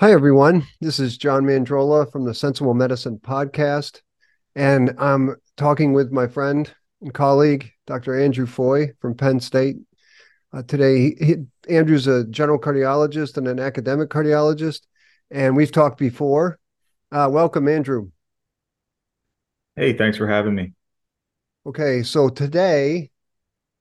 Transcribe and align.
Hi, 0.00 0.12
everyone. 0.12 0.66
This 0.80 0.98
is 0.98 1.18
John 1.18 1.44
Mandrola 1.44 2.10
from 2.10 2.24
the 2.24 2.32
Sensible 2.32 2.72
Medicine 2.72 3.18
podcast. 3.18 4.00
And 4.54 4.94
I'm 4.96 5.36
talking 5.58 5.92
with 5.92 6.10
my 6.10 6.26
friend 6.26 6.72
and 7.02 7.12
colleague, 7.12 7.70
Dr. 7.86 8.18
Andrew 8.18 8.46
Foy 8.46 8.92
from 8.98 9.14
Penn 9.14 9.40
State. 9.40 9.76
Uh, 10.54 10.62
today, 10.62 11.14
he, 11.20 11.36
Andrew's 11.68 12.06
a 12.06 12.24
general 12.24 12.58
cardiologist 12.58 13.36
and 13.36 13.46
an 13.46 13.60
academic 13.60 14.08
cardiologist, 14.08 14.86
and 15.30 15.54
we've 15.54 15.70
talked 15.70 15.98
before. 15.98 16.58
Uh, 17.12 17.28
welcome, 17.30 17.68
Andrew. 17.68 18.10
Hey, 19.76 19.92
thanks 19.92 20.16
for 20.16 20.26
having 20.26 20.54
me. 20.54 20.72
Okay, 21.66 22.04
so 22.04 22.30
today 22.30 23.10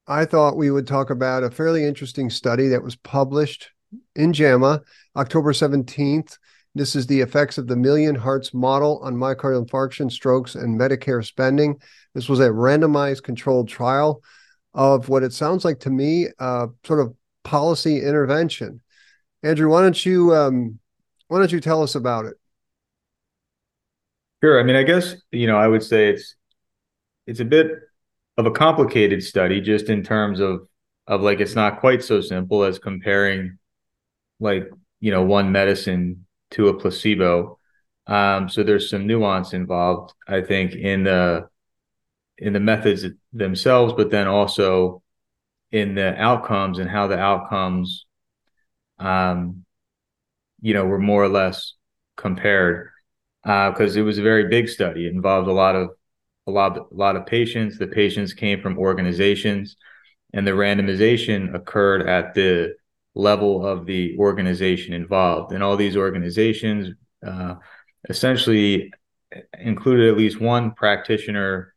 I 0.06 0.26
thought 0.26 0.58
we 0.58 0.70
would 0.70 0.86
talk 0.86 1.12
about 1.12 1.46
a 1.46 1.50
fairly 1.50 1.86
interesting 1.86 2.30
study 2.30 2.68
that 2.68 2.84
was 2.84 2.98
published 2.98 3.70
in 4.16 4.34
JAMA, 4.34 4.82
October 5.16 5.54
17th. 5.54 6.38
This 6.76 6.96
is 6.96 7.08
the 7.08 7.21
effects 7.21 7.57
of 7.57 7.68
the 7.68 7.75
Million 7.75 8.15
Hearts 8.15 8.54
model 8.54 9.00
on 9.04 9.15
myocardial 9.15 9.68
infarction, 9.68 10.12
strokes, 10.12 10.56
and 10.56 10.79
Medicare 10.79 11.25
spending. 11.25 11.82
This 12.14 12.29
was 12.29 12.39
a 12.39 12.50
randomized 12.50 13.24
controlled 13.24 13.68
trial 13.68 14.21
of 14.74 15.10
what 15.10 15.24
it 15.24 15.34
sounds 15.34 15.65
like 15.65 15.79
to 15.82 15.89
me, 15.89 16.28
uh, 16.39 16.68
sort 16.86 17.00
of 17.00 17.15
policy 17.43 18.02
intervention. 18.02 18.82
Andrew, 19.43 19.70
why 19.70 19.82
don't 19.82 20.06
you 20.06 20.36
um, 20.36 20.79
why 21.28 21.40
don't 21.40 21.51
you 21.51 21.60
tell 21.60 21.82
us 21.82 21.96
about 21.96 22.26
it? 22.26 22.36
Sure. 24.43 24.60
I 24.60 24.64
mean, 24.64 24.76
I 24.76 24.84
guess 24.84 25.15
you 25.32 25.48
know, 25.48 25.57
I 25.57 25.68
would 25.68 25.84
say 25.84 26.10
it's 26.10 26.36
it's 27.26 27.40
a 27.40 27.46
bit 27.46 27.71
of 28.37 28.46
a 28.46 28.51
complicated 28.51 29.24
study, 29.24 29.62
just 29.62 29.90
in 29.90 30.04
terms 30.04 30.40
of 30.40 30.68
of 31.07 31.21
like 31.21 31.40
it's 31.40 31.56
not 31.56 31.79
quite 31.79 32.03
so 32.03 32.22
simple 32.22 32.64
as 32.64 32.80
comparing 32.80 33.59
like 34.39 34.70
you 35.00 35.11
know 35.11 35.23
one 35.23 35.52
medicine 35.52 36.25
to 36.52 36.70
a 36.70 36.73
placebo. 36.73 37.58
Um, 38.08 38.50
so 38.50 38.64
there's 38.64 38.89
some 38.89 39.06
nuance 39.06 39.54
involved, 39.54 40.14
I 40.28 40.42
think, 40.42 40.73
in 40.73 41.04
the 41.04 41.48
in 42.38 42.54
the 42.54 42.60
methods 42.60 43.06
themselves, 43.34 43.94
but 43.94 44.10
then 44.12 44.28
also 44.28 45.04
in 45.72 45.95
the 45.95 46.16
outcomes 46.20 46.80
and 46.80 46.90
how 46.90 47.08
the 47.08 47.20
outcomes, 47.20 48.06
um, 48.98 49.66
you 50.62 50.73
know, 50.73 50.86
were 50.86 51.00
more 51.00 51.23
or 51.23 51.30
less 51.30 51.76
compared 52.16 52.90
because 53.44 53.95
uh, 53.95 54.00
it 54.00 54.04
was 54.04 54.17
a 54.17 54.23
very 54.23 54.48
big 54.48 54.67
study. 54.70 55.06
It 55.06 55.14
involved 55.14 55.48
a 55.48 55.54
lot 55.54 55.76
of 55.76 55.90
a 56.48 56.52
lot 56.52 56.78
a 56.78 56.84
lot 56.92 57.16
of 57.16 57.26
patients. 57.26 57.78
The 57.78 57.88
patients 57.88 58.34
came 58.34 58.62
from 58.62 58.78
organizations, 58.78 59.78
and 60.34 60.45
the 60.45 60.52
randomization 60.52 61.54
occurred 61.56 62.08
at 62.08 62.34
the 62.34 62.76
level 63.16 63.66
of 63.66 63.86
the 63.86 64.18
organization 64.18 64.94
involved. 64.94 65.52
And 65.54 65.64
all 65.64 65.78
these 65.78 65.98
organizations 65.98 66.96
uh, 67.26 67.56
essentially 68.08 68.92
included 69.60 70.10
at 70.10 70.18
least 70.18 70.40
one 70.40 70.72
practitioner 70.72 71.74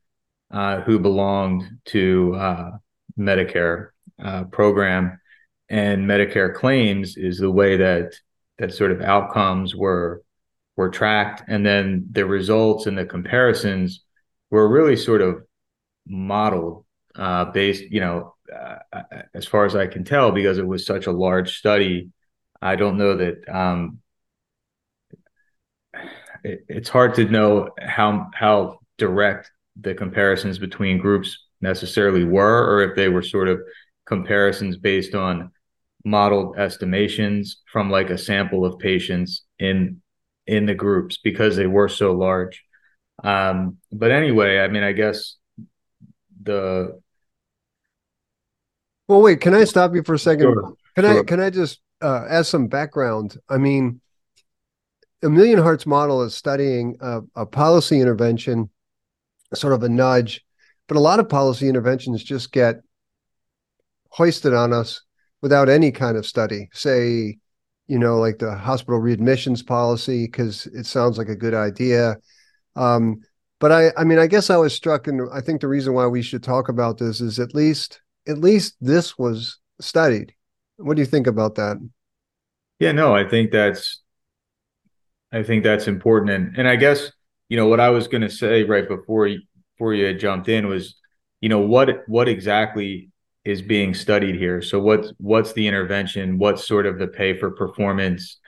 uh, 0.50 0.80
who 0.82 0.98
belonged 0.98 1.64
to 1.86 2.34
uh, 2.36 2.70
Medicare 3.18 3.88
uh, 4.22 4.44
program. 4.44 5.18
And 5.68 6.06
Medicare 6.06 6.54
claims 6.54 7.16
is 7.16 7.38
the 7.38 7.50
way 7.50 7.76
that 7.78 8.14
that 8.58 8.74
sort 8.74 8.92
of 8.92 9.00
outcomes 9.00 9.74
were 9.74 10.22
were 10.76 10.90
tracked, 10.90 11.42
and 11.48 11.66
then 11.66 12.06
the 12.10 12.24
results 12.24 12.86
and 12.86 12.96
the 12.96 13.04
comparisons 13.04 14.04
were 14.50 14.68
really 14.68 14.96
sort 14.96 15.20
of 15.20 15.42
modeled 16.06 16.84
uh, 17.14 17.46
based, 17.46 17.84
you 17.90 18.00
know, 18.00 18.34
uh, 18.50 18.76
as 19.34 19.46
far 19.46 19.64
as 19.64 19.76
I 19.76 19.86
can 19.86 20.04
tell, 20.04 20.32
because 20.32 20.58
it 20.58 20.66
was 20.66 20.86
such 20.86 21.06
a 21.06 21.12
large 21.12 21.56
study, 21.58 22.10
I 22.60 22.76
don't 22.76 22.98
know 22.98 23.16
that 23.16 23.48
um, 23.48 23.98
it, 26.44 26.64
it's 26.68 26.88
hard 26.88 27.14
to 27.14 27.24
know 27.24 27.70
how 27.80 28.30
how 28.34 28.78
direct 28.98 29.50
the 29.80 29.94
comparisons 29.94 30.58
between 30.58 30.98
groups 30.98 31.46
necessarily 31.60 32.24
were, 32.24 32.66
or 32.66 32.82
if 32.82 32.96
they 32.96 33.08
were 33.08 33.22
sort 33.22 33.48
of 33.48 33.60
comparisons 34.06 34.76
based 34.76 35.14
on 35.14 35.50
modeled 36.04 36.58
estimations 36.58 37.62
from 37.72 37.90
like 37.90 38.10
a 38.10 38.18
sample 38.18 38.64
of 38.64 38.78
patients 38.78 39.44
in 39.58 40.02
in 40.46 40.66
the 40.66 40.74
groups 40.74 41.18
because 41.22 41.56
they 41.56 41.66
were 41.66 41.88
so 41.88 42.12
large. 42.12 42.64
Um, 43.22 43.78
but 43.92 44.10
anyway, 44.10 44.58
I 44.58 44.68
mean, 44.68 44.82
I 44.82 44.92
guess 44.92 45.36
the 46.42 47.00
well, 49.08 49.22
wait, 49.22 49.40
can 49.40 49.54
I 49.54 49.64
stop 49.64 49.94
you 49.94 50.02
for 50.02 50.14
a 50.14 50.18
second? 50.18 50.52
Sure, 50.52 50.74
can 50.94 51.04
sure. 51.04 51.20
I 51.20 51.22
can 51.24 51.40
I 51.40 51.50
just 51.50 51.80
uh, 52.00 52.24
add 52.28 52.46
some 52.46 52.68
background? 52.68 53.38
I 53.48 53.58
mean, 53.58 54.00
a 55.22 55.30
Million 55.30 55.58
Hearts 55.58 55.86
model 55.86 56.22
is 56.22 56.34
studying 56.34 56.96
a, 57.00 57.20
a 57.36 57.46
policy 57.46 58.00
intervention, 58.00 58.70
sort 59.54 59.72
of 59.72 59.82
a 59.82 59.88
nudge, 59.88 60.44
but 60.88 60.96
a 60.96 61.00
lot 61.00 61.20
of 61.20 61.28
policy 61.28 61.68
interventions 61.68 62.22
just 62.22 62.52
get 62.52 62.76
hoisted 64.10 64.52
on 64.52 64.72
us 64.72 65.02
without 65.40 65.68
any 65.68 65.90
kind 65.90 66.16
of 66.16 66.26
study. 66.26 66.68
Say, 66.72 67.38
you 67.86 67.98
know, 67.98 68.18
like 68.18 68.38
the 68.38 68.54
hospital 68.54 69.00
readmissions 69.00 69.66
policy, 69.66 70.26
because 70.26 70.66
it 70.66 70.86
sounds 70.86 71.18
like 71.18 71.28
a 71.28 71.36
good 71.36 71.54
idea. 71.54 72.16
Um, 72.76 73.20
but 73.58 73.70
I, 73.70 73.92
I 73.96 74.04
mean, 74.04 74.18
I 74.18 74.26
guess 74.26 74.50
I 74.50 74.56
was 74.56 74.74
struck, 74.74 75.06
and 75.06 75.28
I 75.32 75.40
think 75.40 75.60
the 75.60 75.68
reason 75.68 75.94
why 75.94 76.06
we 76.06 76.22
should 76.22 76.42
talk 76.42 76.68
about 76.68 76.98
this 76.98 77.20
is 77.20 77.38
at 77.38 77.54
least 77.54 78.00
at 78.28 78.38
least 78.38 78.76
this 78.80 79.18
was 79.18 79.58
studied. 79.80 80.34
What 80.76 80.96
do 80.96 81.02
you 81.02 81.06
think 81.06 81.26
about 81.26 81.56
that? 81.56 81.76
Yeah, 82.78 82.92
no, 82.92 83.14
I 83.14 83.28
think 83.28 83.52
that's 83.52 84.00
I 85.32 85.42
think 85.42 85.64
that's 85.64 85.86
important, 85.86 86.30
and 86.30 86.56
and 86.56 86.68
I 86.68 86.76
guess 86.76 87.10
you 87.48 87.56
know 87.56 87.66
what 87.66 87.80
I 87.80 87.90
was 87.90 88.08
going 88.08 88.22
to 88.22 88.30
say 88.30 88.64
right 88.64 88.86
before 88.86 89.26
you, 89.26 89.40
before 89.76 89.94
you 89.94 90.12
jumped 90.14 90.48
in 90.48 90.68
was, 90.68 90.96
you 91.40 91.48
know, 91.48 91.60
what 91.60 92.02
what 92.06 92.28
exactly 92.28 93.10
is 93.44 93.62
being 93.62 93.94
studied 93.94 94.36
here. 94.36 94.62
So 94.62 94.80
what's 94.80 95.12
what's 95.18 95.52
the 95.52 95.66
intervention? 95.66 96.38
What's 96.38 96.66
sort 96.66 96.86
of 96.86 96.98
the 96.98 97.08
pay 97.08 97.36
for 97.36 97.50
performance 97.50 98.38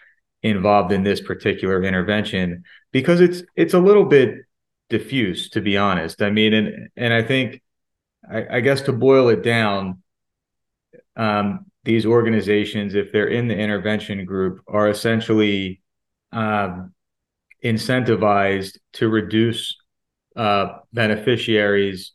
involved 0.43 0.93
in 0.93 1.03
this 1.03 1.21
particular 1.21 1.83
intervention? 1.83 2.65
Because 2.93 3.21
it's 3.21 3.43
it's 3.57 3.75
a 3.75 3.79
little 3.81 4.05
bit 4.05 4.37
diffuse, 4.91 5.49
to 5.51 5.61
be 5.61 5.77
honest. 5.77 6.23
I 6.23 6.31
mean, 6.31 6.55
and 6.55 6.89
and 6.97 7.15
I 7.15 7.23
think 7.23 7.63
I, 8.31 8.57
I 8.57 8.61
guess 8.61 8.83
to 8.83 8.93
boil 8.93 9.29
it 9.29 9.43
down, 9.43 10.03
um, 11.17 11.67
these 11.85 12.07
organizations, 12.07 12.95
if 12.95 13.13
they're 13.13 13.29
in 13.29 13.49
the 13.49 13.57
intervention 13.57 14.25
group, 14.25 14.61
are 14.67 14.89
essentially 14.89 15.83
um, 16.33 16.95
incentivized 17.63 18.79
to 18.95 19.09
reduce 19.09 19.77
uh, 20.37 20.79
beneficiaries' 20.93 22.13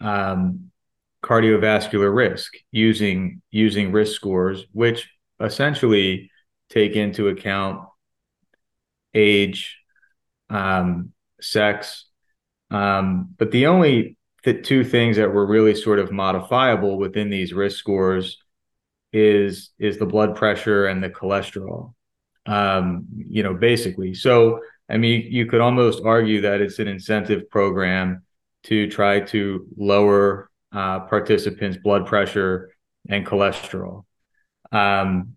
um, 0.00 0.70
cardiovascular 1.22 2.14
risk 2.14 2.54
using 2.70 3.40
using 3.50 3.92
risk 3.92 4.14
scores, 4.14 4.66
which 4.72 5.08
essentially 5.40 6.30
take 6.68 6.96
into 6.96 7.28
account 7.28 7.88
age, 9.14 9.78
um, 10.50 11.12
sex. 11.40 12.04
Um, 12.70 13.34
but 13.38 13.50
the 13.50 13.66
only 13.66 14.17
the 14.48 14.62
two 14.62 14.82
things 14.82 15.18
that 15.18 15.30
were 15.30 15.44
really 15.44 15.74
sort 15.74 15.98
of 15.98 16.10
modifiable 16.10 16.96
within 16.96 17.28
these 17.28 17.52
risk 17.52 17.76
scores 17.76 18.38
is 19.12 19.72
is 19.78 19.98
the 19.98 20.06
blood 20.06 20.34
pressure 20.34 20.86
and 20.86 21.04
the 21.04 21.10
cholesterol. 21.10 21.92
Um, 22.46 23.04
you 23.28 23.42
know 23.42 23.52
basically. 23.52 24.14
So 24.14 24.60
i 24.88 24.96
mean 24.96 25.26
you 25.30 25.44
could 25.44 25.60
almost 25.60 26.02
argue 26.02 26.40
that 26.40 26.62
it's 26.62 26.78
an 26.78 26.88
incentive 26.88 27.50
program 27.50 28.22
to 28.62 28.88
try 28.88 29.20
to 29.20 29.66
lower 29.76 30.48
uh, 30.72 31.00
participants 31.00 31.76
blood 31.76 32.06
pressure 32.06 32.70
and 33.06 33.26
cholesterol. 33.26 34.06
Um, 34.72 35.36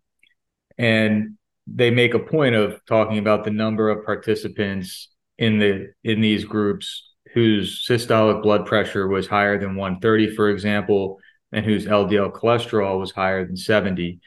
and 0.77 1.37
they 1.67 1.91
make 1.91 2.13
a 2.13 2.19
point 2.19 2.55
of 2.55 2.79
talking 2.85 3.17
about 3.17 3.43
the 3.43 3.51
number 3.51 3.89
of 3.89 4.05
participants 4.05 5.09
in 5.37 5.59
the 5.59 5.91
in 6.01 6.21
these 6.21 6.45
groups 6.45 7.10
whose 7.33 7.85
systolic 7.87 8.41
blood 8.43 8.65
pressure 8.65 9.07
was 9.07 9.27
higher 9.27 9.57
than 9.57 9.75
130, 9.75 10.35
for 10.35 10.49
example, 10.49 11.19
and 11.51 11.65
whose 11.65 11.85
LDL 11.85 12.31
cholesterol 12.31 12.99
was 12.99 13.11
higher 13.11 13.45
than 13.45 13.57
70. 13.57 14.19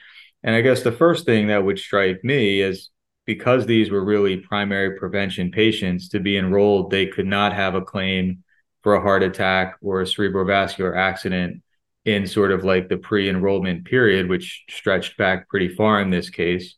And 0.42 0.54
I 0.54 0.60
guess 0.60 0.82
the 0.82 0.92
first 0.92 1.24
thing 1.24 1.48
that 1.48 1.64
would 1.64 1.78
strike 1.78 2.22
me 2.22 2.60
is 2.60 2.90
because 3.26 3.66
these 3.66 3.90
were 3.90 4.04
really 4.04 4.36
primary 4.36 4.98
prevention 4.98 5.50
patients 5.50 6.10
to 6.10 6.20
be 6.20 6.36
enrolled, 6.36 6.90
they 6.90 7.06
could 7.06 7.26
not 7.26 7.54
have 7.54 7.74
a 7.74 7.80
claim 7.80 8.44
for 8.82 8.94
a 8.94 9.00
heart 9.00 9.22
attack 9.22 9.76
or 9.80 10.02
a 10.02 10.04
cerebrovascular 10.04 10.96
accident 10.96 11.62
in 12.04 12.26
sort 12.26 12.52
of 12.52 12.64
like 12.64 12.88
the 12.88 12.98
pre 12.98 13.28
enrollment 13.30 13.86
period, 13.86 14.28
which 14.28 14.64
stretched 14.68 15.16
back 15.16 15.48
pretty 15.48 15.68
far 15.68 16.00
in 16.02 16.10
this 16.10 16.28
case. 16.28 16.76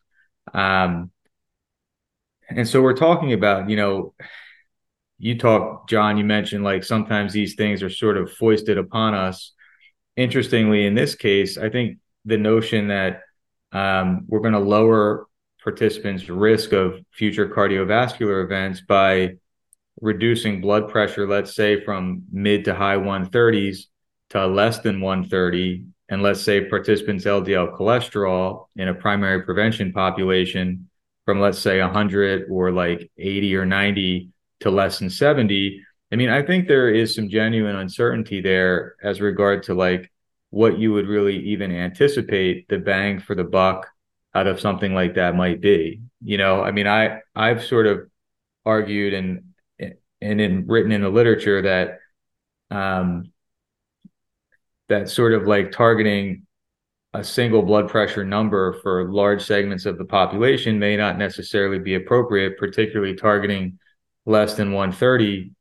Um, 0.54 1.10
and 2.48 2.68
so 2.68 2.80
we're 2.80 2.94
talking 2.94 3.32
about, 3.32 3.68
you 3.68 3.76
know, 3.76 4.14
you 5.18 5.38
talk, 5.38 5.88
John, 5.88 6.16
you 6.16 6.24
mentioned 6.24 6.64
like 6.64 6.84
sometimes 6.84 7.32
these 7.32 7.54
things 7.54 7.82
are 7.82 7.90
sort 7.90 8.16
of 8.16 8.32
foisted 8.32 8.78
upon 8.78 9.14
us. 9.14 9.52
Interestingly, 10.16 10.86
in 10.86 10.94
this 10.94 11.14
case, 11.14 11.58
I 11.58 11.70
think 11.70 11.98
the 12.24 12.38
notion 12.38 12.88
that 12.88 13.20
um, 13.72 14.24
we're 14.28 14.40
going 14.40 14.52
to 14.52 14.58
lower 14.58 15.26
participants' 15.62 16.28
risk 16.28 16.72
of 16.72 17.00
future 17.12 17.48
cardiovascular 17.48 18.44
events 18.44 18.80
by 18.80 19.34
reducing 20.00 20.60
blood 20.60 20.88
pressure, 20.90 21.26
let's 21.26 21.54
say 21.54 21.82
from 21.82 22.22
mid 22.30 22.64
to 22.66 22.74
high 22.74 22.96
130s 22.96 23.86
to 24.30 24.46
less 24.46 24.80
than 24.80 25.00
130, 25.00 25.84
and 26.08 26.22
let's 26.22 26.42
say 26.42 26.64
participants' 26.66 27.24
LDL 27.24 27.76
cholesterol 27.76 28.66
in 28.76 28.88
a 28.88 28.94
primary 28.94 29.42
prevention 29.42 29.92
population 29.92 30.88
from 31.24 31.40
let's 31.40 31.58
say 31.58 31.80
100 31.80 32.46
or 32.50 32.70
like 32.70 33.10
80 33.18 33.56
or 33.56 33.66
90 33.66 34.30
to 34.60 34.70
less 34.70 34.98
than 34.98 35.10
70 35.10 35.82
i 36.12 36.16
mean 36.16 36.28
i 36.28 36.42
think 36.42 36.66
there 36.66 36.90
is 36.90 37.14
some 37.14 37.28
genuine 37.28 37.76
uncertainty 37.76 38.40
there 38.40 38.96
as 39.02 39.20
regard 39.20 39.62
to 39.64 39.74
like 39.74 40.10
what 40.50 40.78
you 40.78 40.92
would 40.92 41.08
really 41.08 41.38
even 41.38 41.72
anticipate 41.72 42.68
the 42.68 42.78
bang 42.78 43.18
for 43.20 43.34
the 43.34 43.44
buck 43.44 43.86
out 44.34 44.46
of 44.46 44.60
something 44.60 44.94
like 44.94 45.14
that 45.14 45.34
might 45.34 45.60
be. 45.60 46.00
You 46.22 46.38
know 46.38 46.62
i 46.62 46.70
mean 46.70 46.86
i 46.86 47.20
i've 47.34 47.64
sort 47.64 47.86
of 47.86 48.08
argued 48.64 49.14
and 49.14 49.44
and 50.20 50.40
in 50.40 50.66
written 50.66 50.92
in 50.92 51.02
the 51.02 51.08
literature 51.08 51.62
that 51.62 51.98
um 52.74 53.32
that 54.88 55.08
sort 55.08 55.32
of 55.32 55.46
like 55.46 55.72
targeting 55.72 56.46
a 57.14 57.24
single 57.24 57.62
blood 57.62 57.88
pressure 57.88 58.24
number 58.24 58.74
for 58.82 59.10
large 59.10 59.42
segments 59.42 59.86
of 59.86 59.98
the 59.98 60.04
population 60.04 60.78
may 60.78 60.96
not 60.96 61.16
necessarily 61.16 61.78
be 61.78 61.94
appropriate, 61.94 62.58
particularly 62.58 63.14
targeting 63.14 63.78
less 64.26 64.54
than 64.54 64.72
130, 64.72 65.52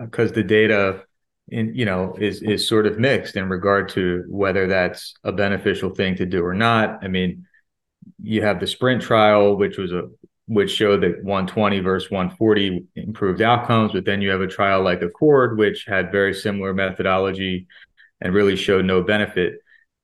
because 0.00 0.32
the 0.32 0.42
data 0.42 1.04
in 1.48 1.74
you 1.74 1.84
know 1.84 2.16
is 2.18 2.42
is 2.42 2.68
sort 2.68 2.86
of 2.86 2.98
mixed 2.98 3.36
in 3.36 3.48
regard 3.48 3.88
to 3.90 4.24
whether 4.28 4.66
that's 4.66 5.14
a 5.22 5.32
beneficial 5.32 5.90
thing 5.90 6.16
to 6.16 6.26
do 6.26 6.44
or 6.44 6.54
not. 6.54 7.04
I 7.04 7.08
mean, 7.08 7.46
you 8.20 8.42
have 8.42 8.58
the 8.58 8.66
sprint 8.66 9.02
trial, 9.02 9.56
which 9.56 9.78
was 9.78 9.92
a 9.92 10.08
which 10.46 10.70
showed 10.70 11.02
that 11.02 11.22
120 11.22 11.80
versus 11.80 12.10
140 12.10 12.84
improved 12.96 13.40
outcomes, 13.40 13.92
but 13.92 14.04
then 14.04 14.20
you 14.20 14.30
have 14.30 14.40
a 14.40 14.46
trial 14.46 14.82
like 14.82 15.00
Accord, 15.02 15.56
which 15.56 15.84
had 15.86 16.10
very 16.10 16.34
similar 16.34 16.74
methodology 16.74 17.66
and 18.20 18.34
really 18.34 18.56
showed 18.56 18.84
no 18.84 19.02
benefit. 19.02 19.54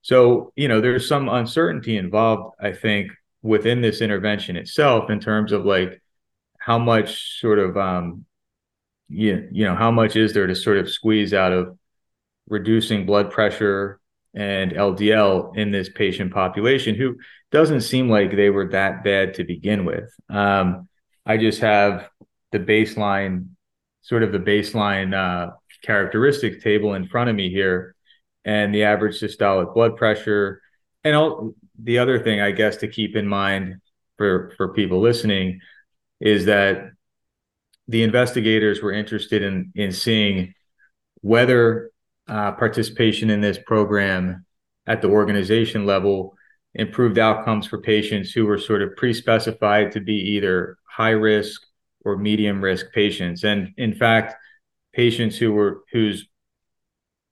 So, 0.03 0.53
you 0.57 0.69
know, 0.69 0.81
there's 0.81 1.09
some 1.09 1.29
uncertainty 1.29 1.97
involved, 1.97 2.55
I 2.61 2.73
think, 2.73 3.13
within 3.43 3.81
this 3.81 4.01
intervention 4.01 4.57
itself 4.57 5.11
in 5.11 5.21
terms 5.21 5.53
of 5.53 5.65
like 5.65 6.01
how 6.69 6.79
much 6.79 7.41
sort 7.41 7.59
of 7.59 7.79
um 7.79 8.27
you, 9.09 9.49
you 9.51 9.65
know, 9.65 9.75
how 9.75 9.91
much 9.91 10.17
is 10.17 10.35
there 10.35 10.47
to 10.47 10.55
sort 10.55 10.77
of 10.77 10.91
squeeze 10.91 11.33
out 11.33 11.51
of 11.51 11.79
reducing 12.47 13.07
blood 13.07 13.31
pressure 13.31 14.01
and 14.35 14.73
LDL 14.73 15.57
in 15.57 15.71
this 15.71 15.89
patient 15.89 16.31
population 16.31 16.95
who 16.95 17.17
doesn't 17.51 17.81
seem 17.81 18.11
like 18.11 18.37
they 18.37 18.51
were 18.51 18.69
that 18.69 19.03
bad 19.03 19.33
to 19.35 19.45
begin 19.45 19.87
with. 19.87 20.11
Um, 20.29 20.89
I 21.25 21.39
just 21.39 21.61
have 21.63 22.11
the 22.53 22.59
baseline, 22.59 23.47
sort 24.03 24.23
of 24.23 24.31
the 24.31 24.39
baseline 24.39 25.15
uh, 25.15 25.53
characteristics 25.83 26.63
table 26.63 26.93
in 26.93 27.09
front 27.09 27.31
of 27.31 27.37
me 27.37 27.49
here 27.49 27.95
and 28.45 28.75
the 28.75 28.85
average 28.85 29.19
systolic 29.19 29.73
blood 29.73 29.97
pressure. 29.97 30.61
And 31.03 31.17
all, 31.17 31.55
the 31.83 31.99
other 31.99 32.23
thing, 32.23 32.43
I 32.43 32.51
guess, 32.51 32.77
to 32.79 32.89
keep 32.89 33.17
in 33.17 33.27
mind 33.27 33.77
for, 34.19 34.53
for 34.59 34.75
people 34.75 35.01
listening 35.01 35.61
is 36.21 36.47
that 36.47 36.91
the 37.87 38.03
investigators 38.03 38.83
were 38.83 38.93
interested 38.93 39.43
in, 39.43 39.73
in 39.75 39.93
seeing 39.93 40.55
whether 41.21 41.91
uh, 42.29 42.53
participation 42.53 43.31
in 43.31 43.41
this 43.41 43.59
program 43.59 44.45
at 44.87 45.03
the 45.03 45.09
organization 45.09 45.87
level 45.87 46.35
improved 46.75 47.19
outcomes 47.19 47.67
for 47.67 47.81
patients 47.81 48.31
who 48.31 48.47
were 48.47 48.59
sort 48.59 48.83
of 48.83 48.95
pre-specified 48.97 49.93
to 49.93 50.01
be 50.01 50.15
either 50.15 50.77
high 50.85 51.11
risk 51.11 51.63
or 52.05 52.17
medium 52.17 52.63
risk 52.63 52.87
patients. 52.93 53.45
And 53.45 53.73
in 53.77 53.95
fact 53.95 54.35
patients 54.93 55.37
who 55.37 55.53
were 55.53 55.83
whose 55.93 56.29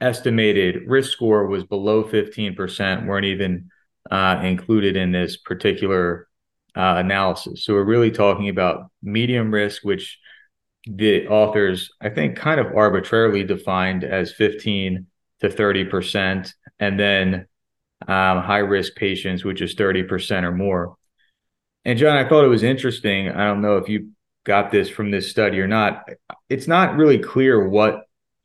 estimated 0.01 0.83
risk 0.87 1.13
score 1.13 1.47
was 1.47 1.65
below 1.65 2.05
15% 2.05 3.07
weren't 3.07 3.27
even 3.27 3.71
uh, 4.11 4.41
included 4.43 4.97
in 4.97 5.13
this 5.13 5.37
particular 5.37 6.26
uh, 6.77 6.97
analysis. 6.99 7.65
So 7.65 7.75
we're 7.75 7.85
really 7.85 8.11
talking 8.11 8.49
about 8.49 8.91
medium 9.03 9.53
risk, 9.53 9.83
which 9.83 10.19
the 10.87 11.27
authors, 11.27 11.91
I 12.01 12.11
think, 12.11 12.37
kind 12.37 12.61
of 12.61 12.75
arbitrarily 12.77 13.45
defined 13.45 14.05
as 14.05 14.33
15 14.33 15.07
to 15.41 15.49
30%, 15.49 16.53
and 16.79 17.01
then 17.01 17.47
um, 18.03 18.43
high 18.43 18.59
risk 18.59 18.95
patients, 18.95 19.45
which 19.45 19.63
is 19.63 19.75
30% 19.75 20.45
or 20.45 20.53
more. 20.53 20.97
And 21.85 21.99
John, 21.99 22.17
I 22.17 22.29
thought 22.29 22.45
it 22.45 22.49
was 22.49 22.63
interesting. 22.63 23.31
I 23.31 23.47
don't 23.47 23.63
know 23.63 23.79
if 23.79 23.89
you 23.89 24.11
got 24.45 24.71
this 24.71 24.89
from 24.89 25.11
this 25.11 25.31
study 25.31 25.61
or 25.61 25.67
not. 25.67 26.09
It's 26.49 26.69
not 26.69 26.97
really 26.97 27.19
clear 27.19 27.69
what 27.69 28.03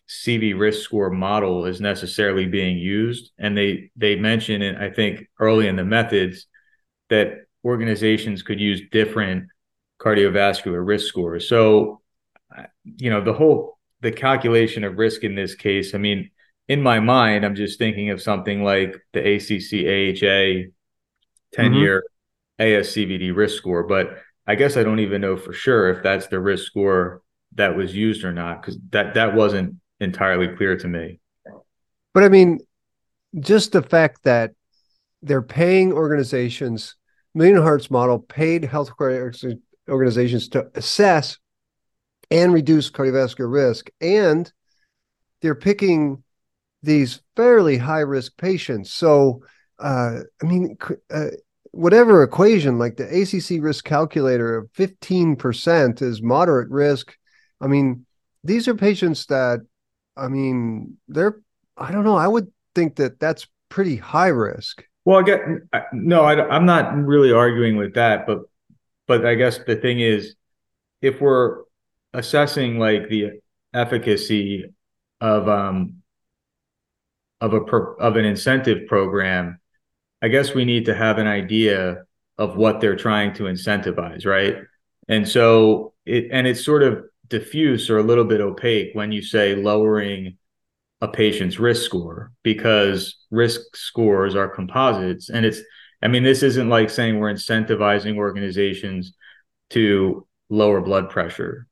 CV 0.07 0.57
risk 0.57 0.81
score 0.81 1.09
model 1.09 1.65
is 1.65 1.79
necessarily 1.79 2.45
being 2.45 2.77
used. 2.77 3.31
And 3.37 3.57
they 3.57 3.91
they 3.95 4.15
mention 4.15 4.61
it, 4.61 4.77
I 4.77 4.89
think, 4.89 5.27
early 5.39 5.67
in 5.67 5.75
the 5.75 5.85
methods 5.85 6.47
that 7.09 7.45
organizations 7.63 8.43
could 8.43 8.59
use 8.59 8.81
different 8.91 9.47
cardiovascular 9.99 10.85
risk 10.85 11.07
scores. 11.07 11.47
So, 11.47 12.01
you 12.83 13.09
know, 13.09 13.21
the 13.21 13.33
whole 13.33 13.77
the 14.01 14.11
calculation 14.11 14.83
of 14.83 14.97
risk 14.97 15.23
in 15.23 15.35
this 15.35 15.55
case, 15.55 15.93
I 15.93 15.99
mean, 15.99 16.31
in 16.67 16.81
my 16.81 16.99
mind, 16.99 17.45
I'm 17.45 17.55
just 17.55 17.77
thinking 17.77 18.09
of 18.09 18.21
something 18.21 18.63
like 18.63 18.95
the 19.13 19.19
ACC 19.19 19.85
AHA 19.85 20.71
10 21.53 21.73
year 21.73 22.03
mm-hmm. 22.59 22.63
ASCVD 22.63 23.35
risk 23.35 23.57
score, 23.57 23.83
but 23.83 24.17
I 24.47 24.55
guess 24.55 24.77
I 24.77 24.83
don't 24.83 24.99
even 24.99 25.21
know 25.21 25.37
for 25.37 25.53
sure 25.53 25.89
if 25.89 26.03
that's 26.03 26.27
the 26.27 26.39
risk 26.39 26.65
score 26.65 27.21
that 27.55 27.75
was 27.75 27.95
used 27.95 28.23
or 28.23 28.31
not 28.31 28.61
because 28.61 28.77
that 28.89 29.13
that 29.15 29.35
wasn't 29.35 29.75
entirely 29.99 30.47
clear 30.55 30.77
to 30.77 30.87
me. 30.87 31.19
But 32.13 32.23
I 32.23 32.29
mean, 32.29 32.59
just 33.39 33.71
the 33.71 33.81
fact 33.81 34.23
that 34.23 34.51
they're 35.21 35.41
paying 35.41 35.93
organizations, 35.93 36.95
Million 37.33 37.61
Hearts 37.61 37.89
model 37.89 38.19
paid 38.19 38.63
healthcare 38.63 39.57
organizations 39.89 40.49
to 40.49 40.69
assess 40.75 41.37
and 42.29 42.53
reduce 42.53 42.89
cardiovascular 42.89 43.51
risk, 43.51 43.89
and 43.99 44.51
they're 45.41 45.55
picking 45.55 46.23
these 46.83 47.21
fairly 47.35 47.77
high 47.77 47.99
risk 47.99 48.37
patients. 48.37 48.91
So, 48.91 49.43
uh, 49.79 50.19
I 50.41 50.45
mean, 50.45 50.77
uh, 51.09 51.27
whatever 51.71 52.23
equation 52.23 52.77
like 52.77 52.97
the 52.97 53.05
ACC 53.05 53.61
risk 53.63 53.85
calculator 53.85 54.57
of 54.57 54.71
15% 54.73 56.01
is 56.01 56.21
moderate 56.21 56.69
risk. 56.69 57.15
I 57.59 57.67
mean, 57.67 58.05
these 58.43 58.67
are 58.67 58.75
patients 58.75 59.25
that 59.27 59.61
I 60.15 60.27
mean, 60.27 60.97
they're, 61.07 61.39
I 61.77 61.91
don't 61.91 62.03
know. 62.03 62.17
I 62.17 62.27
would 62.27 62.51
think 62.75 62.97
that 62.97 63.19
that's 63.19 63.47
pretty 63.69 63.95
high 63.95 64.27
risk. 64.27 64.83
Well, 65.03 65.19
I 65.19 65.23
get, 65.23 65.39
no, 65.93 66.23
I, 66.23 66.47
I'm 66.47 66.65
not 66.65 66.95
really 66.95 67.31
arguing 67.31 67.75
with 67.77 67.95
that, 67.95 68.27
but, 68.27 68.41
but 69.07 69.25
I 69.25 69.35
guess 69.35 69.59
the 69.65 69.75
thing 69.75 69.99
is, 69.99 70.35
if 71.01 71.19
we're 71.19 71.63
assessing 72.13 72.77
like 72.77 73.09
the 73.09 73.39
efficacy 73.73 74.65
of, 75.19 75.49
um, 75.49 76.03
of 77.39 77.53
a, 77.53 77.61
per, 77.61 77.95
of 77.95 78.15
an 78.15 78.25
incentive 78.25 78.87
program, 78.87 79.59
I 80.21 80.27
guess 80.27 80.53
we 80.53 80.65
need 80.65 80.85
to 80.85 80.93
have 80.93 81.17
an 81.17 81.27
idea 81.27 82.03
of 82.37 82.55
what 82.55 82.79
they're 82.79 82.95
trying 82.95 83.33
to 83.33 83.43
incentivize, 83.43 84.25
right? 84.25 84.57
And 85.07 85.27
so 85.27 85.93
it, 86.05 86.27
and 86.31 86.45
it's 86.45 86.63
sort 86.63 86.83
of 86.83 87.03
diffuse 87.27 87.89
or 87.89 87.97
a 87.97 88.03
little 88.03 88.25
bit 88.25 88.41
opaque 88.41 88.93
when 88.93 89.11
you 89.11 89.23
say 89.23 89.55
lowering 89.55 90.37
a 91.01 91.07
patient's 91.07 91.59
risk 91.59 91.83
score 91.83 92.31
because 92.43 93.17
risk 93.31 93.75
scores 93.75 94.35
are 94.35 94.47
composites. 94.47 95.29
And 95.29 95.45
it's 95.45 95.59
i 96.01 96.07
mean 96.07 96.23
this 96.23 96.43
isn't 96.43 96.69
like 96.69 96.89
saying 96.89 97.19
we're 97.19 97.33
incentivizing 97.33 98.17
organizations 98.17 99.13
to 99.71 100.27
lower 100.49 100.81
blood 100.81 101.09
pressure. 101.09 101.67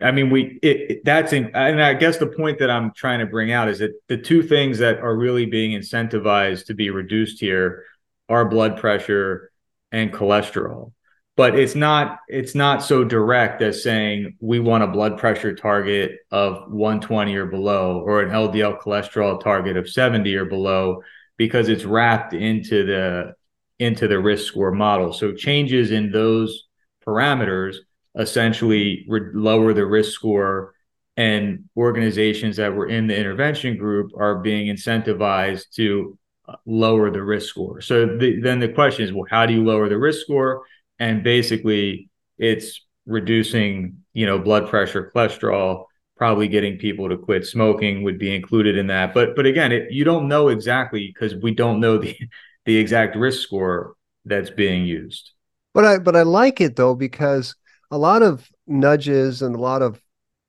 I 0.00 0.10
mean 0.10 0.30
we 0.30 0.58
it, 0.62 0.90
it, 0.90 1.04
that's 1.04 1.32
in, 1.32 1.50
and 1.54 1.82
i 1.82 1.94
guess 1.94 2.18
the 2.18 2.26
point 2.26 2.58
that 2.58 2.70
i'm 2.70 2.92
trying 2.92 3.20
to 3.20 3.26
bring 3.26 3.52
out 3.52 3.68
is 3.68 3.78
that 3.78 3.92
the 4.08 4.16
two 4.16 4.42
things 4.42 4.78
that 4.78 4.98
are 4.98 5.16
really 5.16 5.46
being 5.46 5.78
incentivized 5.78 6.66
to 6.66 6.74
be 6.74 6.90
reduced 6.90 7.38
here 7.40 7.84
are 8.28 8.48
blood 8.48 8.78
pressure 8.78 9.52
and 9.92 10.12
cholesterol 10.12 10.92
but 11.36 11.58
it's 11.58 11.74
not 11.74 12.18
it's 12.28 12.54
not 12.54 12.82
so 12.82 13.04
direct 13.04 13.62
as 13.62 13.82
saying 13.82 14.36
we 14.40 14.60
want 14.60 14.84
a 14.84 14.86
blood 14.86 15.18
pressure 15.18 15.54
target 15.54 16.18
of 16.30 16.70
120 16.70 17.34
or 17.36 17.46
below 17.46 18.00
or 18.00 18.22
an 18.22 18.30
LDL 18.30 18.80
cholesterol 18.80 19.40
target 19.42 19.76
of 19.76 19.88
70 19.88 20.34
or 20.34 20.44
below 20.44 21.02
because 21.38 21.68
it's 21.68 21.84
wrapped 21.84 22.34
into 22.34 22.84
the 22.84 23.34
into 23.78 24.06
the 24.06 24.18
risk 24.18 24.46
score 24.46 24.72
model. 24.72 25.12
So 25.12 25.32
changes 25.32 25.90
in 25.90 26.12
those 26.12 26.68
parameters 27.04 27.76
essentially 28.14 29.04
re- 29.08 29.32
lower 29.32 29.72
the 29.72 29.86
risk 29.86 30.12
score 30.12 30.74
and 31.16 31.64
organizations 31.76 32.56
that 32.56 32.74
were 32.74 32.88
in 32.88 33.06
the 33.06 33.16
intervention 33.16 33.76
group 33.76 34.12
are 34.16 34.36
being 34.36 34.74
incentivized 34.74 35.70
to 35.74 36.18
uh, 36.46 36.56
lower 36.66 37.10
the 37.10 37.22
risk 37.22 37.48
score. 37.48 37.80
So 37.80 38.18
the, 38.18 38.40
then 38.40 38.60
the 38.60 38.68
question 38.68 39.06
is 39.06 39.12
well 39.14 39.26
how 39.30 39.46
do 39.46 39.54
you 39.54 39.64
lower 39.64 39.88
the 39.88 39.98
risk 39.98 40.20
score 40.20 40.62
and 41.02 41.24
basically 41.24 42.08
it's 42.38 42.80
reducing 43.06 43.96
you 44.12 44.24
know 44.24 44.38
blood 44.38 44.68
pressure 44.68 45.10
cholesterol 45.12 45.86
probably 46.16 46.46
getting 46.46 46.78
people 46.78 47.08
to 47.08 47.18
quit 47.18 47.44
smoking 47.44 48.04
would 48.04 48.18
be 48.18 48.32
included 48.32 48.76
in 48.76 48.86
that 48.86 49.12
but 49.12 49.34
but 49.34 49.44
again 49.44 49.72
it, 49.72 49.90
you 49.90 50.04
don't 50.04 50.28
know 50.28 50.48
exactly 50.48 51.12
because 51.12 51.34
we 51.42 51.52
don't 51.52 51.80
know 51.80 51.98
the 51.98 52.16
the 52.64 52.76
exact 52.76 53.16
risk 53.16 53.42
score 53.42 53.94
that's 54.24 54.50
being 54.50 54.84
used 54.84 55.32
but 55.74 55.84
i 55.84 55.98
but 55.98 56.14
i 56.14 56.22
like 56.22 56.60
it 56.60 56.76
though 56.76 56.94
because 56.94 57.56
a 57.90 57.98
lot 57.98 58.22
of 58.22 58.48
nudges 58.68 59.42
and 59.42 59.56
a 59.56 59.60
lot 59.60 59.82
of 59.82 60.00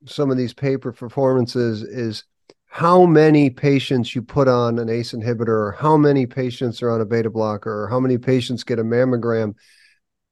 some 0.06 0.30
of 0.30 0.38
these 0.38 0.54
paper 0.54 0.92
performances 0.92 1.82
is 1.82 2.24
how 2.68 3.06
many 3.06 3.50
patients 3.50 4.16
you 4.16 4.22
put 4.22 4.48
on 4.48 4.80
an 4.80 4.90
ACE 4.90 5.14
inhibitor, 5.14 5.48
or 5.48 5.78
how 5.80 5.96
many 5.96 6.26
patients 6.26 6.82
are 6.82 6.90
on 6.90 7.02
a 7.02 7.06
beta 7.06 7.30
blocker, 7.30 7.84
or 7.84 7.88
how 7.88 8.00
many 8.00 8.18
patients 8.18 8.64
get 8.64 8.80
a 8.80 8.84
mammogram. 8.84 9.54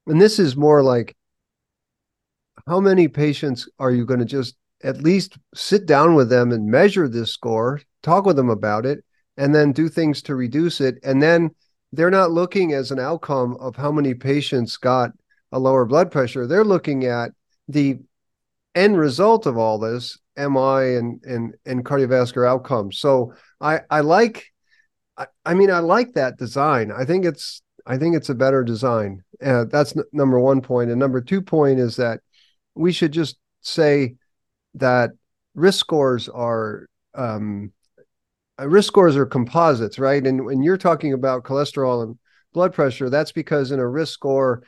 And 0.08 0.22
this 0.22 0.39
is 0.39 0.55
more 0.55 0.81
like 0.81 1.15
how 2.67 2.79
many 2.79 3.08
patients 3.08 3.67
are 3.79 3.91
you 3.91 4.05
going 4.05 4.20
to 4.20 4.25
just 4.25 4.55
at 4.84 5.01
least 5.01 5.38
sit 5.53 5.86
down 5.86 6.15
with 6.15 6.29
them 6.29 6.51
and 6.51 6.65
measure 6.65 7.08
this 7.08 7.31
score, 7.31 7.81
talk 8.01 8.25
with 8.25 8.36
them 8.36 8.50
about 8.50 8.86
it, 8.86 9.03
and 9.38 9.53
then 9.53 9.72
do 9.72 9.88
things 9.89 10.22
to 10.24 10.36
reduce 10.36 10.81
it. 10.81 10.98
And 11.03 11.22
then 11.22 11.51
they're 11.91 12.12
not 12.12 12.31
looking 12.31 12.74
as 12.74 12.91
an 12.91 13.00
outcome 13.00 13.58
of 13.60 13.75
how 13.75 13.91
many 13.91 14.13
patients 14.13 14.77
got 14.77 15.12
a 15.51 15.60
lower 15.60 15.86
blood 15.86 16.12
pressure. 16.12 16.48
They're 16.48 16.63
looking 16.63 17.05
at 17.05 17.31
the 17.67 18.00
end 18.74 18.98
result 18.98 19.46
of 19.46 19.58
all 19.58 19.77
this 19.77 20.17
MI 20.38 20.96
and 20.96 21.22
and 21.24 21.55
and 21.65 21.86
cardiovascular 21.86 22.48
outcomes. 22.48 23.00
So 23.00 23.34
I 23.60 23.81
I 23.89 24.01
like 24.01 24.46
I, 25.17 25.27
I 25.46 25.53
mean 25.53 25.70
I 25.70 25.79
like 25.79 26.13
that 26.13 26.38
design. 26.38 26.91
I 26.91 27.05
think 27.05 27.25
it's 27.25 27.62
I 27.85 27.97
think 27.97 28.15
it's 28.15 28.29
a 28.29 28.35
better 28.35 28.63
design. 28.63 29.23
Uh, 29.43 29.65
that's 29.65 29.95
n- 29.95 30.03
number 30.13 30.39
one 30.39 30.61
point. 30.61 30.89
And 30.89 31.00
number 31.00 31.21
two 31.21 31.41
point 31.41 31.79
is 31.79 31.95
that 31.97 32.21
we 32.75 32.91
should 32.91 33.11
just 33.11 33.38
say 33.61 34.15
that 34.75 35.11
risk 35.55 35.79
scores 35.79 36.29
are 36.29 36.88
um, 37.15 37.71
uh, 38.59 38.67
risk 38.67 38.88
scores 38.88 39.15
are 39.15 39.25
composites, 39.25 40.00
right? 40.00 40.25
And 40.25 40.45
when 40.45 40.61
you're 40.63 40.77
talking 40.77 41.13
about 41.13 41.43
cholesterol 41.43 42.03
and 42.03 42.17
blood 42.53 42.73
pressure, 42.73 43.09
that's 43.09 43.31
because 43.31 43.71
in 43.71 43.79
a 43.79 43.88
risk 43.88 44.13
score, 44.13 44.63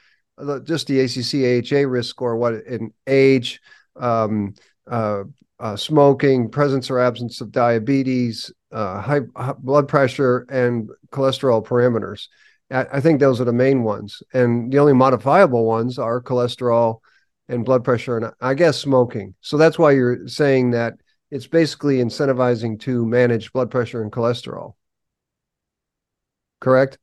just 0.64 0.88
the 0.88 1.02
ACC 1.02 1.46
AHA 1.46 1.88
risk 1.88 2.10
score, 2.10 2.36
what 2.36 2.54
in 2.66 2.92
age, 3.08 3.62
um, 3.96 4.56
uh, 4.90 5.24
uh, 5.60 5.76
smoking, 5.76 6.50
presence 6.50 6.90
or 6.90 7.00
absence 7.00 7.40
of 7.40 7.52
diabetes, 7.52 8.52
uh, 8.72 9.00
high, 9.00 9.22
high, 9.36 9.54
blood 9.58 9.88
pressure, 9.88 10.46
and 10.50 10.90
cholesterol 11.12 11.66
parameters. 11.66 12.28
I, 12.72 13.02
think 13.02 13.20
those 13.20 13.40
are 13.40 13.46
the 13.46 13.54
main 13.54 13.84
ones. 13.84 14.24
And 14.34 14.72
the 14.72 14.80
only 14.80 14.94
modifiable 14.94 15.66
ones 15.66 16.00
are 16.00 16.22
cholesterol 16.22 17.00
and 17.48 17.66
blood 17.66 17.84
pressure, 17.84 18.18
and 18.18 18.32
I 18.42 18.54
guess 18.54 18.80
smoking. 18.80 19.36
So 19.42 19.58
that's 19.58 19.78
why 19.78 19.92
you're 19.92 20.28
saying 20.28 20.72
that 20.72 20.94
it's 21.30 21.48
basically 21.48 21.98
incentivizing 21.98 22.80
to 22.82 23.06
manage 23.06 23.52
blood 23.52 23.70
pressure 23.70 24.02
and 24.02 24.12
cholesterol. 24.12 24.74
Correct? 26.62 26.98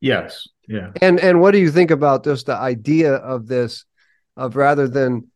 Yes. 0.00 0.46
Yeah. 0.68 0.92
And 1.00 1.18
and 1.20 1.40
what 1.40 1.52
do 1.52 1.58
you 1.58 1.70
think 1.70 1.90
about 1.90 2.24
just 2.24 2.46
the 2.46 2.54
idea 2.54 3.14
of 3.14 3.46
this 3.46 3.84
of 4.36 4.56
rather 4.56 4.88
than 4.88 5.28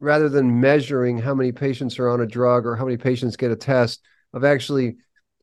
rather 0.00 0.28
than 0.28 0.60
measuring 0.60 1.18
how 1.18 1.34
many 1.34 1.52
patients 1.52 1.98
are 1.98 2.08
on 2.08 2.20
a 2.20 2.26
drug 2.26 2.66
or 2.66 2.76
how 2.76 2.84
many 2.84 2.96
patients 2.96 3.36
get 3.36 3.50
a 3.50 3.56
test, 3.56 4.02
of 4.32 4.44
actually 4.44 4.96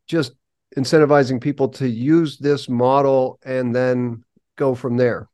just 0.08 0.34
incentivizing 0.76 1.42
people 1.42 1.70
to 1.70 1.88
use 1.88 2.38
this 2.38 2.68
model 2.68 3.40
and 3.44 3.76
then 3.76 4.24
go 4.56 4.76
from 4.76 4.98
there? 4.98 5.30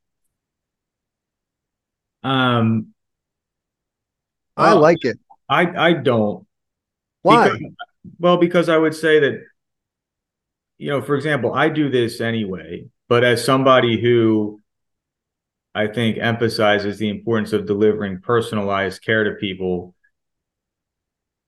Um, 2.24 2.93
I 4.58 4.74
like 4.74 5.05
it. 5.05 5.19
I 5.48 5.89
I 5.89 5.93
don't. 5.93 6.46
Why? 7.22 7.50
Because, 7.50 7.72
well, 8.19 8.38
because 8.38 8.69
I 8.69 8.77
would 8.77 8.96
say 8.96 9.19
that, 9.19 9.41
you 10.77 10.89
know, 10.89 11.01
for 11.01 11.15
example, 11.15 11.53
I 11.53 11.69
do 11.69 11.89
this 11.89 12.22
anyway, 12.22 12.86
but 13.08 13.24
as 13.24 13.43
somebody 13.43 14.00
who 14.01 14.62
I 15.74 15.88
think 15.88 16.17
emphasizes 16.17 16.98
the 16.98 17.10
importance 17.10 17.53
of 17.53 17.65
delivering 17.65 18.22
personalized 18.22 19.03
care 19.03 19.24
to 19.24 19.31
people. 19.36 19.96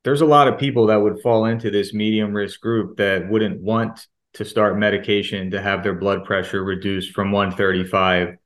There's 0.03 0.21
a 0.21 0.25
lot 0.25 0.47
of 0.47 0.59
people 0.59 0.87
that 0.87 1.01
would 1.01 1.21
fall 1.21 1.45
into 1.45 1.69
this 1.69 1.93
medium 1.93 2.33
risk 2.33 2.59
group 2.59 2.97
that 2.97 3.29
wouldn't 3.29 3.61
want 3.61 4.07
to 4.33 4.45
start 4.45 4.77
medication 4.77 5.51
to 5.51 5.61
have 5.61 5.83
their 5.83 5.93
blood 5.93 6.25
pressure 6.25 6.63
reduced 6.63 7.11
from 7.11 7.31
135 7.31 8.37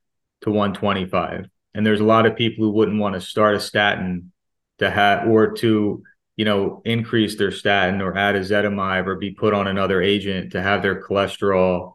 to 0.42 0.50
125. 0.50 1.46
And 1.74 1.86
there's 1.86 2.00
a 2.00 2.04
lot 2.04 2.26
of 2.26 2.36
people 2.36 2.64
who 2.64 2.72
wouldn't 2.72 3.00
want 3.00 3.14
to 3.14 3.20
start 3.20 3.54
a 3.54 3.60
statin 3.60 4.32
to 4.78 4.90
have 4.90 5.28
or 5.28 5.52
to, 5.52 6.02
you 6.36 6.44
know, 6.44 6.82
increase 6.84 7.36
their 7.36 7.50
statin 7.50 8.02
or 8.02 8.16
add 8.16 8.34
ezetimibe 8.34 9.06
or 9.06 9.16
be 9.16 9.30
put 9.30 9.54
on 9.54 9.66
another 9.66 10.02
agent 10.02 10.52
to 10.52 10.62
have 10.62 10.82
their 10.82 11.02
cholesterol, 11.02 11.94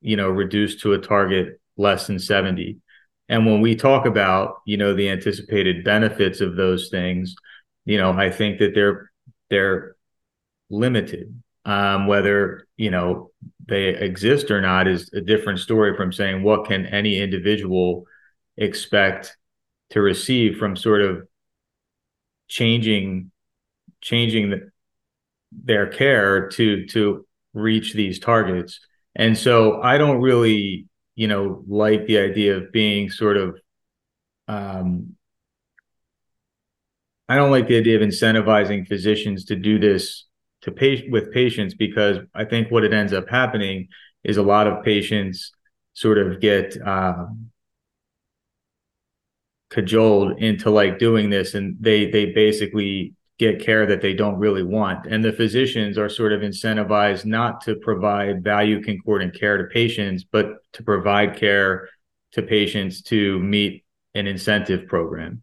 you 0.00 0.16
know, 0.16 0.28
reduced 0.28 0.80
to 0.80 0.94
a 0.94 0.98
target 0.98 1.60
less 1.76 2.06
than 2.06 2.18
70. 2.18 2.78
And 3.28 3.44
when 3.44 3.60
we 3.60 3.76
talk 3.76 4.06
about, 4.06 4.62
you 4.64 4.76
know, 4.76 4.94
the 4.94 5.10
anticipated 5.10 5.84
benefits 5.84 6.40
of 6.40 6.56
those 6.56 6.88
things, 6.88 7.34
you 7.88 7.96
know, 7.96 8.12
I 8.12 8.30
think 8.30 8.58
that 8.58 8.74
they're 8.74 9.10
they're 9.48 9.96
limited. 10.68 11.42
Um, 11.64 12.06
whether 12.06 12.66
you 12.76 12.90
know 12.90 13.30
they 13.66 13.88
exist 13.88 14.50
or 14.50 14.60
not 14.60 14.86
is 14.86 15.10
a 15.12 15.20
different 15.20 15.58
story 15.58 15.96
from 15.96 16.12
saying 16.12 16.42
what 16.42 16.66
can 16.66 16.86
any 16.86 17.18
individual 17.18 18.04
expect 18.56 19.36
to 19.90 20.00
receive 20.00 20.58
from 20.58 20.76
sort 20.76 21.00
of 21.02 21.26
changing 22.48 23.30
changing 24.00 24.50
the, 24.50 24.70
their 25.52 25.86
care 25.86 26.48
to 26.50 26.86
to 26.86 27.26
reach 27.54 27.94
these 27.94 28.18
targets. 28.18 28.80
And 29.16 29.36
so 29.36 29.80
I 29.82 29.96
don't 29.98 30.20
really 30.20 30.88
you 31.18 31.26
know, 31.26 31.64
like 31.66 32.06
the 32.06 32.18
idea 32.18 32.56
of 32.56 32.70
being 32.70 33.10
sort 33.10 33.36
of 33.36 33.58
um, 34.46 35.16
I 37.28 37.36
don't 37.36 37.50
like 37.50 37.68
the 37.68 37.76
idea 37.76 37.96
of 37.96 38.02
incentivizing 38.02 38.86
physicians 38.86 39.44
to 39.46 39.56
do 39.56 39.78
this 39.78 40.24
to 40.62 40.72
pay 40.72 41.08
with 41.10 41.32
patients 41.32 41.74
because 41.74 42.18
I 42.34 42.44
think 42.44 42.70
what 42.70 42.84
it 42.84 42.92
ends 42.92 43.12
up 43.12 43.28
happening 43.28 43.88
is 44.24 44.36
a 44.36 44.42
lot 44.42 44.66
of 44.66 44.82
patients 44.84 45.52
sort 45.92 46.18
of 46.18 46.40
get 46.40 46.76
uh, 46.80 47.26
cajoled 49.70 50.38
into 50.38 50.70
like 50.70 50.98
doing 50.98 51.30
this 51.30 51.54
and 51.54 51.76
they 51.80 52.10
they 52.10 52.26
basically 52.26 53.14
get 53.38 53.60
care 53.60 53.86
that 53.86 54.02
they 54.02 54.14
don't 54.14 54.38
really 54.38 54.64
want. 54.64 55.06
And 55.06 55.24
the 55.24 55.32
physicians 55.32 55.96
are 55.96 56.08
sort 56.08 56.32
of 56.32 56.40
incentivized 56.40 57.24
not 57.24 57.60
to 57.62 57.76
provide 57.76 58.42
value 58.42 58.82
concordant 58.82 59.38
care 59.38 59.56
to 59.58 59.64
patients, 59.64 60.24
but 60.24 60.46
to 60.72 60.82
provide 60.82 61.36
care 61.36 61.88
to 62.32 62.42
patients 62.42 63.00
to 63.02 63.38
meet 63.38 63.84
an 64.14 64.26
incentive 64.26 64.88
program. 64.88 65.42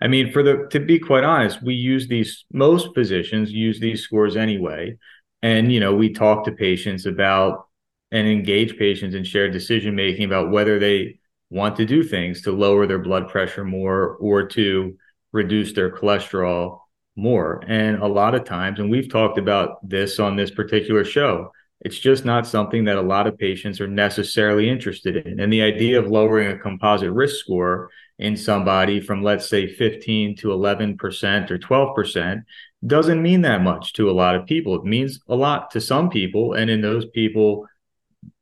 I 0.00 0.08
mean, 0.08 0.30
for 0.32 0.42
the 0.42 0.66
to 0.70 0.80
be 0.80 0.98
quite 0.98 1.24
honest, 1.24 1.62
we 1.62 1.74
use 1.74 2.08
these 2.08 2.44
most 2.52 2.94
physicians 2.94 3.52
use 3.52 3.80
these 3.80 4.02
scores 4.02 4.36
anyway. 4.36 4.96
And 5.42 5.72
you 5.72 5.80
know, 5.80 5.94
we 5.94 6.12
talk 6.12 6.44
to 6.44 6.52
patients 6.52 7.06
about 7.06 7.66
and 8.12 8.26
engage 8.26 8.78
patients 8.78 9.14
in 9.14 9.24
shared 9.24 9.52
decision 9.52 9.94
making 9.94 10.24
about 10.24 10.50
whether 10.50 10.78
they 10.78 11.18
want 11.50 11.76
to 11.76 11.86
do 11.86 12.02
things 12.02 12.42
to 12.42 12.52
lower 12.52 12.86
their 12.86 12.98
blood 12.98 13.28
pressure 13.28 13.64
more 13.64 14.16
or 14.16 14.46
to 14.48 14.96
reduce 15.32 15.72
their 15.72 15.90
cholesterol 15.90 16.80
more. 17.16 17.62
And 17.66 18.02
a 18.02 18.06
lot 18.06 18.34
of 18.34 18.44
times, 18.44 18.78
and 18.78 18.90
we've 18.90 19.10
talked 19.10 19.38
about 19.38 19.86
this 19.88 20.18
on 20.18 20.36
this 20.36 20.50
particular 20.50 21.04
show, 21.04 21.50
it's 21.80 21.98
just 21.98 22.24
not 22.24 22.46
something 22.46 22.84
that 22.84 22.96
a 22.98 23.02
lot 23.02 23.26
of 23.26 23.38
patients 23.38 23.80
are 23.80 23.88
necessarily 23.88 24.68
interested 24.68 25.26
in. 25.26 25.40
And 25.40 25.52
the 25.52 25.62
idea 25.62 25.98
of 25.98 26.08
lowering 26.08 26.48
a 26.48 26.58
composite 26.58 27.12
risk 27.12 27.36
score 27.36 27.90
in 28.18 28.36
somebody 28.36 29.00
from, 29.00 29.22
let's 29.22 29.48
say, 29.48 29.66
15 29.66 30.36
to 30.36 30.48
11% 30.48 31.50
or 31.50 31.58
12% 31.58 32.42
doesn't 32.86 33.22
mean 33.22 33.42
that 33.42 33.62
much 33.62 33.92
to 33.94 34.10
a 34.10 34.12
lot 34.12 34.34
of 34.34 34.46
people. 34.46 34.74
It 34.76 34.84
means 34.84 35.20
a 35.28 35.34
lot 35.34 35.70
to 35.72 35.80
some 35.80 36.08
people. 36.08 36.54
And 36.54 36.70
in 36.70 36.80
those 36.80 37.06
people, 37.06 37.66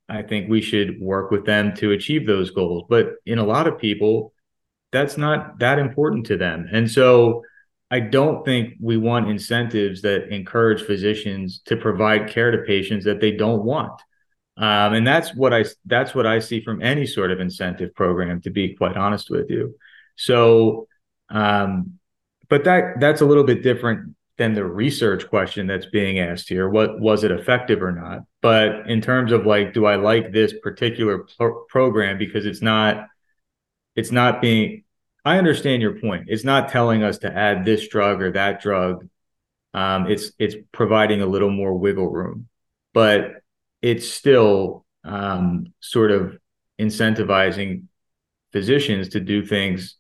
I 0.08 0.22
think 0.22 0.48
we 0.48 0.60
should 0.60 1.00
work 1.00 1.30
with 1.30 1.46
them 1.46 1.74
to 1.76 1.92
achieve 1.92 2.26
those 2.26 2.50
goals. 2.50 2.84
But 2.88 3.14
in 3.26 3.38
a 3.38 3.44
lot 3.44 3.66
of 3.66 3.78
people, 3.78 4.32
that's 4.92 5.16
not 5.16 5.58
that 5.58 5.78
important 5.78 6.26
to 6.26 6.36
them. 6.36 6.68
And 6.70 6.90
so, 6.90 7.42
I 7.90 8.00
don't 8.00 8.44
think 8.44 8.74
we 8.80 8.96
want 8.96 9.30
incentives 9.30 10.02
that 10.02 10.28
encourage 10.34 10.82
physicians 10.82 11.60
to 11.66 11.76
provide 11.76 12.28
care 12.28 12.50
to 12.50 12.58
patients 12.58 13.04
that 13.04 13.20
they 13.20 13.30
don't 13.30 13.62
want. 13.62 14.02
Um, 14.56 14.94
and 14.94 15.06
that's 15.06 15.34
what 15.34 15.52
I 15.52 15.64
that's 15.84 16.14
what 16.14 16.26
I 16.26 16.38
see 16.38 16.60
from 16.60 16.80
any 16.80 17.06
sort 17.06 17.30
of 17.30 17.40
incentive 17.40 17.94
program, 17.94 18.40
to 18.42 18.50
be 18.50 18.74
quite 18.74 18.96
honest 18.96 19.30
with 19.30 19.50
you. 19.50 19.74
So, 20.16 20.86
um, 21.28 21.98
but 22.48 22.64
that 22.64 23.00
that's 23.00 23.20
a 23.20 23.26
little 23.26 23.44
bit 23.44 23.62
different 23.62 24.14
than 24.36 24.54
the 24.54 24.64
research 24.64 25.28
question 25.28 25.66
that's 25.66 25.86
being 25.86 26.18
asked 26.18 26.48
here. 26.48 26.68
What 26.68 27.00
was 27.00 27.24
it 27.24 27.30
effective 27.30 27.82
or 27.82 27.92
not? 27.92 28.20
But 28.42 28.88
in 28.88 29.00
terms 29.00 29.32
of 29.32 29.46
like, 29.46 29.72
do 29.72 29.86
I 29.86 29.96
like 29.96 30.32
this 30.32 30.52
particular 30.62 31.26
pro- 31.36 31.64
program 31.68 32.18
because 32.18 32.46
it's 32.46 32.62
not 32.62 33.08
it's 33.96 34.12
not 34.12 34.40
being 34.40 34.84
I 35.24 35.38
understand 35.38 35.82
your 35.82 35.98
point. 35.98 36.26
It's 36.28 36.44
not 36.44 36.68
telling 36.68 37.02
us 37.02 37.18
to 37.18 37.32
add 37.32 37.64
this 37.64 37.88
drug 37.88 38.20
or 38.20 38.32
that 38.32 38.60
drug. 38.60 39.08
Um, 39.72 40.10
it's 40.10 40.32
it's 40.38 40.54
providing 40.70 41.22
a 41.22 41.26
little 41.26 41.50
more 41.50 41.74
wiggle 41.74 42.08
room, 42.08 42.48
but 42.92 43.42
it's 43.84 44.08
still 44.08 44.86
um, 45.04 45.66
sort 45.78 46.10
of 46.10 46.38
incentivizing 46.80 47.82
physicians 48.50 49.10
to 49.10 49.20
do 49.20 49.44
things 49.44 49.96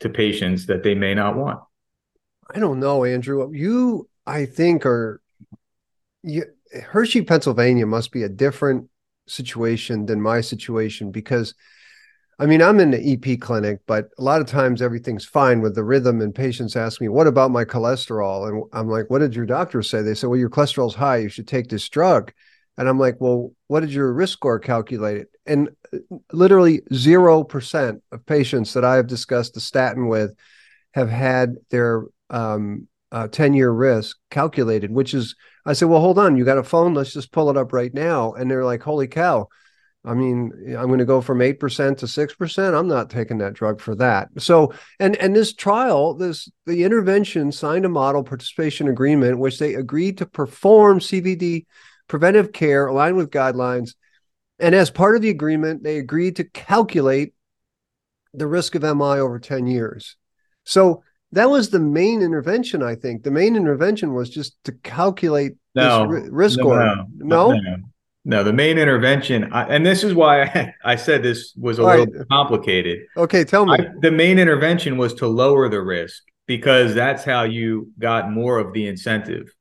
to 0.00 0.08
patients 0.08 0.64
that 0.66 0.82
they 0.82 0.94
may 0.94 1.12
not 1.12 1.36
want. 1.36 1.60
I 2.54 2.60
don't 2.60 2.80
know, 2.80 3.04
Andrew. 3.04 3.52
You, 3.52 4.08
I 4.26 4.46
think, 4.46 4.86
are 4.86 5.20
you, 6.22 6.46
Hershey, 6.72 7.20
Pennsylvania 7.20 7.84
must 7.84 8.10
be 8.10 8.22
a 8.22 8.28
different 8.30 8.88
situation 9.26 10.06
than 10.06 10.22
my 10.22 10.40
situation 10.40 11.12
because 11.12 11.54
I 12.38 12.46
mean, 12.46 12.62
I'm 12.62 12.80
in 12.80 12.90
the 12.90 13.12
EP 13.12 13.38
clinic, 13.38 13.80
but 13.86 14.08
a 14.16 14.22
lot 14.22 14.40
of 14.40 14.46
times 14.46 14.80
everything's 14.80 15.26
fine 15.26 15.60
with 15.60 15.74
the 15.74 15.84
rhythm, 15.84 16.22
and 16.22 16.34
patients 16.34 16.74
ask 16.74 16.98
me, 16.98 17.08
What 17.08 17.26
about 17.26 17.50
my 17.50 17.66
cholesterol? 17.66 18.48
And 18.48 18.64
I'm 18.72 18.88
like, 18.88 19.10
What 19.10 19.18
did 19.18 19.34
your 19.34 19.44
doctor 19.44 19.82
say? 19.82 20.00
They 20.00 20.14
said, 20.14 20.30
Well, 20.30 20.38
your 20.38 20.48
cholesterol's 20.48 20.94
high. 20.94 21.18
You 21.18 21.28
should 21.28 21.46
take 21.46 21.68
this 21.68 21.86
drug. 21.90 22.32
And 22.80 22.88
I'm 22.88 22.98
like, 22.98 23.16
Well, 23.20 23.52
what 23.66 23.80
did 23.80 23.92
your 23.92 24.10
risk 24.10 24.32
score 24.32 24.58
calculate? 24.58 25.26
And 25.44 25.68
uh, 25.92 25.98
literally 26.32 26.80
0% 26.90 28.00
of 28.10 28.26
patients 28.26 28.72
that 28.72 28.86
I 28.86 28.96
have 28.96 29.06
discussed 29.06 29.52
the 29.52 29.60
statin 29.60 30.08
with 30.08 30.34
have 30.92 31.10
had 31.10 31.56
their 31.68 32.04
um, 32.30 32.88
uh, 33.12 33.28
10 33.28 33.52
year 33.52 33.70
risk 33.70 34.16
calculated, 34.30 34.90
which 34.90 35.12
is, 35.12 35.36
I 35.66 35.74
said, 35.74 35.88
Well, 35.88 36.00
hold 36.00 36.18
on. 36.18 36.38
You 36.38 36.46
got 36.46 36.56
a 36.56 36.64
phone? 36.64 36.94
Let's 36.94 37.12
just 37.12 37.32
pull 37.32 37.50
it 37.50 37.58
up 37.58 37.74
right 37.74 37.92
now. 37.92 38.32
And 38.32 38.50
they're 38.50 38.64
like, 38.64 38.82
Holy 38.82 39.08
cow 39.08 39.48
I 40.04 40.14
mean, 40.14 40.52
I'm 40.78 40.86
going 40.86 40.98
to 40.98 41.04
go 41.04 41.20
from 41.20 41.40
8% 41.40 41.98
to 41.98 42.06
6%. 42.06 42.78
I'm 42.78 42.88
not 42.88 43.10
taking 43.10 43.38
that 43.38 43.52
drug 43.52 43.80
for 43.80 43.94
that. 43.96 44.28
So, 44.38 44.72
and 44.98 45.14
and 45.16 45.36
this 45.36 45.52
trial, 45.52 46.14
this 46.14 46.50
the 46.64 46.84
intervention 46.84 47.52
signed 47.52 47.84
a 47.84 47.90
model 47.90 48.24
participation 48.24 48.88
agreement 48.88 49.38
which 49.38 49.58
they 49.58 49.74
agreed 49.74 50.16
to 50.18 50.26
perform 50.26 51.00
CVD 51.00 51.66
preventive 52.10 52.52
care 52.52 52.88
aligned 52.88 53.16
with 53.16 53.30
guidelines. 53.30 53.94
And 54.58 54.74
as 54.74 54.90
part 54.90 55.14
of 55.14 55.22
the 55.22 55.30
agreement, 55.30 55.84
they 55.84 55.96
agreed 55.96 56.36
to 56.36 56.44
calculate 56.44 57.34
the 58.34 58.48
risk 58.48 58.74
of 58.74 58.82
MI 58.82 59.20
over 59.20 59.38
10 59.38 59.68
years. 59.68 60.16
So, 60.64 61.04
that 61.32 61.48
was 61.48 61.70
the 61.70 61.78
main 61.78 62.22
intervention, 62.22 62.82
I 62.82 62.96
think. 62.96 63.22
The 63.22 63.30
main 63.30 63.54
intervention 63.54 64.14
was 64.14 64.28
just 64.28 64.56
to 64.64 64.72
calculate 64.72 65.52
no, 65.76 66.04
risk 66.06 66.58
no, 66.58 66.62
score. 66.64 66.96
No, 67.14 67.52
no? 67.52 67.76
No, 68.24 68.42
the 68.42 68.52
main 68.52 68.78
intervention, 68.78 69.52
I, 69.52 69.62
and 69.68 69.86
this 69.86 70.02
is 70.02 70.12
why 70.12 70.42
I, 70.42 70.74
I 70.84 70.96
said 70.96 71.22
this 71.22 71.54
was 71.56 71.78
a 71.78 71.82
All 71.82 71.88
little 71.88 72.06
right. 72.06 72.28
complicated. 72.28 73.06
Okay, 73.16 73.44
tell 73.44 73.64
me. 73.64 73.74
I, 73.74 73.86
the 74.00 74.10
main 74.10 74.40
intervention 74.40 74.98
was 74.98 75.14
to 75.14 75.28
lower 75.28 75.68
the 75.68 75.80
risk 75.80 76.24
because 76.46 76.96
that's 76.96 77.22
how 77.22 77.44
you 77.44 77.92
got 78.00 78.32
more 78.32 78.58
of 78.58 78.72
the 78.72 78.88
incentive. 78.88 79.54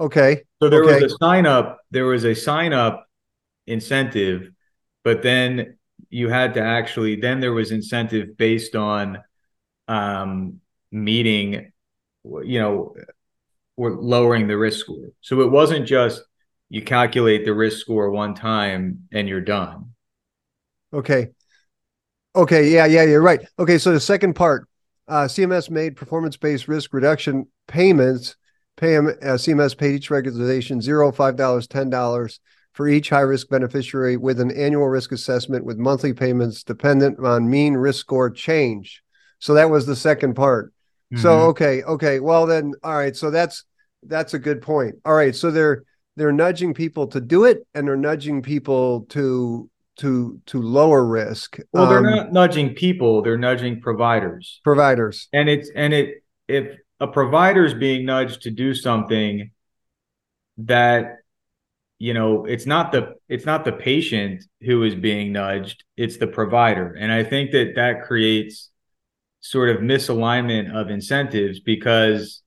Okay. 0.00 0.42
So 0.62 0.68
there 0.68 0.84
okay. 0.84 1.02
was 1.02 1.12
a 1.12 1.16
sign 1.16 1.46
up. 1.46 1.80
There 1.90 2.06
was 2.06 2.24
a 2.24 2.34
sign 2.34 2.72
up 2.72 3.06
incentive, 3.66 4.50
but 5.04 5.22
then 5.22 5.78
you 6.10 6.28
had 6.28 6.54
to 6.54 6.60
actually. 6.60 7.16
Then 7.16 7.40
there 7.40 7.52
was 7.52 7.70
incentive 7.70 8.36
based 8.36 8.76
on 8.76 9.18
um, 9.88 10.60
meeting, 10.92 11.72
you 12.24 12.60
know, 12.60 12.94
or 13.76 13.92
lowering 13.92 14.46
the 14.46 14.56
risk 14.56 14.80
score. 14.80 15.10
So 15.20 15.40
it 15.40 15.50
wasn't 15.50 15.86
just 15.86 16.22
you 16.68 16.82
calculate 16.82 17.44
the 17.44 17.54
risk 17.54 17.78
score 17.78 18.10
one 18.10 18.34
time 18.34 19.08
and 19.12 19.28
you're 19.28 19.40
done. 19.40 19.92
Okay. 20.92 21.28
Okay. 22.36 22.70
Yeah. 22.70 22.86
Yeah. 22.86 23.04
You're 23.04 23.22
right. 23.22 23.40
Okay. 23.58 23.78
So 23.78 23.92
the 23.92 24.00
second 24.00 24.34
part, 24.34 24.68
uh, 25.08 25.24
CMS 25.24 25.70
made 25.70 25.96
performance-based 25.96 26.68
risk 26.68 26.92
reduction 26.92 27.46
payments. 27.66 28.36
Pay 28.80 28.94
them. 28.94 29.08
Uh, 29.08 29.36
CMS 29.36 29.76
paid 29.76 29.94
each 29.94 30.08
regularization 30.08 30.80
zero, 30.80 31.12
five 31.12 31.36
dollars, 31.36 31.66
ten 31.66 31.90
dollars 31.90 32.40
for 32.72 32.88
each 32.88 33.10
high-risk 33.10 33.50
beneficiary 33.50 34.16
with 34.16 34.40
an 34.40 34.50
annual 34.52 34.88
risk 34.88 35.12
assessment 35.12 35.66
with 35.66 35.76
monthly 35.76 36.14
payments 36.14 36.62
dependent 36.62 37.18
on 37.18 37.50
mean 37.50 37.74
risk 37.74 38.00
score 38.00 38.30
change. 38.30 39.02
So 39.38 39.52
that 39.54 39.68
was 39.68 39.84
the 39.84 39.96
second 39.96 40.34
part. 40.34 40.72
Mm-hmm. 41.12 41.22
So 41.22 41.40
okay, 41.48 41.82
okay. 41.82 42.20
Well 42.20 42.46
then, 42.46 42.72
all 42.82 42.94
right. 42.94 43.14
So 43.14 43.30
that's 43.30 43.64
that's 44.02 44.32
a 44.32 44.38
good 44.38 44.62
point. 44.62 44.94
All 45.04 45.12
right. 45.12 45.36
So 45.36 45.50
they're 45.50 45.84
they're 46.16 46.32
nudging 46.32 46.72
people 46.72 47.06
to 47.08 47.20
do 47.20 47.44
it 47.44 47.66
and 47.74 47.86
they're 47.86 47.96
nudging 47.96 48.40
people 48.40 49.02
to 49.10 49.68
to 49.96 50.40
to 50.46 50.62
lower 50.62 51.04
risk 51.04 51.58
well 51.72 51.86
they're 51.86 51.98
um, 51.98 52.04
not 52.04 52.32
nudging 52.32 52.74
people 52.74 53.20
they're 53.20 53.36
nudging 53.36 53.80
providers 53.80 54.60
providers 54.64 55.28
and 55.32 55.48
it's 55.48 55.70
and 55.74 55.92
it 55.92 56.22
if 56.48 56.78
a 57.00 57.06
provider 57.06 57.64
is 57.64 57.74
being 57.74 58.04
nudged 58.04 58.42
to 58.42 58.50
do 58.50 58.74
something 58.74 59.50
that 60.58 61.16
you 61.98 62.14
know 62.14 62.44
it's 62.44 62.66
not 62.66 62.92
the 62.92 63.14
it's 63.28 63.46
not 63.46 63.64
the 63.64 63.72
patient 63.72 64.44
who 64.60 64.82
is 64.82 64.94
being 64.94 65.32
nudged 65.32 65.84
it's 65.96 66.18
the 66.18 66.26
provider 66.26 66.94
and 66.98 67.10
i 67.10 67.24
think 67.24 67.50
that 67.52 67.72
that 67.76 68.02
creates 68.02 68.70
sort 69.40 69.70
of 69.70 69.78
misalignment 69.78 70.74
of 70.74 70.90
incentives 70.90 71.60
because 71.60 72.42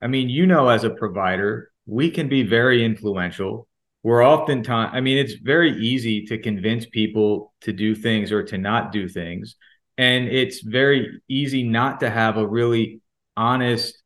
i 0.00 0.06
mean 0.06 0.28
you 0.28 0.46
know 0.46 0.68
as 0.68 0.84
a 0.84 0.90
provider 0.90 1.70
we 1.90 2.08
can 2.10 2.28
be 2.28 2.44
very 2.44 2.84
influential. 2.84 3.66
We're 4.02 4.24
oftentimes, 4.24 4.92
I 4.94 5.00
mean, 5.00 5.18
it's 5.18 5.34
very 5.34 5.76
easy 5.78 6.24
to 6.26 6.38
convince 6.38 6.86
people 6.86 7.52
to 7.62 7.72
do 7.72 7.94
things 7.94 8.30
or 8.32 8.44
to 8.44 8.56
not 8.56 8.92
do 8.92 9.08
things. 9.08 9.56
And 9.98 10.28
it's 10.28 10.60
very 10.60 11.20
easy 11.28 11.64
not 11.64 12.00
to 12.00 12.08
have 12.08 12.36
a 12.36 12.46
really 12.46 13.00
honest 13.40 13.96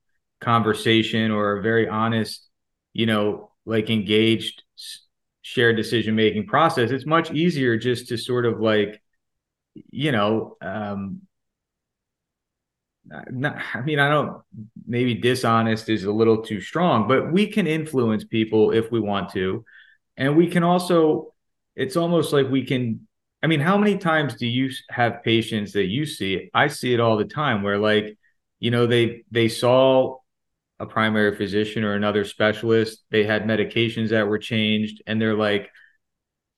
conversation 0.40 1.30
or 1.32 1.58
a 1.58 1.62
very 1.62 1.88
honest, 1.88 2.48
you 2.92 3.06
know, 3.06 3.50
like 3.66 3.90
engaged 3.90 4.62
shared 5.42 5.76
decision 5.76 6.14
making 6.14 6.46
process. 6.46 6.90
It's 6.90 7.06
much 7.06 7.32
easier 7.32 7.76
just 7.76 8.08
to 8.08 8.16
sort 8.16 8.46
of 8.46 8.60
like, 8.60 9.02
you 9.90 10.12
know, 10.12 10.56
um, 10.62 11.22
not, 13.30 13.56
I 13.74 13.80
mean, 13.82 13.98
I 13.98 14.08
don't, 14.08 14.42
maybe 14.86 15.14
dishonest 15.14 15.88
is 15.88 16.04
a 16.04 16.12
little 16.12 16.42
too 16.42 16.60
strong, 16.60 17.06
but 17.08 17.32
we 17.32 17.46
can 17.46 17.66
influence 17.66 18.24
people 18.24 18.70
if 18.70 18.90
we 18.90 19.00
want 19.00 19.30
to. 19.32 19.64
And 20.16 20.36
we 20.36 20.46
can 20.46 20.62
also, 20.62 21.34
it's 21.76 21.96
almost 21.96 22.32
like 22.32 22.48
we 22.48 22.64
can, 22.64 23.06
I 23.42 23.46
mean, 23.46 23.60
how 23.60 23.76
many 23.76 23.98
times 23.98 24.36
do 24.36 24.46
you 24.46 24.70
have 24.88 25.22
patients 25.22 25.72
that 25.72 25.86
you 25.86 26.06
see? 26.06 26.50
I 26.54 26.68
see 26.68 26.94
it 26.94 27.00
all 27.00 27.16
the 27.18 27.26
time 27.26 27.62
where 27.62 27.78
like, 27.78 28.16
you 28.64 28.70
know, 28.70 28.86
they, 28.86 29.24
they 29.30 29.48
saw 29.48 30.16
a 30.80 30.86
primary 30.86 31.36
physician 31.36 31.84
or 31.84 31.92
another 31.92 32.24
specialist, 32.24 33.04
they 33.10 33.22
had 33.22 33.44
medications 33.44 34.08
that 34.08 34.26
were 34.26 34.38
changed 34.38 35.02
and 35.06 35.20
they're 35.20 35.36
like, 35.36 35.70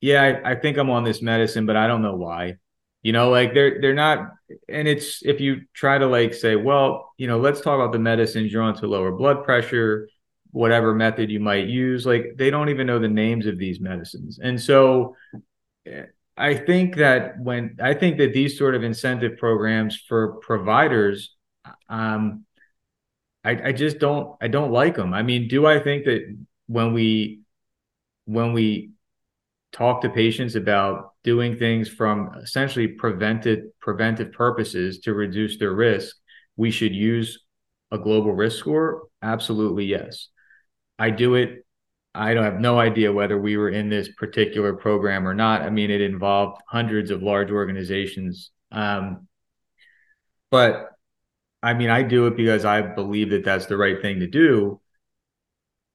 yeah, 0.01 0.23
I, 0.23 0.53
I 0.53 0.55
think 0.55 0.77
I'm 0.77 0.89
on 0.89 1.03
this 1.03 1.21
medicine, 1.21 1.67
but 1.67 1.75
I 1.75 1.89
don't 1.89 2.03
know 2.03 2.15
why. 2.15 2.59
You 3.03 3.13
know 3.13 3.31
like 3.31 3.55
they're 3.55 3.81
they're 3.81 3.95
not 3.95 4.31
and 4.69 4.89
it's 4.89 5.23
if 5.25 5.41
you 5.41 5.61
try 5.75 5.97
to 5.97 6.09
like 6.09 6.35
say 6.35 6.57
well 6.57 7.13
you 7.19 7.29
know 7.29 7.39
let's 7.39 7.61
talk 7.61 7.77
about 7.79 7.93
the 7.93 8.01
medicines 8.01 8.53
you're 8.53 8.65
on 8.65 8.75
to 8.79 8.89
lower 8.89 9.13
blood 9.13 9.45
pressure 9.45 10.09
whatever 10.51 10.93
method 10.93 11.31
you 11.31 11.39
might 11.39 11.69
use 11.69 12.05
like 12.05 12.33
they 12.35 12.51
don't 12.51 12.69
even 12.69 12.85
know 12.85 12.99
the 12.99 13.07
names 13.07 13.47
of 13.47 13.59
these 13.59 13.79
medicines. 13.79 14.41
And 14.43 14.61
so 14.61 15.15
eh, 15.87 16.07
i 16.37 16.55
think 16.55 16.97
that 16.97 17.39
when 17.39 17.77
i 17.81 17.95
think 17.95 18.19
that 18.19 18.33
these 18.33 18.59
sort 18.59 18.75
of 18.75 18.83
incentive 18.83 19.39
programs 19.39 19.95
for 20.09 20.39
providers 20.41 21.36
um 21.89 22.45
i 23.45 23.69
i 23.69 23.73
just 23.73 23.99
don't 23.99 24.37
i 24.41 24.49
don't 24.49 24.71
like 24.71 24.97
them 24.97 25.13
i 25.15 25.23
mean 25.23 25.49
do 25.49 25.67
i 25.67 25.79
think 25.79 26.05
that 26.05 26.23
when 26.67 26.93
we 26.93 27.41
when 28.27 28.53
we 28.53 28.91
talk 29.73 30.01
to 30.01 30.09
patients 30.09 30.55
about 30.55 31.13
doing 31.23 31.57
things 31.59 31.89
from 31.89 32.33
essentially 32.43 32.89
prevented 32.89 33.79
preventive 33.81 34.33
purposes 34.33 35.01
to 35.01 35.13
reduce 35.13 35.59
their 35.59 35.73
risk, 35.73 36.17
we 36.57 36.71
should 36.71 36.95
use 36.95 37.45
a 37.91 37.99
global 37.99 38.33
risk 38.33 38.59
score? 38.59 39.09
Absolutely 39.23 39.85
yes. 39.85 40.29
I 40.99 41.11
do 41.11 41.35
it. 41.35 41.67
I 42.15 42.33
don't 42.33 42.45
have 42.45 42.61
no 42.61 42.79
idea 42.79 43.13
whether 43.13 43.39
we 43.39 43.59
were 43.59 43.69
in 43.69 43.91
this 43.91 44.09
particular 44.17 44.73
program 44.75 45.29
or 45.29 45.35
not. 45.35 45.61
I 45.61 45.69
mean, 45.69 45.91
it 45.91 46.01
involved 46.01 46.63
hundreds 46.67 47.11
of 47.11 47.23
large 47.23 47.51
organizations. 47.51 48.51
Um, 48.73 49.29
but 50.51 50.93
I 51.67 51.75
mean, 51.75 51.91
I 51.91 52.03
do 52.03 52.27
it 52.29 52.37
because 52.37 52.65
I 52.65 52.81
believe 52.81 53.31
that 53.31 53.45
that's 53.45 53.67
the 53.67 53.77
right 53.77 54.01
thing 54.01 54.21
to 54.21 54.27
do. 54.29 54.81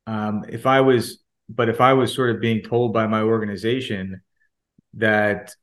Um, 0.06 0.44
if 0.50 0.66
I 0.66 0.82
was 0.82 1.20
but 1.48 1.70
if 1.70 1.82
I 1.82 1.94
was 1.94 2.14
sort 2.14 2.30
of 2.30 2.42
being 2.42 2.62
told 2.62 2.94
by 2.94 3.08
my 3.08 3.22
organization 3.22 4.22
that, 4.96 5.54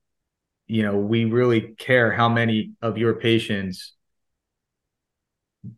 you 0.67 0.83
know, 0.83 0.97
we 0.99 1.25
really 1.25 1.75
care 1.79 2.13
how 2.13 2.29
many 2.29 2.73
of 2.83 2.99
your 2.99 3.15
patients 3.15 3.95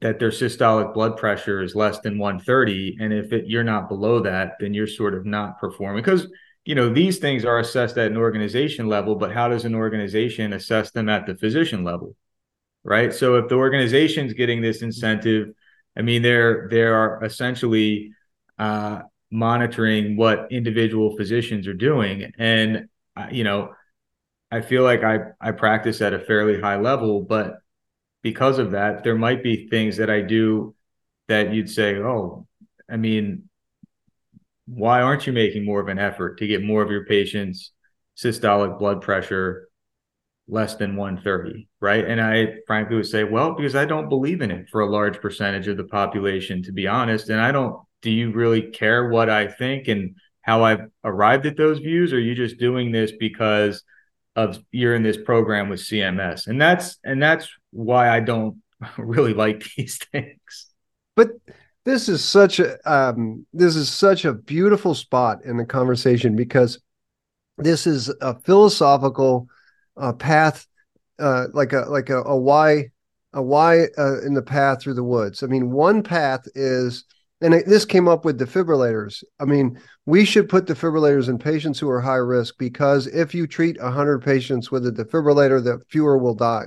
that 0.01 0.19
their 0.19 0.31
systolic 0.31 0.95
blood 0.95 1.17
pressure 1.17 1.63
is 1.63 1.75
less 1.75 1.99
than 2.01 2.19
130 2.19 2.99
and 3.01 3.13
if 3.13 3.33
it, 3.33 3.47
you're 3.47 3.65
not 3.65 3.89
below 3.89 4.21
that 4.21 4.53
then 4.61 4.75
you're 4.75 4.87
sort 4.87 5.15
of 5.15 5.25
not 5.25 5.59
performing 5.59 6.03
because 6.03 6.29
you 6.67 6.75
know, 6.75 6.93
these 6.93 7.19
things 7.19 7.45
are 7.45 7.59
assessed 7.59 7.97
at 7.97 8.11
an 8.11 8.19
organization 8.19 8.87
level, 8.87 9.15
but 9.15 9.33
how 9.33 9.49
does 9.49 9.65
an 9.65 9.75
organization 9.75 10.53
assess 10.53 10.91
them 10.91 11.09
at 11.09 11.27
the 11.27 11.35
physician 11.35 11.85
level? 11.85 12.15
Right. 12.83 13.13
So 13.13 13.37
if 13.37 13.49
the 13.49 13.57
organization's 13.57 14.33
getting 14.33 14.63
this 14.63 14.81
incentive, 14.83 15.49
I 15.97 16.03
mean, 16.03 16.23
they're 16.23 16.67
they 16.71 16.83
are 16.83 17.23
essentially 17.25 18.13
uh, 18.59 19.03
monitoring 19.31 20.17
what 20.17 20.51
individual 20.51 21.15
physicians 21.17 21.67
are 21.67 21.75
doing, 21.75 22.33
and 22.39 22.89
uh, 23.17 23.27
you 23.31 23.45
know, 23.45 23.75
I 24.51 24.63
feel 24.63 24.85
like 24.85 25.05
I 25.05 25.21
I 25.41 25.53
practice 25.53 26.01
at 26.03 26.15
a 26.15 26.21
fairly 26.21 26.61
high 26.61 26.79
level, 26.79 27.23
but 27.23 27.61
because 28.23 28.59
of 28.59 28.73
that, 28.73 29.05
there 29.05 29.17
might 29.17 29.43
be 29.43 29.69
things 29.69 29.99
that 29.99 30.11
I 30.11 30.23
do 30.23 30.75
that 31.29 31.55
you'd 31.55 31.71
say, 31.71 31.97
oh, 31.99 32.47
I 32.91 32.97
mean, 32.99 33.49
why 34.67 35.03
aren't 35.03 35.27
you 35.27 35.33
making 35.33 35.65
more 35.65 35.81
of 35.81 35.89
an 35.89 35.99
effort 35.99 36.39
to 36.39 36.47
get 36.47 36.63
more 36.63 36.83
of 36.83 36.91
your 36.91 37.05
patients 37.07 37.73
systolic 38.17 38.79
blood 38.79 39.01
pressure 39.01 39.69
less 40.51 40.75
than 40.75 40.97
130 40.97 41.69
right? 41.81 42.05
And 42.05 42.21
i 42.21 42.55
frankly 42.67 42.97
would 42.97 43.07
say 43.07 43.25
well 43.25 43.55
because 43.55 43.75
i 43.75 43.85
don't 43.85 44.09
believe 44.09 44.43
in 44.43 44.51
it 44.51 44.69
for 44.71 44.81
a 44.81 44.91
large 44.91 45.21
percentage 45.21 45.69
of 45.69 45.77
the 45.77 45.85
population 45.85 46.63
to 46.65 46.73
be 46.73 46.87
honest. 46.87 47.29
And 47.31 47.41
i 47.41 47.53
don't 47.53 47.81
do 48.03 48.11
you 48.11 48.33
really 48.33 48.63
care 48.63 49.09
what 49.09 49.31
i 49.31 49.47
think 49.47 49.89
and 49.89 50.17
how 50.43 50.65
i've 50.65 50.87
arrived 51.05 51.47
at 51.47 51.57
those 51.57 51.79
views? 51.79 52.13
Or 52.13 52.17
are 52.17 52.21
you 52.21 52.35
just 52.35 52.59
doing 52.59 52.93
this 52.93 53.13
because 53.13 53.83
of 54.37 54.59
you're 54.71 54.95
in 54.95 55.03
this 55.03 55.17
program 55.17 55.69
with 55.69 55.81
cms 55.81 56.47
and 56.47 56.61
that's 56.61 56.99
and 57.03 57.21
that's 57.21 57.49
why 57.73 58.09
i 58.09 58.21
don't 58.21 58.57
really 58.99 59.35
like 59.35 59.65
these 59.77 59.99
things. 60.13 60.67
But 61.17 61.31
this 61.85 62.09
is 62.09 62.25
such 62.25 62.61
a 62.61 62.79
um, 62.91 63.47
this 63.53 63.77
is 63.77 63.89
such 63.89 64.25
a 64.25 64.35
beautiful 64.35 64.95
spot 64.95 65.45
in 65.45 65.57
the 65.57 65.65
conversation 65.65 66.37
because 66.37 66.81
this 67.59 67.87
is 67.87 68.13
a 68.21 68.39
philosophical 68.41 69.49
uh, 69.97 70.13
path, 70.13 70.67
uh, 71.19 71.47
like 71.53 71.73
a 71.73 71.81
like 71.89 72.11
a, 72.11 72.23
a 72.23 72.37
why 72.37 72.91
a 73.33 73.43
why 73.43 73.87
uh, 73.97 74.21
in 74.23 74.35
the 74.35 74.43
path 74.43 74.83
through 74.83 74.95
the 74.95 75.05
woods. 75.05 75.43
I 75.43 75.47
mean, 75.47 75.71
one 75.71 76.03
path 76.03 76.47
is, 76.55 77.05
and 77.41 77.55
it, 77.55 77.67
this 77.67 77.85
came 77.85 78.09
up 78.09 78.25
with 78.25 78.41
defibrillators. 78.41 79.23
I 79.39 79.45
mean, 79.45 79.81
we 80.07 80.25
should 80.25 80.49
put 80.49 80.67
defibrillators 80.67 81.29
in 81.29 81.39
patients 81.39 81.79
who 81.79 81.89
are 81.89 82.01
high 82.01 82.17
risk 82.17 82.57
because 82.59 83.07
if 83.07 83.35
you 83.35 83.47
treat 83.47 83.81
100 83.81 84.23
patients 84.23 84.71
with 84.71 84.87
a 84.87 84.93
defibrillator, 84.93 85.63
the 85.63 85.81
fewer 85.89 86.19
will 86.19 86.35
die. 86.35 86.67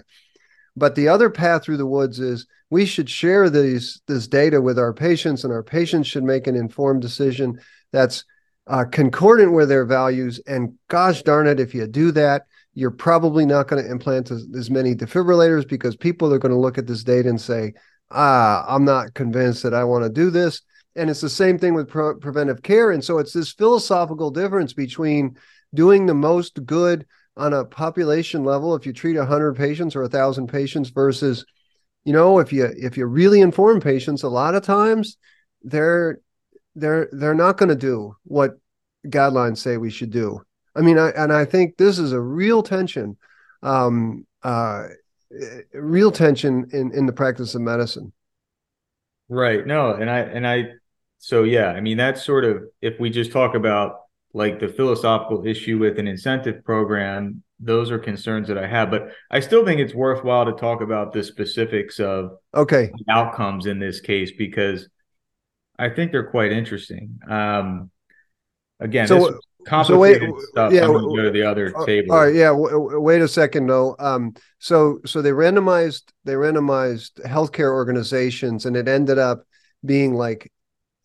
But 0.76 0.96
the 0.96 1.08
other 1.08 1.30
path 1.30 1.64
through 1.64 1.78
the 1.78 1.86
woods 1.86 2.20
is 2.20 2.48
we 2.70 2.86
should 2.86 3.10
share 3.10 3.50
these 3.50 4.02
this 4.08 4.28
data 4.28 4.60
with 4.60 4.80
our 4.80 4.94
patients, 4.94 5.44
and 5.44 5.54
our 5.54 5.64
patients 5.64 6.08
should 6.08 6.24
make 6.24 6.48
an 6.48 6.56
informed 6.56 7.02
decision 7.02 7.60
that's 7.92 8.24
uh, 8.66 8.86
concordant 8.86 9.54
with 9.54 9.70
their 9.70 9.86
values. 9.86 10.40
And 10.48 10.74
gosh 10.88 11.22
darn 11.22 11.46
it, 11.46 11.60
if 11.60 11.76
you 11.76 11.86
do 11.86 12.12
that, 12.12 12.48
you're 12.74 12.92
probably 12.92 13.46
not 13.46 13.68
going 13.68 13.84
to 13.84 13.90
implant 13.90 14.32
as, 14.32 14.48
as, 14.56 14.70
many 14.70 14.96
defibrillators 14.96 15.68
because 15.68 15.96
people 15.96 16.34
are 16.34 16.40
going 16.40 16.52
to 16.54 16.60
look 16.60 16.78
at 16.78 16.88
this 16.88 17.04
data 17.04 17.30
and 17.30 17.40
say, 17.40 17.74
ah, 18.10 18.66
I'm 18.68 18.84
not 18.84 19.14
convinced 19.14 19.64
that 19.64 19.74
I 19.74 19.84
want 19.84 20.04
to 20.04 20.10
do 20.10 20.30
this. 20.30 20.62
And 20.96 21.10
it's 21.10 21.22
the 21.22 21.30
same 21.30 21.58
thing 21.58 21.74
with 21.74 21.90
pre- 21.90 22.16
preventive 22.20 22.62
care. 22.62 22.92
And 22.92 23.04
so 23.04 23.20
it's 23.20 23.34
this 23.34 23.54
philosophical 23.54 24.32
difference 24.32 24.74
between 24.74 25.38
doing 25.74 26.06
the 26.06 26.14
most 26.14 26.66
good 26.66 27.06
on 27.36 27.54
a 27.54 27.66
population 27.66 28.44
level 28.44 28.76
if 28.76 28.86
you 28.86 28.94
treat 28.94 29.18
100 29.18 29.56
patients 29.56 29.96
or 29.96 30.02
1000 30.02 30.48
patients 30.48 30.90
versus 30.90 31.46
you 32.06 32.14
know 32.14 32.38
if 32.40 32.54
you 32.54 32.70
if 32.78 32.96
you 32.96 33.06
really 33.06 33.42
inform 33.42 33.82
patients 33.82 34.22
a 34.22 34.30
lot 34.30 34.54
of 34.54 34.64
times 34.64 35.18
they're 35.64 36.20
they're 36.76 37.10
they're 37.12 37.34
not 37.34 37.58
going 37.58 37.70
to 37.70 37.76
do 37.76 38.16
what 38.24 38.52
guidelines 39.08 39.58
say 39.58 39.78
we 39.78 39.90
should 39.90 40.12
do 40.12 40.40
i 40.76 40.82
mean 40.82 40.98
I, 40.98 41.10
and 41.10 41.32
i 41.32 41.46
think 41.46 41.78
this 41.78 42.00
is 42.00 42.12
a 42.12 42.20
real 42.20 42.64
tension 42.64 43.18
um 43.62 44.26
uh 44.44 44.88
real 45.74 46.12
tension 46.12 46.70
in 46.72 46.92
in 46.94 47.06
the 47.06 47.14
practice 47.14 47.56
of 47.56 47.62
medicine. 47.62 48.14
Right. 49.30 49.66
No 49.66 49.94
and 49.94 50.10
i 50.10 50.20
and 50.20 50.48
i 50.48 50.66
so 51.18 51.44
yeah 51.44 51.68
i 51.70 51.80
mean 51.80 51.98
that's 51.98 52.24
sort 52.24 52.46
of 52.46 52.64
if 52.82 53.00
we 53.00 53.10
just 53.10 53.32
talk 53.32 53.56
about 53.56 54.02
like 54.34 54.60
the 54.60 54.68
philosophical 54.68 55.46
issue 55.48 55.80
with 55.80 55.98
an 55.98 56.08
incentive 56.08 56.64
program 56.66 57.42
those 57.60 57.92
are 57.92 57.98
concerns 57.98 58.50
that 58.50 58.58
i 58.58 58.68
have 58.68 58.92
but 58.92 59.12
i 59.32 59.40
still 59.40 59.64
think 59.66 59.80
it's 59.80 59.94
worthwhile 59.94 60.46
to 60.46 60.52
talk 60.52 60.82
about 60.82 61.14
the 61.14 61.24
specifics 61.24 62.00
of 62.00 62.32
okay. 62.54 62.92
outcomes 63.10 63.66
in 63.66 63.80
this 63.80 64.02
case 64.02 64.32
because 64.38 64.90
i 65.80 65.90
think 65.90 66.12
they're 66.12 66.30
quite 66.30 66.52
interesting. 66.52 67.20
Um 67.28 67.90
again 68.80 69.08
so, 69.08 69.40
complicated 69.66 70.30
so 70.30 70.36
wait, 70.36 70.46
stuff 70.50 70.74
yeah, 70.74 70.82
go 70.82 71.16
to 71.16 71.32
the 71.32 71.44
other 71.44 71.76
uh, 71.78 71.86
table 71.86 72.14
all 72.14 72.26
right 72.26 72.36
yeah 72.36 72.50
w- 72.50 73.00
wait 73.00 73.22
a 73.22 73.28
second 73.28 73.68
though 73.68 73.96
um 74.00 74.34
so 74.60 75.00
so 75.06 75.22
they 75.22 75.32
randomized 75.32 76.04
they 76.24 76.34
randomized 76.34 77.22
healthcare 77.26 77.72
organizations 77.72 78.66
and 78.66 78.76
it 78.76 78.88
ended 78.88 79.18
up 79.18 79.46
being 79.86 80.14
like 80.14 80.52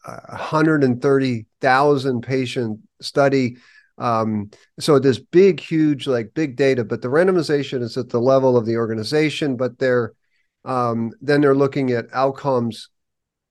a 0.05 0.37
130,000 0.37 2.23
patient 2.23 2.81
study. 3.01 3.57
Um, 3.99 4.51
so 4.79 4.99
this 4.99 5.18
big, 5.18 5.61
huge, 5.61 6.07
like 6.07 6.35
big 6.35 6.57
data, 6.57 6.85
but 6.85 7.03
the 7.03 7.09
randomization 7.09 7.83
is 7.83 7.97
at 7.97 8.09
the 8.09 8.21
level 8.21 8.57
of 8.57 8.64
the 8.64 8.77
organization, 8.77 9.57
but 9.57 9.79
they're 9.79 10.14
um, 10.64 11.12
then 11.21 11.40
they're 11.40 11.55
looking 11.55 11.92
at 11.92 12.07
outcomes, 12.12 12.90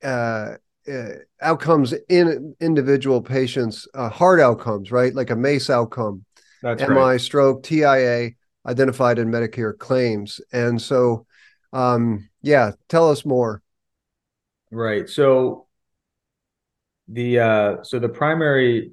uh, 0.04 0.56
uh, 0.92 1.20
outcomes 1.42 1.94
in 2.10 2.56
individual 2.60 3.22
patients, 3.22 3.88
uh, 3.94 4.10
hard 4.10 4.40
outcomes, 4.40 4.92
right? 4.92 5.14
Like 5.14 5.30
a 5.30 5.36
MACE 5.36 5.70
outcome, 5.70 6.26
That's 6.62 6.82
MI, 6.82 6.96
right. 6.96 7.22
stroke, 7.22 7.64
TIA, 7.64 8.32
identified 8.66 9.20
in 9.20 9.30
Medicare 9.30 9.78
claims. 9.78 10.42
And 10.52 10.82
so, 10.82 11.26
um, 11.74 12.30
yeah, 12.42 12.72
tell 12.90 13.10
us 13.10 13.26
more. 13.26 13.62
Right. 14.72 15.10
So 15.10 15.68
the 17.08 17.40
uh, 17.40 17.84
so 17.84 18.00
the 18.00 18.10
primary 18.10 18.92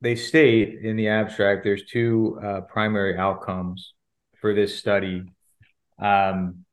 they 0.00 0.14
state 0.14 0.78
in 0.82 0.96
the 0.96 1.08
abstract 1.08 1.64
there's 1.64 1.84
two 1.84 2.38
uh, 2.42 2.60
primary 2.62 3.16
outcomes 3.18 3.94
for 4.40 4.54
this 4.54 4.78
study 4.78 5.24
um, 5.98 6.64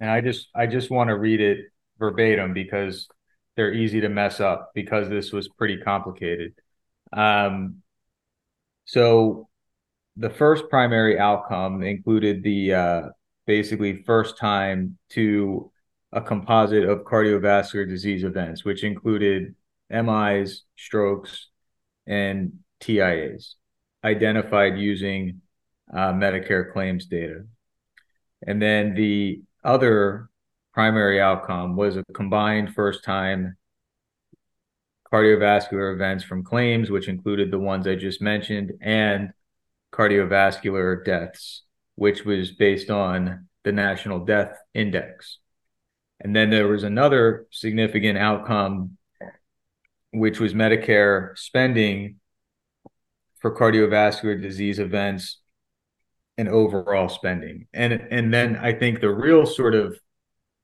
and 0.00 0.10
i 0.10 0.20
just 0.20 0.48
i 0.54 0.66
just 0.66 0.90
want 0.90 1.08
to 1.08 1.16
read 1.16 1.40
it 1.40 1.66
verbatim 1.98 2.52
because 2.52 3.08
they're 3.56 3.72
easy 3.72 4.00
to 4.00 4.08
mess 4.08 4.40
up 4.40 4.70
because 4.74 5.08
this 5.08 5.32
was 5.32 5.48
pretty 5.48 5.78
complicated 5.78 6.52
um, 7.12 7.82
so 8.84 9.48
the 10.16 10.30
first 10.30 10.68
primary 10.68 11.18
outcome 11.18 11.82
included 11.82 12.42
the 12.42 12.74
uh, 12.74 13.02
basically 13.46 14.02
first 14.02 14.36
time 14.36 14.98
to 15.10 15.70
a 16.12 16.20
composite 16.20 16.84
of 16.84 17.04
cardiovascular 17.04 17.88
disease 17.88 18.24
events, 18.24 18.64
which 18.64 18.82
included 18.82 19.54
MIs, 19.90 20.64
strokes, 20.76 21.48
and 22.06 22.52
TIAs, 22.80 23.54
identified 24.02 24.78
using 24.78 25.40
uh, 25.92 26.12
Medicare 26.12 26.72
claims 26.72 27.06
data. 27.06 27.44
And 28.46 28.60
then 28.60 28.94
the 28.94 29.42
other 29.62 30.30
primary 30.78 31.20
outcome 31.20 31.74
was 31.74 31.96
a 31.96 32.04
combined 32.14 32.72
first 32.72 33.02
time 33.02 33.56
cardiovascular 35.12 35.92
events 35.92 36.22
from 36.22 36.44
claims, 36.44 36.88
which 36.88 37.08
included 37.08 37.50
the 37.50 37.58
ones 37.58 37.84
I 37.88 37.96
just 37.96 38.22
mentioned, 38.22 38.70
and 38.80 39.30
cardiovascular 39.92 41.04
deaths, 41.04 41.64
which 41.96 42.24
was 42.24 42.52
based 42.52 42.90
on 42.90 43.48
the 43.64 43.72
National 43.72 44.24
Death 44.24 44.56
Index. 44.72 45.40
And 46.20 46.36
then 46.36 46.48
there 46.48 46.68
was 46.68 46.84
another 46.84 47.48
significant 47.50 48.16
outcome, 48.16 48.98
which 50.12 50.38
was 50.38 50.54
Medicare 50.54 51.36
spending 51.36 52.20
for 53.40 53.52
cardiovascular 53.52 54.40
disease 54.40 54.78
events 54.78 55.40
and 56.36 56.48
overall 56.48 57.08
spending. 57.08 57.66
And 57.74 57.94
and 57.94 58.32
then 58.32 58.54
I 58.54 58.74
think 58.74 59.00
the 59.00 59.10
real 59.10 59.44
sort 59.44 59.74
of 59.74 59.98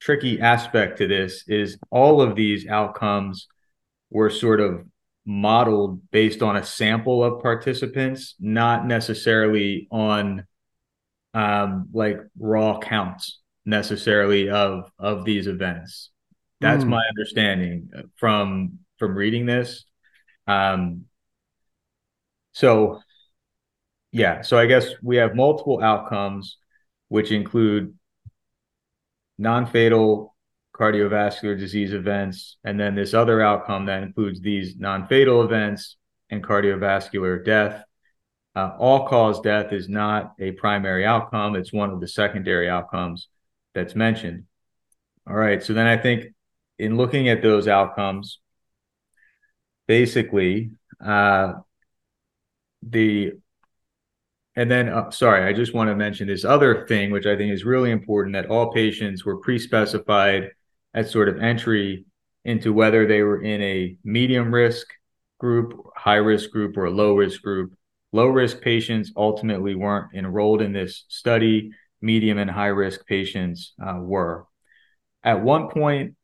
tricky 0.04 0.38
aspect 0.38 0.98
to 0.98 1.08
this 1.08 1.44
is 1.48 1.78
all 1.90 2.20
of 2.20 2.36
these 2.36 2.66
outcomes 2.68 3.48
were 4.10 4.28
sort 4.28 4.60
of 4.60 4.84
modeled 5.24 5.98
based 6.10 6.42
on 6.42 6.56
a 6.56 6.62
sample 6.62 7.24
of 7.24 7.40
participants, 7.40 8.34
not 8.38 8.86
necessarily 8.86 9.88
on 9.90 10.44
um, 11.32 11.88
like 11.94 12.18
raw 12.38 12.78
counts 12.78 13.40
necessarily 13.64 14.50
of 14.50 14.90
of 14.98 15.24
these 15.24 15.46
events. 15.46 16.10
That's 16.60 16.84
mm. 16.84 16.88
my 16.88 17.02
understanding 17.08 17.88
from 18.16 18.80
from 18.98 19.16
reading 19.16 19.46
this. 19.46 19.84
Um, 20.46 21.06
so 22.52 23.00
yeah, 24.12 24.42
so 24.42 24.58
I 24.58 24.66
guess 24.66 24.86
we 25.02 25.16
have 25.16 25.34
multiple 25.34 25.82
outcomes, 25.82 26.58
which 27.08 27.32
include 27.32 27.94
non-fatal 29.38 30.34
cardiovascular 30.74 31.58
disease 31.58 31.92
events, 31.92 32.56
and 32.64 32.78
then 32.78 32.94
this 32.94 33.14
other 33.14 33.40
outcome 33.40 33.86
that 33.86 34.02
includes 34.02 34.40
these 34.40 34.76
non-fatal 34.76 35.42
events 35.42 35.96
and 36.30 36.42
cardiovascular 36.42 37.44
death. 37.44 37.84
Uh, 38.56 38.70
all 38.78 39.06
cause 39.08 39.40
death 39.40 39.72
is 39.72 39.88
not 39.88 40.32
a 40.38 40.52
primary 40.52 41.04
outcome, 41.04 41.56
it's 41.56 41.72
one 41.72 41.90
of 41.90 42.00
the 42.00 42.08
secondary 42.08 42.68
outcomes 42.68 43.28
that's 43.74 43.94
mentioned. 43.94 44.44
All 45.28 45.34
right, 45.34 45.62
so 45.62 45.72
then 45.72 45.86
I 45.86 45.96
think 45.96 46.26
in 46.78 46.96
looking 46.96 47.28
at 47.28 47.42
those 47.42 47.66
outcomes, 47.68 48.40
basically, 49.86 50.72
uh, 51.04 51.54
the 52.82 53.32
and 54.56 54.70
then, 54.70 54.88
uh, 54.88 55.10
sorry, 55.10 55.44
I 55.44 55.52
just 55.52 55.74
want 55.74 55.90
to 55.90 55.96
mention 55.96 56.28
this 56.28 56.44
other 56.44 56.86
thing, 56.86 57.10
which 57.10 57.26
I 57.26 57.36
think 57.36 57.52
is 57.52 57.64
really 57.64 57.90
important 57.90 58.34
that 58.34 58.46
all 58.46 58.72
patients 58.72 59.24
were 59.24 59.38
pre 59.38 59.58
specified 59.58 60.50
at 60.94 61.08
sort 61.08 61.28
of 61.28 61.40
entry 61.40 62.04
into 62.44 62.72
whether 62.72 63.06
they 63.06 63.22
were 63.22 63.42
in 63.42 63.60
a 63.62 63.96
medium 64.04 64.54
risk 64.54 64.86
group, 65.40 65.74
high 65.96 66.16
risk 66.16 66.50
group, 66.50 66.76
or 66.76 66.84
a 66.84 66.90
low 66.90 67.14
risk 67.14 67.42
group. 67.42 67.74
Low 68.12 68.26
risk 68.26 68.60
patients 68.60 69.12
ultimately 69.16 69.74
weren't 69.74 70.14
enrolled 70.14 70.62
in 70.62 70.72
this 70.72 71.04
study, 71.08 71.72
medium 72.00 72.38
and 72.38 72.50
high 72.50 72.68
risk 72.68 73.04
patients 73.06 73.72
uh, 73.84 73.98
were. 73.98 74.46
At 75.24 75.42
one 75.42 75.68
point, 75.68 76.14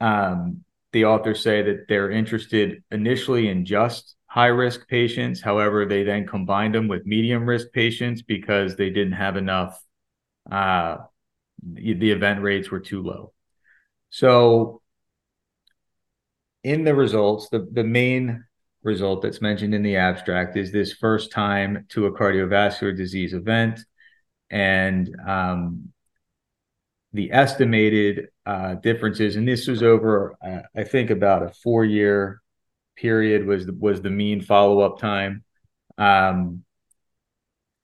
um, 0.00 0.64
the 0.92 1.06
authors 1.06 1.42
say 1.42 1.62
that 1.62 1.86
they're 1.88 2.10
interested 2.10 2.82
initially 2.90 3.48
in 3.48 3.64
just 3.64 4.14
high 4.28 4.46
risk 4.46 4.86
patients. 4.88 5.40
However, 5.40 5.86
they 5.86 6.04
then 6.04 6.26
combined 6.26 6.74
them 6.74 6.86
with 6.86 7.06
medium 7.06 7.46
risk 7.46 7.72
patients 7.72 8.22
because 8.22 8.76
they 8.76 8.90
didn't 8.90 9.14
have 9.14 9.36
enough, 9.36 9.82
uh, 10.50 10.98
the 11.62 12.12
event 12.12 12.42
rates 12.42 12.70
were 12.70 12.80
too 12.80 13.02
low. 13.02 13.32
So, 14.10 14.82
in 16.62 16.84
the 16.84 16.94
results, 16.94 17.48
the, 17.48 17.66
the 17.72 17.84
main 17.84 18.44
result 18.82 19.22
that's 19.22 19.40
mentioned 19.40 19.74
in 19.74 19.82
the 19.82 19.96
abstract 19.96 20.56
is 20.56 20.72
this 20.72 20.92
first 20.92 21.32
time 21.32 21.86
to 21.90 22.06
a 22.06 22.12
cardiovascular 22.12 22.96
disease 22.96 23.32
event. 23.32 23.80
And 24.50 25.14
um, 25.26 25.92
the 27.12 27.32
estimated 27.32 28.28
uh, 28.44 28.74
differences, 28.74 29.36
and 29.36 29.48
this 29.48 29.66
was 29.66 29.82
over, 29.82 30.36
uh, 30.44 30.62
I 30.78 30.84
think, 30.84 31.10
about 31.10 31.42
a 31.42 31.50
four 31.50 31.84
year 31.84 32.40
period 33.00 33.46
was 33.46 33.66
the, 33.66 33.72
was 33.72 34.02
the 34.02 34.10
mean 34.10 34.40
follow 34.40 34.80
up 34.80 34.98
time. 34.98 35.44
Um, 35.96 36.64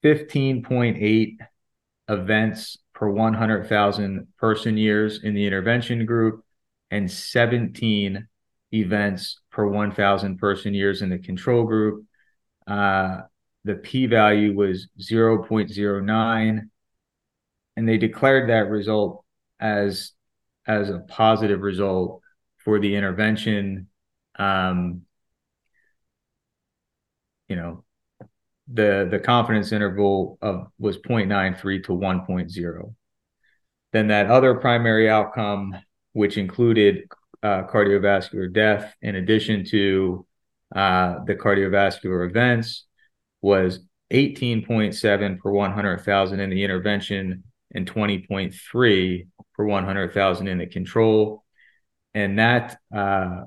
15.8 0.05 1.37
events 2.09 2.79
per 2.93 3.09
100,000 3.09 4.29
person 4.39 4.77
years 4.77 5.23
in 5.23 5.35
the 5.35 5.47
intervention 5.47 6.05
group 6.05 6.45
and 6.91 7.11
17 7.11 8.29
events 8.73 9.41
per 9.51 9.67
1,000 9.67 10.39
person 10.39 10.75
years 10.75 11.01
in 11.01 11.11
the 11.11 11.19
control 11.19 11.65
group. 11.65 12.05
Uh, 12.67 13.23
the 13.65 13.75
p 13.75 14.07
value 14.07 14.55
was 14.55 14.89
0.09 15.01 16.61
and 17.77 17.89
they 17.89 17.97
declared 17.97 18.51
that 18.51 18.69
result 18.69 19.25
as 19.59 20.13
as 20.67 20.91
a 20.91 20.99
positive 21.09 21.61
result 21.61 22.21
for 22.59 22.79
the 22.79 22.95
intervention 22.95 23.89
um, 24.39 25.03
you 27.49 27.57
know, 27.57 27.85
the 28.73 29.07
the 29.11 29.19
confidence 29.19 29.73
interval 29.73 30.39
of 30.41 30.69
was 30.79 30.99
0.93 30.99 31.85
to 31.85 31.93
1.0. 31.93 32.95
Then 33.93 34.09
that 34.09 34.27
other 34.27 34.55
primary 34.55 35.09
outcome, 35.09 35.77
which 36.13 36.37
included 36.37 37.05
uh, 37.43 37.65
cardiovascular 37.65 38.53
death, 38.53 38.95
in 39.03 39.15
addition 39.17 39.65
to 39.67 40.27
uh, 40.75 41.23
the 41.27 41.35
cardiovascular 41.35 42.29
events, 42.29 42.87
was 43.43 43.81
18.7 44.13 45.39
per 45.39 45.51
100,000 45.51 46.41
in 46.41 46.51
the 46.51 46.65
intervention 46.65 47.45
and 47.75 47.91
20.3 47.93 49.27
per 49.55 49.65
100,000 49.65 50.49
in 50.49 50.59
the 50.59 50.67
control. 50.67 51.45
And 52.15 52.39
that 52.39 52.79
uh, 52.95 53.43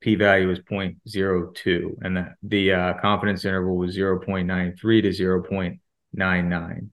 p 0.00 0.14
value 0.14 0.48
was 0.48 0.60
0.02 0.60 1.96
and 2.02 2.16
the, 2.16 2.34
the 2.42 2.72
uh, 2.72 2.94
confidence 2.94 3.44
interval 3.44 3.76
was 3.76 3.96
0.93 3.96 5.02
to 5.02 5.08
0.99 5.10 6.88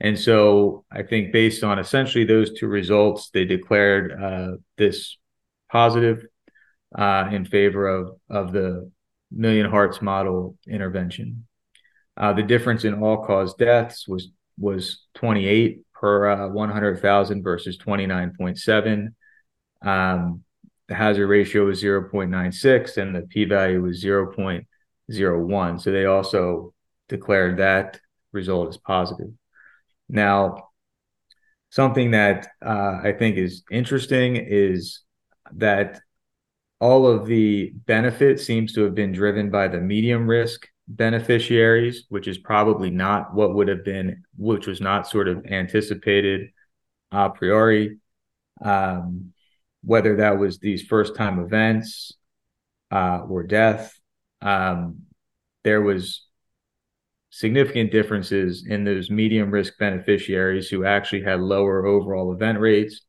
and 0.00 0.18
so 0.18 0.84
i 0.90 1.02
think 1.02 1.32
based 1.32 1.64
on 1.64 1.78
essentially 1.78 2.24
those 2.24 2.52
two 2.58 2.68
results 2.68 3.30
they 3.30 3.44
declared 3.44 4.12
uh, 4.12 4.56
this 4.76 5.16
positive 5.70 6.24
uh, 6.94 7.28
in 7.32 7.44
favor 7.44 7.86
of, 7.86 8.16
of 8.30 8.52
the 8.52 8.90
million 9.30 9.68
hearts 9.70 10.00
model 10.00 10.56
intervention. 10.68 11.46
Uh, 12.16 12.32
the 12.32 12.42
difference 12.42 12.84
in 12.84 13.02
all 13.02 13.24
cause 13.24 13.54
deaths 13.54 14.08
was 14.08 14.30
was 14.58 15.04
28 15.16 15.82
per 15.92 16.30
uh, 16.30 16.48
100000 16.48 17.42
versus 17.42 17.76
29.7 17.76 19.08
um, 19.82 20.42
the 20.88 20.94
hazard 20.94 21.26
ratio 21.26 21.66
was 21.66 21.82
0.96 21.82 22.96
and 22.96 23.14
the 23.14 23.22
p-value 23.22 23.82
was 23.82 24.02
0.01 24.02 25.80
so 25.80 25.90
they 25.90 26.06
also 26.06 26.72
declared 27.08 27.58
that 27.58 28.00
result 28.32 28.68
as 28.68 28.76
positive. 28.76 29.30
Now 30.08 30.68
something 31.70 32.12
that 32.12 32.48
uh, 32.64 33.00
i 33.02 33.12
think 33.12 33.36
is 33.36 33.62
interesting 33.70 34.36
is 34.36 35.00
that 35.52 36.00
all 36.80 37.06
of 37.06 37.26
the 37.26 37.72
benefit 37.86 38.38
seems 38.40 38.72
to 38.72 38.82
have 38.82 38.94
been 38.94 39.12
driven 39.12 39.50
by 39.50 39.66
the 39.68 39.80
medium 39.80 40.28
risk 40.28 40.68
beneficiaries 40.88 42.04
which 42.08 42.28
is 42.28 42.38
probably 42.38 42.90
not 42.90 43.34
what 43.34 43.54
would 43.54 43.66
have 43.66 43.84
been 43.84 44.22
which 44.36 44.66
was 44.66 44.80
not 44.80 45.08
sort 45.08 45.26
of 45.26 45.44
anticipated 45.46 46.50
a 47.12 47.30
priori. 47.30 47.98
Um, 48.62 49.32
whether 49.86 50.16
that 50.16 50.36
was 50.38 50.58
these 50.58 50.82
first 50.82 51.14
time 51.14 51.38
events 51.38 52.12
uh, 52.90 53.20
or 53.28 53.44
death, 53.44 53.98
um, 54.42 55.02
there 55.62 55.80
was 55.80 56.26
significant 57.30 57.92
differences 57.92 58.66
in 58.68 58.82
those 58.82 59.10
medium 59.10 59.50
risk 59.50 59.78
beneficiaries 59.78 60.68
who 60.68 60.84
actually 60.84 61.22
had 61.22 61.40
lower 61.40 61.86
overall 61.86 62.32
event 62.32 62.58
rates. 62.58 63.02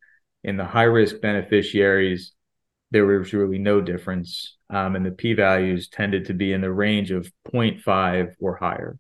In 0.44 0.56
the 0.56 0.66
high 0.66 0.84
risk 0.84 1.20
beneficiaries, 1.20 2.34
there 2.92 3.06
was 3.06 3.34
really 3.34 3.58
no 3.58 3.82
difference, 3.82 4.58
um, 4.70 4.96
and 4.96 5.06
the 5.06 5.12
p 5.12 5.34
values 5.34 5.90
tended 5.90 6.26
to 6.26 6.34
be 6.34 6.54
in 6.54 6.62
the 6.62 6.72
range 6.72 7.10
of 7.10 7.30
0.5 7.52 8.34
or 8.40 8.56
higher 8.56 8.98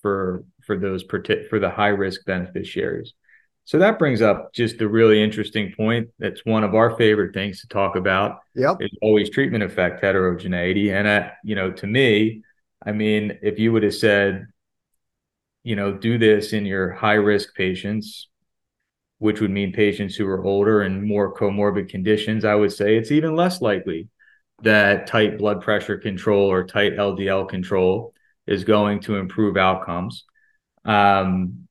for 0.00 0.44
for 0.64 0.78
those 0.78 1.04
for 1.50 1.58
the 1.58 1.70
high 1.70 1.88
risk 1.88 2.24
beneficiaries. 2.24 3.12
So 3.66 3.80
that 3.80 3.98
brings 3.98 4.22
up 4.22 4.54
just 4.54 4.80
a 4.80 4.88
really 4.88 5.20
interesting 5.20 5.74
point. 5.76 6.08
That's 6.20 6.44
one 6.46 6.62
of 6.62 6.76
our 6.76 6.96
favorite 6.96 7.34
things 7.34 7.60
to 7.60 7.66
talk 7.66 7.96
about. 7.96 8.38
Yep. 8.54 8.76
Is 8.80 8.90
always 9.02 9.28
treatment 9.28 9.64
effect 9.64 10.02
heterogeneity. 10.02 10.92
And, 10.92 11.08
uh, 11.08 11.30
you 11.42 11.56
know, 11.56 11.72
to 11.72 11.86
me, 11.86 12.42
I 12.84 12.92
mean, 12.92 13.38
if 13.42 13.58
you 13.58 13.72
would 13.72 13.82
have 13.82 13.94
said, 13.94 14.46
you 15.64 15.74
know, 15.74 15.92
do 15.92 16.16
this 16.16 16.52
in 16.52 16.64
your 16.64 16.92
high 16.92 17.14
risk 17.14 17.56
patients, 17.56 18.28
which 19.18 19.40
would 19.40 19.50
mean 19.50 19.72
patients 19.72 20.14
who 20.14 20.28
are 20.28 20.44
older 20.44 20.82
and 20.82 21.02
more 21.02 21.34
comorbid 21.34 21.88
conditions, 21.88 22.44
I 22.44 22.54
would 22.54 22.72
say 22.72 22.96
it's 22.96 23.10
even 23.10 23.34
less 23.34 23.60
likely 23.60 24.08
that 24.62 25.08
tight 25.08 25.38
blood 25.38 25.60
pressure 25.60 25.98
control 25.98 26.48
or 26.48 26.64
tight 26.64 26.92
LDL 26.92 27.48
control 27.48 28.14
is 28.46 28.62
going 28.62 29.00
to 29.00 29.16
improve 29.16 29.56
outcomes. 29.56 30.24
Um, 30.84 31.65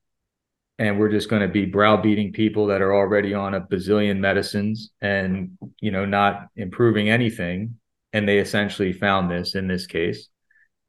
and 0.78 1.00
we're 1.00 1.10
just 1.10 1.30
going 1.30 1.42
to 1.42 1.48
be 1.48 1.66
browbeating 1.66 2.34
people 2.34 2.68
that 2.68 2.82
are 2.82 2.94
already 2.94 3.34
on 3.34 3.54
a 3.54 3.62
bazillion 3.62 4.20
medicines 4.20 4.92
and 5.02 5.58
you 5.80 5.92
know 5.92 6.06
not 6.06 6.48
improving 6.56 7.10
anything. 7.10 7.78
And 8.14 8.28
they 8.28 8.40
essentially 8.40 8.94
found 8.94 9.30
this 9.30 9.56
in 9.56 9.68
this 9.68 9.88
case. 9.88 10.30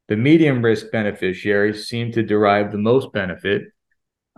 The 0.07 0.15
medium 0.15 0.63
risk 0.63 0.91
beneficiaries 0.91 1.87
seem 1.87 2.13
to 2.13 2.23
derive 2.23 2.71
the 2.71 2.77
most 2.77 3.11
benefit 3.11 3.63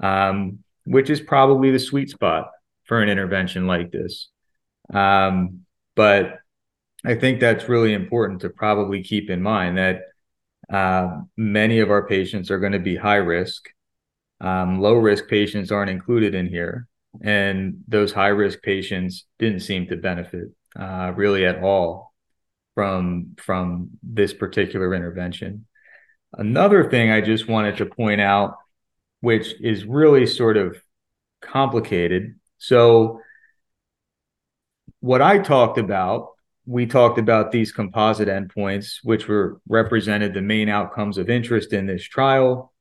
um, 0.02 0.60
which 0.86 1.10
is 1.10 1.20
probably 1.20 1.72
the 1.72 1.80
sweet 1.80 2.10
spot 2.10 2.50
for 2.86 3.02
an 3.02 3.10
intervention 3.10 3.68
like 3.68 3.92
this. 3.92 4.30
Um, 4.92 5.66
but 6.00 6.40
i 7.06 7.14
think 7.14 7.42
that's 7.42 7.68
really 7.68 7.94
important 7.94 8.40
to 8.42 8.50
probably 8.50 9.04
keep 9.04 9.30
in 9.30 9.42
mind 9.42 9.78
that 9.78 10.04
uh, 10.72 11.22
many 11.36 11.80
of 11.80 11.92
our 11.92 12.08
patients 12.08 12.50
are 12.50 12.60
going 12.60 12.72
to 12.72 12.80
be 12.80 12.96
high 12.96 13.16
risk 13.16 13.70
um, 14.41 14.80
low 14.80 14.93
risk 14.95 15.28
patients 15.28 15.71
aren't 15.71 15.89
included 15.89 16.36
in 16.36 16.47
here, 16.47 16.88
and 17.21 17.84
those 17.88 18.12
high 18.12 18.28
risk 18.30 18.62
patients 18.62 19.25
didn't 19.38 19.62
seem 19.62 19.88
to 19.88 19.97
benefit 19.97 20.49
uh, 20.80 21.12
really 21.15 21.45
at 21.45 21.63
all 21.63 22.13
from 22.75 23.36
from 23.38 23.91
this 24.04 24.34
particular 24.34 24.93
intervention. 24.93 25.65
Another 26.34 26.89
thing 26.89 27.12
I 27.12 27.21
just 27.21 27.47
wanted 27.47 27.78
to 27.78 27.86
point 27.86 28.21
out, 28.21 28.56
which 29.21 29.56
is 29.62 29.86
really 29.86 30.28
sort 30.28 30.58
of 30.58 30.78
complicated. 31.41 32.36
So, 32.58 33.21
what 34.99 35.21
I 35.21 35.39
talked 35.39 35.78
about 35.78 36.30
we 36.69 36.86
talked 36.86 37.17
about 37.17 37.52
these 37.52 37.71
composite 37.71 38.28
endpoints, 38.28 38.99
which 39.02 39.28
were 39.28 39.60
represented 39.67 40.36
the 40.36 40.41
main 40.41 40.69
outcomes 40.69 41.17
of 41.17 41.28
interest 41.28 41.73
in 41.73 41.88
this 41.88 42.04
trial, 42.04 42.71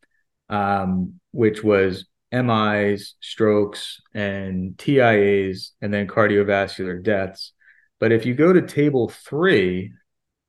um, 0.50 1.17
which 1.32 1.62
was 1.62 2.06
MIs, 2.32 3.14
strokes, 3.20 4.00
and 4.14 4.76
TIAs, 4.76 5.72
and 5.80 5.92
then 5.92 6.06
cardiovascular 6.06 7.02
deaths. 7.02 7.52
But 8.00 8.12
if 8.12 8.26
you 8.26 8.34
go 8.34 8.52
to 8.52 8.62
table 8.62 9.08
three, 9.08 9.92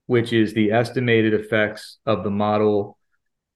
which 0.06 0.34
is 0.34 0.54
the 0.54 0.72
estimated 0.72 1.34
effects 1.34 2.00
of 2.06 2.24
the 2.24 2.32
model 2.32 2.98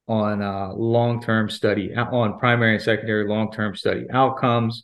on 0.08 0.42
uh, 0.42 0.74
long-term 0.74 1.50
study 1.50 1.94
on 1.96 2.40
primary 2.40 2.76
and 2.76 2.84
secondary 2.84 3.28
long-term 3.28 3.76
study 3.76 4.06
outcomes, 4.12 4.84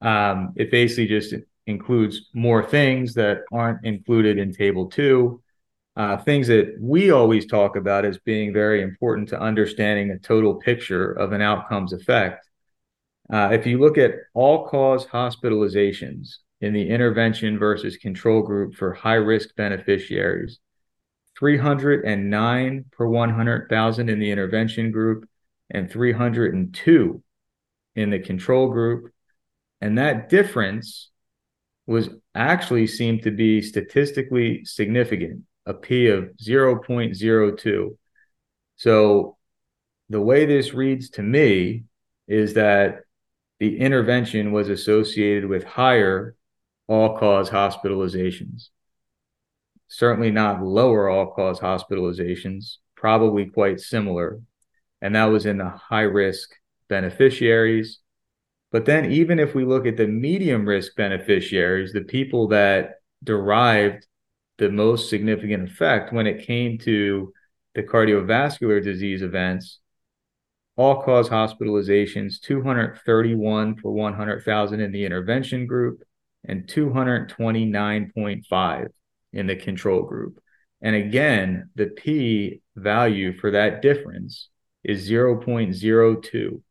um, 0.00 0.52
it 0.56 0.70
basically 0.70 1.06
just 1.06 1.34
includes 1.66 2.30
more 2.34 2.62
things 2.62 3.14
that 3.14 3.42
aren't 3.52 3.84
included 3.84 4.38
in 4.38 4.52
table 4.52 4.86
two. 4.86 5.42
Uh, 5.94 6.16
things 6.16 6.46
that 6.46 6.74
we 6.80 7.10
always 7.10 7.46
talk 7.46 7.76
about 7.76 8.04
as 8.04 8.18
being 8.18 8.52
very 8.52 8.82
important 8.82 9.28
to 9.28 9.40
understanding 9.40 10.10
a 10.10 10.18
total 10.18 10.54
picture 10.54 11.12
of 11.12 11.32
an 11.32 11.42
outcomes 11.42 11.92
effect. 11.92 12.48
Uh, 13.30 13.50
if 13.52 13.66
you 13.66 13.78
look 13.78 13.98
at 13.98 14.12
all 14.32 14.66
cause 14.66 15.06
hospitalizations 15.06 16.36
in 16.62 16.72
the 16.72 16.88
intervention 16.88 17.58
versus 17.58 17.96
control 17.96 18.42
group 18.42 18.74
for 18.74 18.94
high 18.94 19.14
risk 19.14 19.54
beneficiaries, 19.56 20.60
309 21.38 22.84
per 22.92 23.06
100,000 23.06 24.08
in 24.08 24.18
the 24.18 24.30
intervention 24.30 24.90
group 24.90 25.28
and 25.70 25.90
302 25.90 27.22
in 27.96 28.10
the 28.10 28.18
control 28.18 28.68
group. 28.68 29.12
And 29.80 29.98
that 29.98 30.28
difference 30.28 31.10
was 31.86 32.10
actually 32.34 32.86
seemed 32.86 33.22
to 33.22 33.30
be 33.30 33.60
statistically 33.60 34.64
significant, 34.64 35.42
a 35.66 35.74
p 35.74 36.08
of 36.08 36.30
0.02. 36.42 37.96
So 38.76 39.36
the 40.08 40.20
way 40.20 40.46
this 40.46 40.74
reads 40.74 41.10
to 41.10 41.22
me 41.22 41.84
is 42.26 42.54
that 42.54 43.00
the 43.60 43.78
intervention 43.78 44.52
was 44.52 44.68
associated 44.68 45.48
with 45.48 45.64
higher 45.64 46.34
all 46.88 47.16
cause 47.16 47.50
hospitalizations. 47.50 48.68
Certainly 49.88 50.32
not 50.32 50.62
lower 50.62 51.08
all 51.08 51.32
cause 51.32 51.60
hospitalizations, 51.60 52.78
probably 52.96 53.46
quite 53.46 53.80
similar. 53.80 54.40
And 55.00 55.14
that 55.14 55.26
was 55.26 55.46
in 55.46 55.58
the 55.58 55.68
high 55.68 56.02
risk 56.02 56.50
beneficiaries 56.88 58.00
but 58.72 58.86
then, 58.86 59.12
even 59.12 59.38
if 59.38 59.54
we 59.54 59.66
look 59.66 59.86
at 59.86 59.98
the 59.98 60.08
medium 60.08 60.66
risk 60.66 60.96
beneficiaries, 60.96 61.92
the 61.92 62.00
people 62.00 62.48
that 62.48 62.94
derived 63.22 64.06
the 64.62 64.70
most 64.70 65.10
significant 65.10 65.68
effect 65.68 66.12
when 66.12 66.28
it 66.28 66.46
came 66.46 66.78
to 66.78 67.32
the 67.74 67.82
cardiovascular 67.82 68.80
disease 68.80 69.20
events, 69.20 69.80
all 70.76 71.02
cause 71.02 71.28
hospitalizations 71.28 72.40
231 72.40 73.78
for 73.78 73.90
100,000 73.90 74.80
in 74.80 74.92
the 74.92 75.04
intervention 75.04 75.66
group 75.66 76.04
and 76.44 76.68
229.5 76.68 78.86
in 79.32 79.48
the 79.48 79.56
control 79.56 80.02
group. 80.02 80.40
And 80.80 80.94
again, 80.94 81.70
the 81.74 81.86
p 81.86 82.62
value 82.76 83.36
for 83.36 83.50
that 83.50 83.82
difference 83.82 84.48
is 84.84 85.10
0.02. 85.10 86.62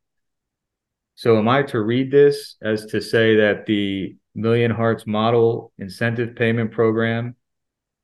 So, 1.14 1.36
am 1.36 1.46
I 1.46 1.62
to 1.64 1.78
read 1.78 2.10
this 2.10 2.56
as 2.62 2.86
to 2.86 3.02
say 3.02 3.36
that 3.36 3.66
the 3.66 4.16
Million 4.34 4.70
Hearts 4.70 5.06
Model 5.06 5.74
incentive 5.78 6.36
payment 6.36 6.72
program 6.72 7.36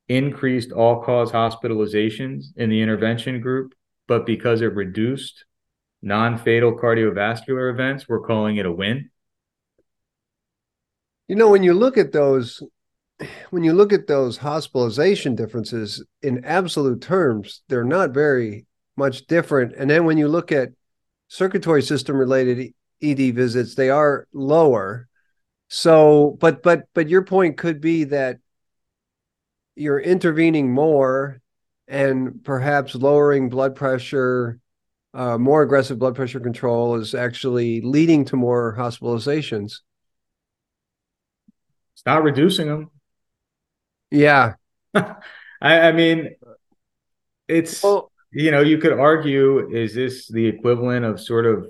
increased 0.09 0.73
all 0.73 1.03
cause 1.03 1.31
hospitalizations 1.31 2.47
in 2.57 2.71
the 2.71 2.81
intervention 2.81 3.40
group, 3.40 3.75
but 4.07 4.27
because 4.27 4.62
it 4.62 4.75
reduced 4.75 5.44
non 6.03 6.38
fatal 6.38 6.77
cardiovascular 6.77 7.71
events, 7.71 8.09
we're 8.09 8.21
calling 8.21 8.57
it 8.57 8.66
a 8.66 8.73
win? 8.73 9.11
You 11.29 11.37
know, 11.37 11.51
when 11.51 11.62
you 11.62 11.75
look 11.75 11.99
at 11.99 12.12
those, 12.12 12.62
when 13.51 13.64
you 13.64 13.73
look 13.73 13.92
at 13.92 14.07
those 14.07 14.38
hospitalization 14.38 15.35
differences 15.35 16.05
in 16.23 16.44
absolute 16.44 17.03
terms, 17.03 17.62
they're 17.68 17.85
not 17.85 18.11
very 18.11 18.66
much 18.97 19.27
different. 19.27 19.75
And 19.77 19.90
then 19.90 20.05
when 20.05 20.16
you 20.16 20.29
look 20.29 20.53
at 20.53 20.71
circulatory 21.29 21.83
system 21.83 22.16
related 22.16 22.73
ED 23.03 23.35
visits, 23.35 23.75
they 23.75 23.90
are 23.90 24.27
lower. 24.33 25.09
So, 25.68 26.37
but 26.40 26.62
but 26.62 26.85
but 26.94 27.09
your 27.09 27.23
point 27.23 27.59
could 27.59 27.81
be 27.81 28.05
that 28.05 28.38
you're 29.79 30.01
intervening 30.01 30.73
more 30.73 31.41
and 31.87 32.45
perhaps 32.45 32.95
lowering 32.95 33.49
blood 33.49 33.75
pressure, 33.75 34.59
uh, 35.14 35.38
more 35.38 35.62
aggressive 35.62 35.99
blood 35.99 36.14
pressure 36.14 36.41
control 36.41 36.97
is 36.97 37.14
actually 37.14 37.81
leading 37.81 38.25
to 38.27 38.37
more 38.37 38.77
hospitalizations. 38.77 39.81
It's 41.95 42.05
not 42.05 42.23
reducing 42.23 42.69
them. 42.69 42.91
Yeah. 44.11 44.55
I, 44.95 45.14
I 45.61 45.93
mean, 45.93 46.37
it's, 47.49 47.83
well, 47.83 48.12
you 48.31 48.51
know, 48.51 48.61
you 48.61 48.79
could 48.79 48.93
argue, 48.93 49.71
is 49.71 49.95
this 49.95 50.29
the 50.29 50.47
equivalent 50.47 51.05
of 51.05 51.21
sort 51.21 51.47
of 51.47 51.69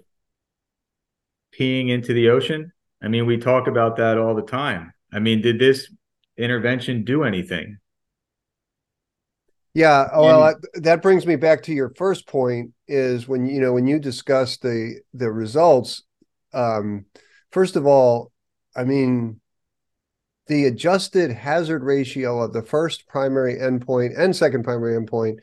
peeing 1.59 1.90
into 1.90 2.12
the 2.12 2.31
ocean? 2.31 2.73
I 3.03 3.09
mean, 3.09 3.27
we 3.27 3.38
talk 3.38 3.68
about 3.68 3.97
that 3.97 4.18
all 4.18 4.35
the 4.35 4.42
time. 4.42 4.92
I 5.12 5.21
mean, 5.21 5.40
did 5.40 5.59
this 5.59 5.92
intervention 6.37 7.05
do 7.05 7.23
anything? 7.23 7.79
Yeah, 9.74 10.09
well, 10.16 10.44
and, 10.44 10.85
that 10.85 11.02
brings 11.02 11.26
me 11.26 11.37
back 11.37 11.62
to 11.64 11.72
your 11.72 11.92
first 11.96 12.26
point 12.26 12.72
is 12.87 13.28
when 13.28 13.46
you 13.46 13.61
know 13.61 13.72
when 13.72 13.87
you 13.87 13.98
discuss 13.98 14.57
the 14.57 15.00
the 15.14 15.31
results 15.31 16.02
um 16.52 17.04
first 17.50 17.76
of 17.76 17.87
all, 17.87 18.33
I 18.74 18.85
mean 18.85 19.40
the 20.46 20.64
adjusted 20.64 21.31
hazard 21.31 21.85
ratio 21.85 22.40
of 22.40 22.52
the 22.52 22.62
first 22.62 23.07
primary 23.07 23.57
endpoint 23.57 24.18
and 24.18 24.35
second 24.35 24.64
primary 24.64 24.98
endpoint 24.98 25.38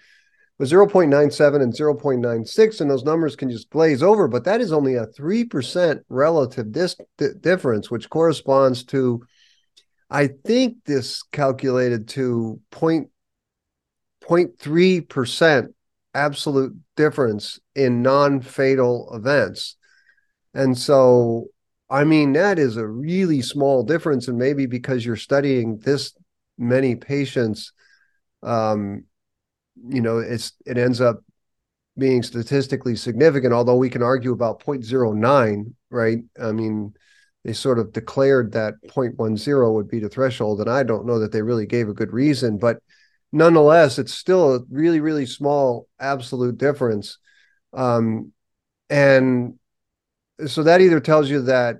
was 0.57 0.71
0.97 0.71 1.61
and 1.61 1.73
0.96 1.73 2.81
and 2.81 2.89
those 2.89 3.03
numbers 3.03 3.35
can 3.35 3.49
just 3.49 3.69
glaze 3.69 4.01
over 4.01 4.27
but 4.27 4.45
that 4.45 4.61
is 4.61 4.73
only 4.73 4.95
a 4.95 5.05
3% 5.05 6.01
relative 6.09 6.71
dis- 6.71 6.95
difference 7.41 7.91
which 7.91 8.09
corresponds 8.09 8.83
to 8.83 9.21
i 10.09 10.27
think 10.27 10.77
this 10.85 11.21
calculated 11.31 12.07
to 12.07 12.59
point, 12.71 13.09
0.3% 14.27 15.67
absolute 16.13 16.75
difference 16.95 17.59
in 17.75 18.01
non-fatal 18.01 19.11
events. 19.13 19.75
And 20.53 20.77
so 20.77 21.47
i 21.89 22.03
mean 22.03 22.33
that 22.33 22.57
is 22.57 22.77
a 22.77 22.87
really 22.87 23.41
small 23.41 23.83
difference 23.83 24.27
and 24.27 24.37
maybe 24.37 24.65
because 24.65 25.05
you're 25.05 25.15
studying 25.15 25.77
this 25.79 26.13
many 26.57 26.95
patients 26.95 27.73
um, 28.43 29.03
you 29.87 30.01
know 30.01 30.19
it's 30.19 30.53
it 30.65 30.77
ends 30.77 31.01
up 31.01 31.21
being 31.97 32.23
statistically 32.23 32.95
significant 32.95 33.53
although 33.53 33.75
we 33.75 33.89
can 33.89 34.03
argue 34.03 34.33
about 34.33 34.63
0.09 34.63 35.73
right? 35.91 36.19
I 36.41 36.51
mean 36.51 36.93
they 37.43 37.53
sort 37.53 37.77
of 37.77 37.93
declared 37.93 38.51
that 38.53 38.73
0.10 38.87 39.73
would 39.73 39.87
be 39.87 39.99
the 39.99 40.09
threshold 40.09 40.59
and 40.61 40.69
i 40.69 40.83
don't 40.83 41.05
know 41.05 41.19
that 41.19 41.31
they 41.31 41.41
really 41.41 41.65
gave 41.65 41.87
a 41.89 41.93
good 41.93 42.11
reason 42.11 42.57
but 42.57 42.77
nonetheless 43.35 43.99
it's 43.99 44.13
still 44.13 44.55
a 44.55 44.59
really 44.69 44.99
really 44.99 45.25
small 45.25 45.87
absolute 45.99 46.57
difference 46.57 47.17
um, 47.73 48.31
and 48.89 49.55
so 50.47 50.63
that 50.63 50.81
either 50.81 50.99
tells 50.99 51.29
you 51.29 51.41
that 51.41 51.77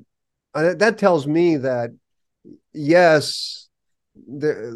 uh, 0.54 0.74
that 0.76 0.98
tells 0.98 1.26
me 1.26 1.58
that 1.58 1.90
yes 2.74 3.70
there 4.28 4.74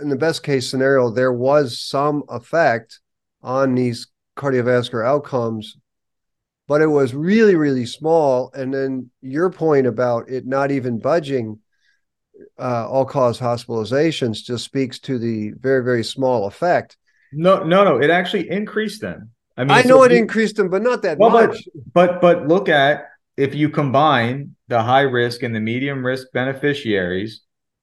in 0.00 0.08
the 0.08 0.16
best 0.16 0.42
case 0.42 0.70
scenario, 0.70 1.10
there 1.10 1.32
was 1.32 1.80
some 1.80 2.22
effect 2.28 3.00
on 3.42 3.74
these 3.74 4.08
cardiovascular 4.36 5.06
outcomes, 5.06 5.76
but 6.68 6.80
it 6.80 6.86
was 6.86 7.14
really, 7.14 7.56
really 7.56 7.86
small. 7.86 8.50
And 8.54 8.72
then 8.72 9.10
your 9.20 9.50
point 9.50 9.86
about 9.86 10.28
it 10.28 10.46
not 10.46 10.70
even 10.70 10.98
budging 10.98 11.58
uh, 12.58 12.88
all 12.88 13.04
cause 13.04 13.38
hospitalizations 13.38 14.42
just 14.42 14.64
speaks 14.64 14.98
to 15.00 15.18
the 15.18 15.52
very, 15.58 15.84
very 15.84 16.04
small 16.04 16.46
effect. 16.46 16.96
No, 17.32 17.62
no, 17.62 17.84
no. 17.84 18.00
It 18.00 18.10
actually 18.10 18.50
increased 18.50 19.00
them. 19.00 19.30
I 19.56 19.64
mean, 19.64 19.70
I 19.70 19.82
know 19.82 19.98
so 19.98 20.04
it 20.04 20.12
you, 20.12 20.18
increased 20.18 20.56
them, 20.56 20.70
but 20.70 20.82
not 20.82 21.02
that 21.02 21.18
well, 21.18 21.30
much. 21.30 21.64
But, 21.92 22.20
but 22.20 22.20
but 22.20 22.48
look 22.48 22.68
at 22.68 23.06
if 23.36 23.54
you 23.54 23.68
combine 23.68 24.56
the 24.68 24.82
high 24.82 25.02
risk 25.02 25.42
and 25.42 25.54
the 25.54 25.60
medium 25.60 26.04
risk 26.04 26.28
beneficiaries 26.32 27.42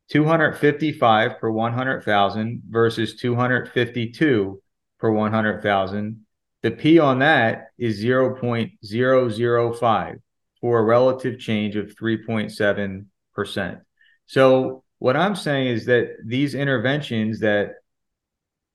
255 0.10 1.40
per 1.40 1.52
100,000 1.52 2.64
versus 2.68 3.16
252 3.16 4.62
per 5.00 5.12
100,000. 5.12 6.26
The 6.62 6.72
P 6.72 7.00
on 7.00 7.20
that 7.20 7.68
is 7.78 8.04
0.005 8.04 10.16
for 10.60 10.80
a 10.80 10.84
relative 10.84 11.40
change 11.40 11.78
of 11.78 11.96
3.7%. 11.96 13.82
So 14.30 14.84
what 15.00 15.18
I'm 15.18 15.36
saying 15.36 15.70
is 15.70 15.86
that 15.88 16.18
these 16.24 16.54
interventions 16.54 17.40
that 17.40 17.78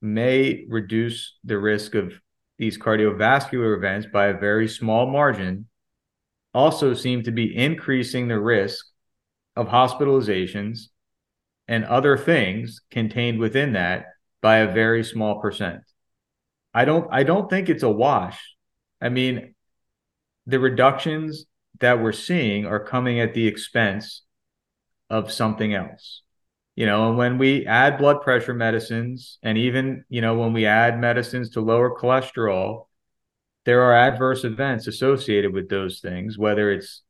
may 0.02 0.64
reduce 0.68 1.38
the 1.44 1.56
risk 1.56 1.94
of 1.94 2.12
these 2.58 2.76
cardiovascular 2.76 3.76
events 3.76 4.08
by 4.12 4.26
a 4.26 4.38
very 4.38 4.66
small 4.66 5.06
margin 5.06 5.66
also 6.52 6.92
seem 6.92 7.22
to 7.22 7.30
be 7.30 7.56
increasing 7.56 8.26
the 8.26 8.40
risk 8.40 8.84
of 9.54 9.68
hospitalizations 9.68 10.88
and 11.68 11.84
other 11.84 12.16
things 12.18 12.80
contained 12.90 13.38
within 13.38 13.74
that 13.74 14.06
by 14.42 14.56
a 14.56 14.72
very 14.72 15.04
small 15.04 15.40
percent. 15.40 15.82
I 16.74 16.84
don't 16.84 17.06
I 17.12 17.22
don't 17.22 17.48
think 17.48 17.68
it's 17.68 17.84
a 17.84 17.88
wash. 17.88 18.40
I 19.00 19.08
mean, 19.08 19.54
the 20.46 20.58
reductions 20.58 21.46
that 21.78 22.02
we're 22.02 22.10
seeing 22.10 22.66
are 22.66 22.84
coming 22.84 23.20
at 23.20 23.34
the 23.34 23.46
expense 23.46 24.24
of 25.14 25.30
something 25.30 25.72
else. 25.72 26.22
You 26.74 26.86
know, 26.86 27.08
and 27.08 27.16
when 27.16 27.38
we 27.38 27.66
add 27.66 27.98
blood 27.98 28.20
pressure 28.22 28.52
medicines 28.52 29.38
and 29.44 29.56
even, 29.56 30.04
you 30.08 30.20
know, 30.20 30.36
when 30.36 30.52
we 30.52 30.66
add 30.66 30.98
medicines 30.98 31.50
to 31.50 31.60
lower 31.60 31.96
cholesterol, 31.96 32.86
there 33.64 33.82
are 33.82 33.94
adverse 33.94 34.42
events 34.42 34.88
associated 34.88 35.52
with 35.52 35.68
those 35.68 36.00
things, 36.00 36.36
whether 36.36 36.72
it's 36.72 37.02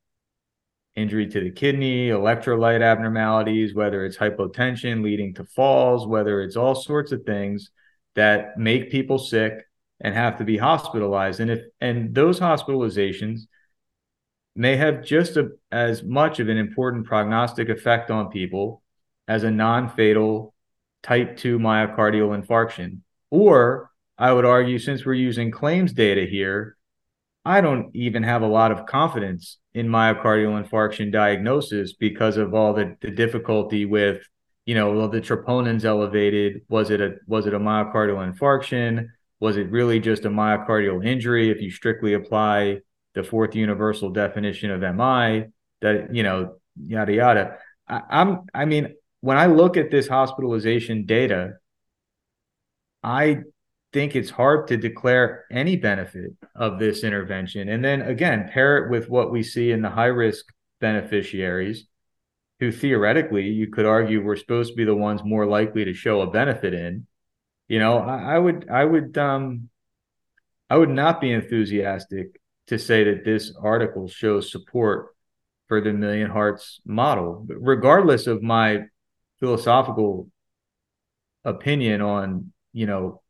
injury 0.95 1.27
to 1.27 1.39
the 1.39 1.49
kidney, 1.49 2.09
electrolyte 2.09 2.83
abnormalities, 2.83 3.73
whether 3.73 4.05
it's 4.05 4.17
hypotension 4.17 5.03
leading 5.03 5.33
to 5.33 5.43
falls, 5.43 6.05
whether 6.05 6.43
it's 6.43 6.55
all 6.55 6.75
sorts 6.75 7.11
of 7.11 7.23
things 7.23 7.71
that 8.13 8.59
make 8.59 8.91
people 8.91 9.17
sick 9.17 9.65
and 9.99 10.13
have 10.13 10.37
to 10.37 10.43
be 10.43 10.57
hospitalized. 10.57 11.39
And 11.39 11.49
if 11.49 11.61
and 11.81 12.13
those 12.13 12.39
hospitalizations 12.39 13.47
may 14.55 14.75
have 14.77 15.03
just 15.03 15.37
a, 15.37 15.49
as 15.71 16.03
much 16.03 16.39
of 16.39 16.49
an 16.49 16.57
important 16.57 17.05
prognostic 17.05 17.69
effect 17.69 18.09
on 18.09 18.29
people 18.29 18.81
as 19.27 19.43
a 19.43 19.51
non-fatal 19.51 20.53
type 21.03 21.37
2 21.37 21.59
myocardial 21.59 22.39
infarction 22.39 22.99
or 23.31 23.91
I 24.17 24.31
would 24.31 24.45
argue, 24.45 24.79
since 24.79 25.05
we're 25.05 25.15
using 25.15 25.51
claims 25.51 25.91
data 25.91 26.25
here, 26.25 26.77
I 27.43 27.61
don't 27.61 27.93
even 27.95 28.23
have 28.23 28.41
a 28.41 28.47
lot 28.47 28.71
of 28.71 28.85
confidence 28.85 29.57
in 29.73 29.87
myocardial 29.87 30.63
infarction 30.63 31.11
diagnosis 31.11 31.93
because 31.93 32.37
of 32.37 32.53
all 32.53 32.73
the, 32.73 32.95
the 33.01 33.11
difficulty 33.11 33.85
with, 33.85 34.25
you 34.65 34.73
know, 34.73 34.93
well, 34.93 35.09
the 35.09 35.21
troponins 35.21 35.83
elevated. 35.83 36.61
Was 36.69 36.89
it 36.89 37.01
a 37.01 37.15
was 37.27 37.45
it 37.45 37.53
a 37.53 37.59
myocardial 37.59 38.33
infarction? 38.33 39.09
Was 39.41 39.57
it 39.57 39.69
really 39.69 39.99
just 39.99 40.25
a 40.25 40.29
myocardial 40.29 41.05
injury? 41.05 41.51
If 41.51 41.61
you 41.61 41.69
strictly 41.69 42.13
apply 42.13 42.79
the 43.15 43.23
fourth 43.23 43.55
universal 43.55 44.09
definition 44.11 44.71
of 44.71 44.81
MI, 44.81 45.45
that 45.81 46.13
you 46.13 46.23
know, 46.23 46.57
yada 46.79 47.13
yada. 47.13 47.57
I, 47.87 48.01
I'm 48.09 48.41
I 48.53 48.65
mean, 48.65 48.93
when 49.21 49.37
I 49.37 49.47
look 49.47 49.77
at 49.77 49.89
this 49.89 50.07
hospitalization 50.07 51.05
data, 51.05 51.53
I 53.01 53.39
think 53.93 54.15
it's 54.15 54.29
hard 54.29 54.67
to 54.67 54.77
declare 54.77 55.45
any 55.49 55.77
benefit 55.77 56.31
of 56.53 56.79
this 56.79 57.03
intervention. 57.03 57.69
And 57.69 57.83
then 57.83 58.01
again, 58.01 58.49
pair 58.51 58.77
it 58.77 58.91
with 58.91 59.09
what 59.09 59.31
we 59.31 59.41
see 59.41 59.71
in 59.71 59.81
the 59.81 59.89
high 59.89 60.07
risk 60.07 60.45
beneficiaries, 60.81 61.87
who 62.59 62.71
theoretically 62.71 63.45
you 63.45 63.67
could 63.67 63.85
argue 63.85 64.21
were 64.21 64.35
supposed 64.35 64.71
to 64.71 64.75
be 64.75 64.83
the 64.83 64.95
ones 64.95 65.21
more 65.23 65.45
likely 65.45 65.85
to 65.85 65.93
show 65.93 66.21
a 66.21 66.29
benefit 66.29 66.73
in. 66.73 67.07
You 67.67 67.79
know, 67.79 67.97
I, 67.97 68.35
I 68.35 68.39
would, 68.39 68.69
I 68.69 68.83
would, 68.83 69.17
um, 69.17 69.69
I 70.69 70.77
would 70.77 70.89
not 70.89 71.21
be 71.21 71.31
enthusiastic 71.31 72.39
to 72.67 72.79
say 72.79 73.03
that 73.03 73.23
this 73.23 73.53
article 73.61 74.07
shows 74.07 74.51
support 74.51 75.15
for 75.67 75.81
the 75.81 75.93
million 75.93 76.29
hearts 76.29 76.79
model, 76.85 77.45
regardless 77.47 78.27
of 78.27 78.41
my 78.41 78.83
philosophical 79.39 80.29
opinion 81.43 82.01
on 82.01 82.51
you 82.73 82.85
know 82.87 83.21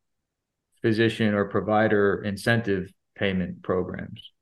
physician 0.82 1.34
or 1.34 1.46
provider 1.46 2.22
incentive 2.22 2.92
payment 3.14 3.62
programs? 3.62 4.32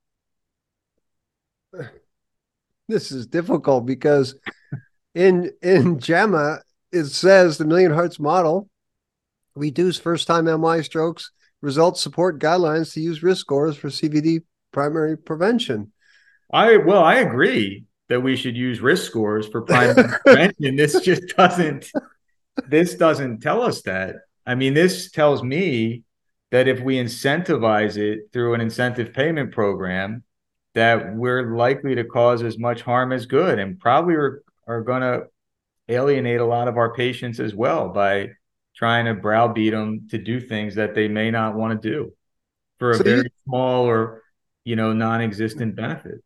This 2.89 3.11
is 3.13 3.27
difficult 3.27 3.87
because 3.87 4.35
in 5.15 5.51
in 5.63 5.99
JAMA 5.99 6.59
it 6.93 7.07
says 7.07 7.59
the 7.59 7.65
Million 7.65 7.93
Hearts 7.93 8.21
model 8.21 8.69
reduce 9.55 9.99
first 9.99 10.27
time 10.27 10.45
MI 10.45 10.83
strokes 10.83 11.31
results 11.61 12.01
support 12.01 12.41
guidelines 12.41 12.93
to 12.93 13.01
use 13.01 13.23
risk 13.23 13.41
scores 13.41 13.77
for 13.77 13.89
CVD 13.89 14.43
primary 14.75 15.17
prevention. 15.17 15.93
I 16.53 16.77
well, 16.77 17.03
I 17.03 17.15
agree 17.17 17.87
that 18.09 18.21
we 18.21 18.37
should 18.37 18.57
use 18.57 18.81
risk 18.81 19.07
scores 19.07 19.49
for 19.49 19.63
primary 19.63 20.11
prevention. 20.27 20.77
This 20.77 21.01
just 21.01 21.35
doesn't 21.37 21.91
this 22.69 22.95
doesn't 22.95 23.41
tell 23.41 23.63
us 23.63 23.81
that. 23.83 24.17
I 24.47 24.55
mean, 24.55 24.75
this 24.75 25.11
tells 25.11 25.43
me 25.43 26.03
that 26.51 26.69
if 26.69 26.81
we 26.81 26.97
incentivize 26.97 27.97
it 27.97 28.31
through 28.33 28.55
an 28.55 28.61
incentive 28.61 29.15
payment 29.15 29.53
program, 29.53 30.23
that 30.75 31.15
we're 31.15 31.57
likely 31.57 31.95
to 31.95 32.05
cause 32.05 32.43
as 32.43 32.59
much 32.59 32.83
harm 32.83 33.13
as 33.13 33.27
good 33.27 33.59
and 33.59 33.79
probably 33.81 34.15
are, 34.15 34.43
are 34.67 34.83
going 34.83 35.03
to 35.03 35.25
alienate 35.89 36.41
a 36.41 36.45
lot 36.45 36.69
of 36.69 36.77
our 36.77 36.93
patients 36.95 37.41
as 37.41 37.55
well 37.55 37.89
by 37.89 38.29
trying 38.77 39.07
to 39.07 39.15
browbeat 39.15 39.73
them 39.73 40.09
to 40.11 40.19
do 40.19 40.41
things 40.41 40.75
that 40.75 40.95
they 40.95 41.09
may 41.09 41.31
not 41.31 41.55
want 41.55 41.81
to 41.81 41.89
do 41.89 42.13
for 42.79 42.91
a 42.91 42.95
so 42.97 43.05
very 43.05 43.23
you, 43.23 43.29
small 43.47 43.85
or 43.85 44.23
you 44.65 44.77
know 44.77 44.93
non-existent 44.93 45.77
benefit. 45.77 46.23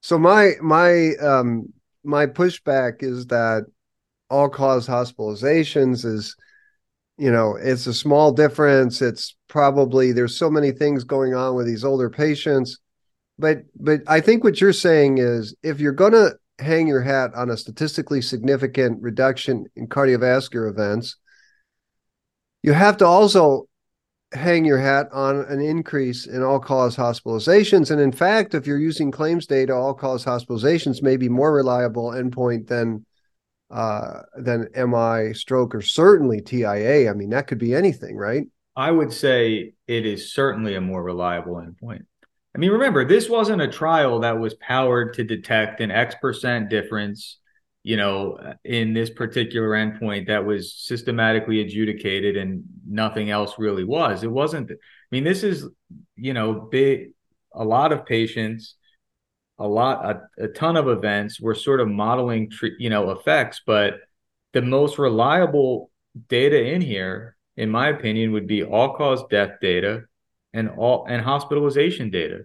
So 0.00 0.18
my 0.18 0.52
my 0.60 1.14
um 1.16 1.72
my 2.04 2.26
pushback 2.26 3.02
is 3.02 3.26
that 3.26 3.66
all 4.30 4.48
cause 4.48 4.86
hospitalizations 4.86 6.04
is 6.04 6.36
you 7.18 7.30
know 7.30 7.56
it's 7.60 7.86
a 7.86 7.94
small 7.94 8.32
difference. 8.32 9.02
It's 9.02 9.36
probably 9.48 10.12
there's 10.12 10.36
so 10.36 10.50
many 10.50 10.72
things 10.72 11.04
going 11.04 11.34
on 11.34 11.54
with 11.54 11.66
these 11.66 11.84
older 11.84 12.10
patients. 12.10 12.78
But 13.38 13.62
but 13.74 14.00
i 14.06 14.20
think 14.20 14.44
what 14.44 14.60
you're 14.60 14.72
saying 14.72 15.18
is 15.18 15.54
if 15.62 15.80
you're 15.80 15.92
going 15.92 16.12
to 16.12 16.36
hang 16.58 16.86
your 16.86 17.00
hat 17.00 17.30
on 17.34 17.50
a 17.50 17.56
statistically 17.56 18.22
significant 18.22 19.02
reduction 19.02 19.66
in 19.74 19.88
cardiovascular 19.88 20.70
events 20.70 21.16
you 22.62 22.72
have 22.72 22.96
to 22.98 23.06
also 23.06 23.66
hang 24.32 24.64
your 24.64 24.78
hat 24.78 25.08
on 25.12 25.40
an 25.46 25.60
increase 25.60 26.26
in 26.26 26.42
all 26.42 26.58
cause 26.58 26.96
hospitalizations 26.96 27.90
and 27.90 28.00
in 28.00 28.12
fact 28.12 28.54
if 28.54 28.66
you're 28.66 28.78
using 28.78 29.10
claims 29.10 29.46
data 29.46 29.74
all 29.74 29.92
cause 29.92 30.24
hospitalizations 30.24 31.02
may 31.02 31.16
be 31.16 31.28
more 31.28 31.54
reliable 31.54 32.10
endpoint 32.10 32.66
than 32.66 33.04
uh, 33.72 34.20
than 34.36 34.68
MI, 34.76 35.32
stroke, 35.32 35.74
or 35.74 35.80
certainly 35.80 36.42
TIA. 36.42 37.10
I 37.10 37.14
mean, 37.14 37.30
that 37.30 37.46
could 37.46 37.58
be 37.58 37.74
anything, 37.74 38.16
right? 38.16 38.46
I 38.76 38.90
would 38.90 39.12
say 39.12 39.72
it 39.86 40.06
is 40.06 40.32
certainly 40.32 40.74
a 40.74 40.80
more 40.80 41.02
reliable 41.02 41.54
endpoint. 41.54 42.04
I 42.54 42.58
mean, 42.58 42.70
remember, 42.70 43.06
this 43.06 43.30
wasn't 43.30 43.62
a 43.62 43.68
trial 43.68 44.20
that 44.20 44.38
was 44.38 44.54
powered 44.54 45.14
to 45.14 45.24
detect 45.24 45.80
an 45.80 45.90
X 45.90 46.14
percent 46.20 46.68
difference, 46.68 47.38
you 47.82 47.96
know, 47.96 48.54
in 48.64 48.94
this 48.94 49.10
particular 49.10 49.70
endpoint 49.70 50.28
that 50.28 50.44
was 50.44 50.74
systematically 50.74 51.60
adjudicated 51.60 52.36
and 52.36 52.64
nothing 52.86 53.30
else 53.30 53.54
really 53.58 53.84
was. 53.84 54.22
It 54.22 54.30
wasn't, 54.30 54.70
I 54.70 54.74
mean, 55.10 55.24
this 55.24 55.42
is, 55.42 55.66
you 56.14 56.32
know, 56.32 56.54
big, 56.70 57.10
a 57.52 57.64
lot 57.64 57.92
of 57.92 58.06
patients 58.06 58.76
a 59.58 59.68
lot 59.68 60.04
a, 60.38 60.44
a 60.44 60.48
ton 60.48 60.76
of 60.76 60.88
events 60.88 61.40
we're 61.40 61.54
sort 61.54 61.80
of 61.80 61.88
modeling 61.88 62.50
you 62.78 62.90
know 62.90 63.10
effects 63.10 63.60
but 63.66 63.94
the 64.52 64.62
most 64.62 64.98
reliable 64.98 65.90
data 66.28 66.60
in 66.60 66.80
here 66.80 67.36
in 67.56 67.70
my 67.70 67.88
opinion 67.88 68.32
would 68.32 68.46
be 68.46 68.64
all 68.64 68.94
cause 68.94 69.22
death 69.30 69.52
data 69.60 70.02
and 70.52 70.68
all 70.70 71.06
and 71.08 71.22
hospitalization 71.22 72.10
data 72.10 72.40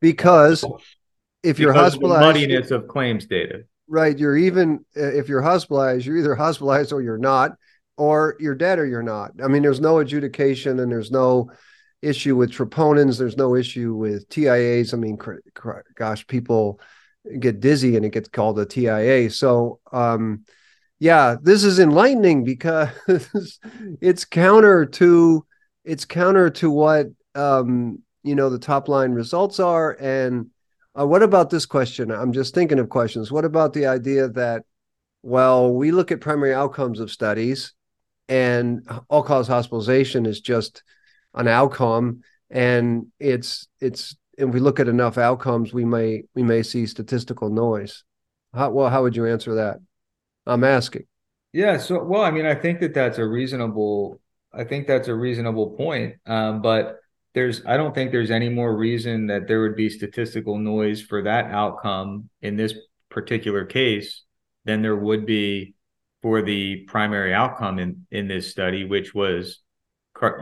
because 0.00 0.64
if 1.42 1.58
you're 1.58 1.72
because 1.72 1.92
hospitalized 1.92 2.22
of 2.22 2.42
muddiness 2.42 2.70
of 2.70 2.88
claims 2.88 3.26
data 3.26 3.64
right 3.88 4.18
you're 4.18 4.36
even 4.36 4.84
if 4.94 5.28
you're 5.28 5.42
hospitalized 5.42 6.06
you're 6.06 6.16
either 6.16 6.34
hospitalized 6.34 6.92
or 6.92 7.02
you're 7.02 7.18
not 7.18 7.52
or 7.96 8.36
you're 8.40 8.54
dead 8.54 8.78
or 8.78 8.86
you're 8.86 9.02
not 9.02 9.30
i 9.42 9.48
mean 9.48 9.62
there's 9.62 9.80
no 9.80 9.98
adjudication 9.98 10.80
and 10.80 10.90
there's 10.90 11.10
no 11.10 11.50
issue 12.04 12.36
with 12.36 12.52
troponins. 12.52 13.18
There's 13.18 13.36
no 13.36 13.54
issue 13.54 13.94
with 13.94 14.28
TIAs. 14.28 14.94
I 14.94 14.96
mean, 14.96 15.16
cr- 15.16 15.36
cr- 15.54 15.80
gosh, 15.94 16.26
people 16.26 16.80
get 17.38 17.60
dizzy 17.60 17.96
and 17.96 18.04
it 18.04 18.12
gets 18.12 18.28
called 18.28 18.58
a 18.58 18.66
TIA. 18.66 19.30
So, 19.30 19.80
um, 19.92 20.44
yeah, 20.98 21.36
this 21.42 21.64
is 21.64 21.78
enlightening 21.78 22.44
because 22.44 22.90
it's 24.00 24.24
counter 24.24 24.86
to 24.86 25.44
it's 25.84 26.04
counter 26.04 26.50
to 26.50 26.70
what 26.70 27.06
um, 27.34 28.02
you 28.22 28.34
know 28.34 28.48
the 28.48 28.58
top 28.58 28.88
line 28.88 29.12
results 29.12 29.58
are. 29.58 29.92
And 29.92 30.50
uh, 30.98 31.06
what 31.06 31.22
about 31.22 31.50
this 31.50 31.66
question? 31.66 32.10
I'm 32.10 32.32
just 32.32 32.54
thinking 32.54 32.78
of 32.78 32.88
questions. 32.88 33.32
What 33.32 33.44
about 33.44 33.72
the 33.72 33.86
idea 33.86 34.28
that 34.28 34.64
well, 35.22 35.72
we 35.72 35.90
look 35.90 36.12
at 36.12 36.20
primary 36.20 36.52
outcomes 36.52 37.00
of 37.00 37.10
studies, 37.10 37.72
and 38.28 38.86
all 39.08 39.22
cause 39.22 39.48
hospitalization 39.48 40.26
is 40.26 40.40
just 40.40 40.82
an 41.34 41.48
outcome 41.48 42.22
and 42.50 43.06
it's 43.18 43.68
it's 43.80 44.16
if 44.38 44.48
we 44.48 44.60
look 44.60 44.80
at 44.80 44.88
enough 44.88 45.18
outcomes 45.18 45.72
we 45.72 45.84
may 45.84 46.22
we 46.34 46.42
may 46.42 46.62
see 46.62 46.86
statistical 46.86 47.50
noise 47.50 48.04
how 48.54 48.70
well 48.70 48.88
how 48.88 49.02
would 49.02 49.16
you 49.16 49.26
answer 49.26 49.56
that 49.56 49.78
i'm 50.46 50.64
asking 50.64 51.04
Yeah. 51.52 51.78
So, 51.78 52.02
well, 52.02 52.22
I 52.22 52.30
mean, 52.32 52.46
I 52.46 52.54
think 52.56 52.80
that 52.80 52.94
that's 52.94 53.18
a 53.18 53.24
reasonable. 53.24 54.20
I 54.52 54.64
think 54.64 54.86
that's 54.86 55.08
a 55.08 55.14
reasonable 55.14 55.70
point. 55.76 56.16
Um, 56.26 56.60
but 56.62 56.98
there's, 57.34 57.64
I 57.66 57.76
don't 57.76 57.94
think 57.94 58.12
there's 58.12 58.30
any 58.30 58.48
more 58.48 58.74
reason 58.74 59.26
that 59.26 59.48
there 59.48 59.62
would 59.62 59.76
be 59.76 59.90
statistical 59.90 60.58
noise 60.58 61.02
for 61.02 61.22
that 61.22 61.46
outcome 61.46 62.30
in 62.42 62.56
this 62.56 62.74
particular 63.10 63.64
case 63.64 64.22
than 64.64 64.82
there 64.82 64.96
would 64.96 65.26
be 65.26 65.74
for 66.22 66.42
the 66.42 66.84
primary 66.86 67.34
outcome 67.34 67.78
in 67.78 68.06
in 68.10 68.28
this 68.28 68.50
study, 68.50 68.84
which 68.84 69.14
was, 69.14 69.60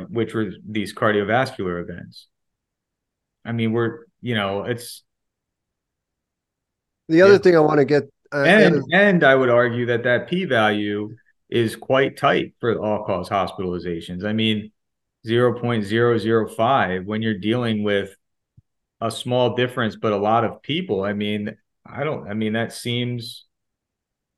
which 0.09 0.35
were 0.35 0.53
these 0.69 0.95
cardiovascular 0.95 1.83
events. 1.83 2.29
I 3.45 3.53
mean, 3.53 3.73
we're, 3.73 4.05
you 4.21 4.35
know, 4.35 4.65
it's 4.65 5.03
the 7.09 7.23
other 7.23 7.39
thing 7.39 7.57
I 7.57 7.61
want 7.61 7.79
to 7.79 7.85
get 7.85 8.05
uh, 8.33 8.45
and 8.45 8.83
and 8.93 9.25
I 9.25 9.35
would 9.35 9.51
argue 9.51 9.87
that 9.87 10.05
that 10.05 10.29
p 10.29 10.45
value 10.45 11.15
is 11.51 11.77
quite 11.77 12.17
tight 12.17 12.55
for 12.61 12.79
all 12.79 13.05
cause 13.05 13.29
hospitalizations. 13.29 14.25
I 14.25 14.33
mean, 14.33 14.72
zero 15.27 15.59
point 15.59 15.85
zero 15.85 16.19
zero 16.19 16.49
five 16.49 17.05
when 17.05 17.23
you're 17.23 17.39
dealing 17.39 17.83
with 17.83 18.17
a 19.01 19.11
small 19.11 19.57
difference, 19.57 19.97
but 19.97 20.13
a 20.13 20.17
lot 20.17 20.45
of 20.45 20.63
people. 20.63 21.03
I 21.05 21.13
mean, 21.13 21.57
I 21.85 22.05
don't. 22.05 22.29
I 22.29 22.35
mean, 22.35 22.53
that 22.53 22.73
seems 22.73 23.47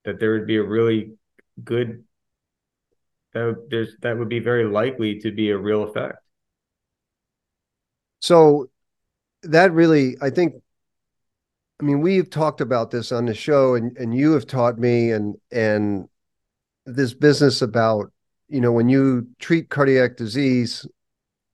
that 0.05 0.19
there 0.19 0.33
would 0.33 0.47
be 0.47 0.57
a 0.57 0.63
really 0.63 1.13
good 1.63 2.05
that 3.35 3.67
there's 3.69 3.97
that 4.01 4.19
would 4.19 4.29
be 4.29 4.39
very 4.39 4.65
likely 4.65 5.19
to 5.21 5.33
be 5.33 5.51
a 5.51 5.59
real 5.59 5.83
effect. 5.83 6.19
So 8.21 8.71
that 9.43 9.73
really, 9.73 10.17
I 10.23 10.31
think, 10.31 10.55
I 11.81 11.85
mean, 11.85 12.01
we've 12.01 12.31
talked 12.31 12.61
about 12.61 12.91
this 12.91 13.13
on 13.13 13.27
the 13.27 13.35
show, 13.35 13.75
and 13.75 13.97
and 13.99 14.15
you 14.15 14.33
have 14.33 14.47
taught 14.47 14.79
me, 14.79 15.11
and 15.11 15.37
and 15.51 16.09
this 16.87 17.13
business 17.13 17.61
about 17.61 18.13
you 18.49 18.61
know 18.61 18.73
when 18.73 18.89
you 18.89 19.29
treat 19.39 19.71
cardiac 19.71 20.17
disease 20.17 20.87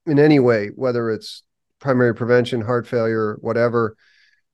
in 0.05 0.19
any 0.19 0.39
way, 0.39 0.69
whether 0.75 1.09
it's 1.09 1.43
primary 1.79 2.13
prevention, 2.13 2.61
heart 2.61 2.87
failure, 2.87 3.37
whatever, 3.41 3.95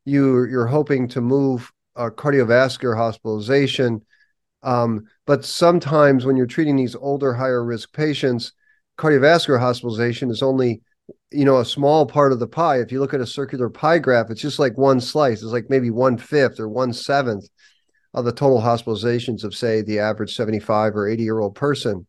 you 0.05 0.45
you're 0.45 0.67
hoping 0.67 1.07
to 1.09 1.21
move 1.21 1.71
a 1.95 2.11
cardiovascular 2.11 2.95
hospitalization. 2.95 4.01
Um, 4.63 5.05
but 5.25 5.45
sometimes 5.45 6.25
when 6.25 6.35
you're 6.35 6.45
treating 6.45 6.75
these 6.75 6.95
older, 6.95 7.33
higher 7.33 7.63
risk 7.63 7.93
patients, 7.93 8.53
cardiovascular 8.97 9.59
hospitalization 9.59 10.29
is 10.29 10.41
only 10.41 10.81
you 11.31 11.45
know 11.45 11.57
a 11.59 11.65
small 11.65 12.05
part 12.05 12.31
of 12.31 12.39
the 12.39 12.47
pie. 12.47 12.79
If 12.79 12.91
you 12.91 12.99
look 12.99 13.13
at 13.13 13.21
a 13.21 13.27
circular 13.27 13.69
pie 13.69 13.99
graph 13.99 14.29
it's 14.29 14.41
just 14.41 14.59
like 14.59 14.77
one 14.77 14.99
slice. 14.99 15.41
It's 15.41 15.51
like 15.51 15.69
maybe 15.69 15.89
one 15.89 16.17
fifth 16.17 16.59
or 16.59 16.69
one 16.69 16.93
seventh 16.93 17.47
of 18.13 18.25
the 18.25 18.31
total 18.31 18.61
hospitalizations 18.61 19.43
of 19.43 19.53
say 19.53 19.81
the 19.81 19.99
average 19.99 20.35
75 20.35 20.95
or 20.95 21.07
80 21.07 21.23
year 21.23 21.39
old 21.39 21.55
person 21.55 22.05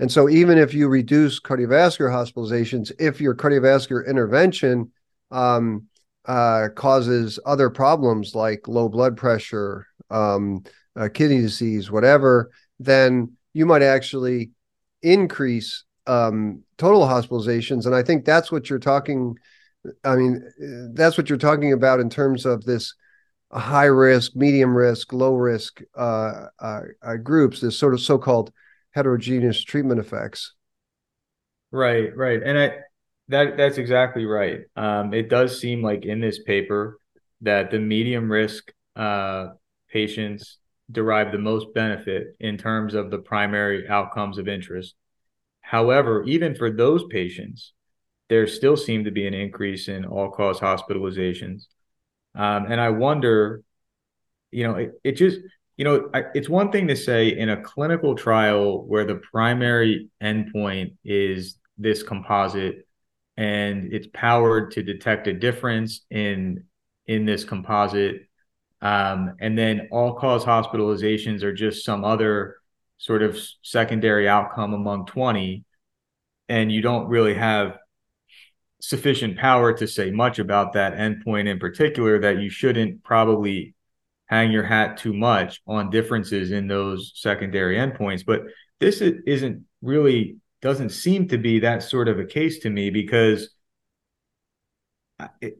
and 0.00 0.10
so 0.10 0.28
even 0.28 0.58
if 0.58 0.74
you 0.74 0.88
reduce 0.88 1.40
cardiovascular 1.40 2.10
hospitalizations 2.10 2.92
if 2.98 3.20
your 3.20 3.34
cardiovascular 3.34 4.06
intervention 4.06 4.90
um, 5.30 5.86
uh, 6.26 6.68
causes 6.74 7.38
other 7.44 7.70
problems 7.70 8.34
like 8.34 8.66
low 8.68 8.88
blood 8.88 9.16
pressure 9.16 9.86
um, 10.10 10.62
uh, 10.96 11.08
kidney 11.12 11.40
disease 11.40 11.90
whatever 11.90 12.50
then 12.78 13.32
you 13.52 13.66
might 13.66 13.82
actually 13.82 14.50
increase 15.02 15.84
um, 16.06 16.62
total 16.76 17.02
hospitalizations, 17.02 17.86
and 17.86 17.94
I 17.94 18.02
think 18.02 18.24
that's 18.24 18.52
what 18.52 18.68
you're 18.68 18.78
talking. 18.78 19.36
I 20.02 20.16
mean, 20.16 20.42
that's 20.94 21.16
what 21.16 21.28
you're 21.28 21.38
talking 21.38 21.72
about 21.72 22.00
in 22.00 22.10
terms 22.10 22.46
of 22.46 22.64
this 22.64 22.94
high 23.52 23.84
risk, 23.84 24.34
medium 24.34 24.76
risk, 24.76 25.12
low 25.12 25.34
risk 25.34 25.80
uh, 25.96 26.46
uh, 26.58 26.80
uh, 27.02 27.16
groups. 27.16 27.60
This 27.60 27.78
sort 27.78 27.94
of 27.94 28.00
so-called 28.00 28.52
heterogeneous 28.94 29.62
treatment 29.62 30.00
effects. 30.00 30.54
Right, 31.70 32.16
right, 32.16 32.40
and 32.42 32.58
I 32.58 32.72
that 33.28 33.56
that's 33.56 33.78
exactly 33.78 34.26
right. 34.26 34.60
Um, 34.76 35.12
it 35.14 35.28
does 35.28 35.60
seem 35.60 35.82
like 35.82 36.04
in 36.04 36.20
this 36.20 36.42
paper 36.42 36.98
that 37.40 37.70
the 37.70 37.78
medium 37.78 38.30
risk 38.30 38.72
uh, 38.96 39.48
patients 39.90 40.58
derive 40.90 41.32
the 41.32 41.38
most 41.38 41.74
benefit 41.74 42.36
in 42.40 42.58
terms 42.58 42.94
of 42.94 43.10
the 43.10 43.18
primary 43.18 43.88
outcomes 43.88 44.38
of 44.38 44.48
interest 44.48 44.94
However, 45.64 46.22
even 46.24 46.54
for 46.54 46.70
those 46.70 47.04
patients, 47.08 47.72
there 48.28 48.46
still 48.46 48.76
seemed 48.76 49.06
to 49.06 49.10
be 49.10 49.26
an 49.26 49.32
increase 49.32 49.88
in 49.88 50.04
all 50.04 50.30
cause 50.30 50.60
hospitalizations. 50.60 51.66
Um, 52.34 52.66
and 52.70 52.78
I 52.78 52.90
wonder, 52.90 53.62
you 54.50 54.64
know, 54.68 54.74
it, 54.74 54.92
it 55.02 55.12
just, 55.12 55.40
you 55.76 55.84
know, 55.84 56.08
I, 56.14 56.24
it's 56.34 56.48
one 56.48 56.70
thing 56.70 56.88
to 56.88 56.96
say 56.96 57.36
in 57.36 57.48
a 57.48 57.60
clinical 57.60 58.14
trial 58.14 58.84
where 58.86 59.04
the 59.04 59.16
primary 59.16 60.08
endpoint 60.22 60.96
is 61.04 61.58
this 61.76 62.02
composite 62.02 62.86
and 63.36 63.92
it's 63.92 64.06
powered 64.12 64.70
to 64.72 64.82
detect 64.82 65.26
a 65.26 65.32
difference 65.32 66.02
in 66.10 66.64
in 67.06 67.26
this 67.26 67.44
composite 67.44 68.28
um, 68.80 69.34
and 69.40 69.58
then 69.58 69.88
all 69.90 70.14
cause 70.14 70.44
hospitalizations 70.44 71.42
are 71.42 71.52
just 71.52 71.84
some 71.84 72.04
other 72.04 72.56
sort 72.98 73.22
of 73.22 73.38
secondary 73.62 74.28
outcome 74.28 74.72
among 74.72 75.06
20 75.06 75.64
and 76.48 76.70
you 76.70 76.80
don't 76.80 77.08
really 77.08 77.34
have 77.34 77.76
sufficient 78.80 79.36
power 79.36 79.72
to 79.72 79.86
say 79.86 80.10
much 80.10 80.38
about 80.38 80.74
that 80.74 80.94
endpoint 80.94 81.48
in 81.48 81.58
particular 81.58 82.20
that 82.20 82.38
you 82.38 82.48
shouldn't 82.48 83.02
probably 83.02 83.74
hang 84.26 84.50
your 84.50 84.62
hat 84.62 84.96
too 84.96 85.12
much 85.12 85.60
on 85.66 85.90
differences 85.90 86.50
in 86.50 86.66
those 86.66 87.12
secondary 87.14 87.76
endpoints. 87.76 88.24
But 88.24 88.42
this 88.80 89.00
isn't 89.00 89.64
really 89.82 90.36
doesn't 90.62 90.90
seem 90.90 91.28
to 91.28 91.38
be 91.38 91.60
that 91.60 91.82
sort 91.82 92.08
of 92.08 92.18
a 92.18 92.24
case 92.24 92.60
to 92.60 92.70
me 92.70 92.90
because 92.90 93.50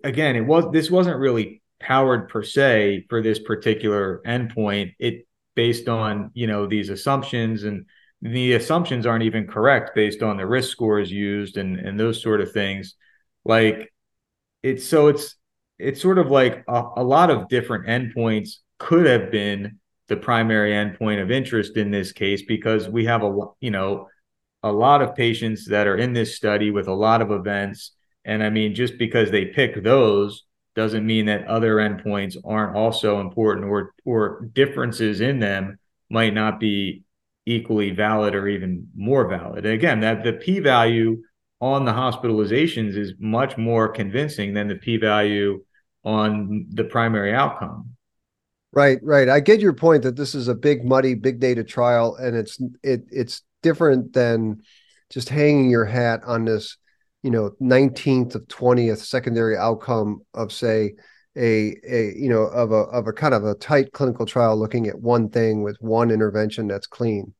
again 0.02 0.34
it 0.34 0.40
was 0.40 0.64
this 0.72 0.90
wasn't 0.90 1.18
really 1.18 1.62
powered 1.78 2.28
per 2.28 2.42
se 2.42 3.06
for 3.08 3.22
this 3.22 3.38
particular 3.38 4.22
endpoint. 4.26 4.94
It 4.98 5.26
based 5.54 5.88
on 5.88 6.30
you 6.34 6.46
know 6.46 6.66
these 6.66 6.88
assumptions 6.88 7.64
and 7.64 7.86
the 8.22 8.54
assumptions 8.54 9.04
aren't 9.06 9.24
even 9.24 9.46
correct 9.46 9.94
based 9.94 10.22
on 10.22 10.38
the 10.38 10.46
risk 10.46 10.70
scores 10.70 11.10
used 11.10 11.58
and 11.58 11.78
and 11.78 12.00
those 12.00 12.22
sort 12.22 12.40
of 12.40 12.52
things. 12.52 12.94
Like 13.44 13.92
it's 14.62 14.86
so 14.86 15.08
it's 15.08 15.36
it's 15.78 16.00
sort 16.00 16.18
of 16.18 16.30
like 16.30 16.64
a, 16.68 16.84
a 16.96 17.04
lot 17.04 17.30
of 17.30 17.48
different 17.48 17.86
endpoints 17.86 18.56
could 18.78 19.06
have 19.06 19.30
been 19.30 19.78
the 20.08 20.16
primary 20.16 20.72
endpoint 20.72 21.22
of 21.22 21.30
interest 21.30 21.76
in 21.76 21.90
this 21.90 22.12
case 22.12 22.42
because 22.42 22.88
we 22.88 23.04
have 23.06 23.22
a 23.22 23.46
you 23.60 23.70
know 23.70 24.08
a 24.62 24.72
lot 24.72 25.02
of 25.02 25.14
patients 25.14 25.68
that 25.68 25.86
are 25.86 25.96
in 25.96 26.12
this 26.12 26.36
study 26.36 26.70
with 26.70 26.88
a 26.88 26.94
lot 26.94 27.22
of 27.22 27.30
events 27.30 27.92
and 28.24 28.42
i 28.42 28.50
mean 28.50 28.74
just 28.74 28.98
because 28.98 29.30
they 29.30 29.46
pick 29.46 29.82
those 29.82 30.44
doesn't 30.74 31.06
mean 31.06 31.26
that 31.26 31.46
other 31.46 31.76
endpoints 31.76 32.36
aren't 32.44 32.76
also 32.76 33.20
important 33.20 33.66
or 33.66 33.94
or 34.04 34.48
differences 34.52 35.20
in 35.20 35.38
them 35.38 35.78
might 36.10 36.34
not 36.34 36.60
be 36.60 37.04
equally 37.46 37.90
valid 37.90 38.34
or 38.34 38.48
even 38.48 38.88
more 38.96 39.28
valid. 39.28 39.64
And 39.64 39.74
again, 39.74 40.00
that 40.00 40.24
the 40.24 40.32
p 40.32 40.60
value 40.60 41.22
on 41.64 41.86
the 41.86 41.92
hospitalizations 41.92 42.94
is 42.94 43.14
much 43.18 43.56
more 43.56 43.88
convincing 43.88 44.52
than 44.52 44.68
the 44.68 44.74
p 44.74 44.98
value 44.98 45.64
on 46.04 46.66
the 46.70 46.84
primary 46.84 47.32
outcome. 47.32 47.88
Right, 48.70 48.98
right. 49.02 49.30
I 49.30 49.40
get 49.40 49.60
your 49.60 49.72
point 49.72 50.02
that 50.02 50.16
this 50.16 50.34
is 50.34 50.48
a 50.48 50.54
big 50.54 50.84
muddy 50.84 51.14
big 51.14 51.40
data 51.40 51.64
trial 51.64 52.16
and 52.16 52.36
it's 52.36 52.60
it 52.82 53.04
it's 53.10 53.42
different 53.62 54.12
than 54.12 54.60
just 55.08 55.30
hanging 55.30 55.70
your 55.70 55.86
hat 55.86 56.20
on 56.26 56.44
this 56.44 56.76
you 57.22 57.30
know 57.30 57.52
19th 57.62 58.34
of 58.34 58.42
20th 58.48 58.98
secondary 58.98 59.56
outcome 59.56 60.20
of 60.34 60.52
say 60.52 60.92
a 61.34 61.74
a 61.88 62.12
you 62.14 62.28
know 62.28 62.42
of 62.42 62.72
a 62.72 62.82
of 62.92 63.06
a 63.06 63.12
kind 63.12 63.32
of 63.32 63.44
a 63.44 63.54
tight 63.54 63.90
clinical 63.92 64.26
trial 64.26 64.58
looking 64.58 64.86
at 64.86 65.00
one 65.00 65.30
thing 65.30 65.62
with 65.62 65.78
one 65.80 66.10
intervention 66.10 66.68
that's 66.68 66.86
clean 66.86 67.32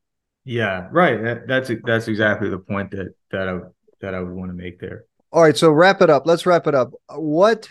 yeah 0.45 0.87
right 0.91 1.21
that, 1.23 1.47
that's 1.47 1.69
that's 1.85 2.07
exactly 2.07 2.49
the 2.49 2.57
point 2.57 2.89
that 2.91 3.13
that 3.31 3.47
i 3.47 3.59
that 4.05 4.15
i 4.15 4.19
would 4.19 4.33
want 4.33 4.49
to 4.49 4.55
make 4.55 4.79
there 4.79 5.05
all 5.31 5.41
right 5.41 5.57
so 5.57 5.71
wrap 5.71 6.01
it 6.01 6.09
up 6.09 6.25
let's 6.25 6.45
wrap 6.45 6.67
it 6.67 6.75
up 6.75 6.91
what 7.15 7.67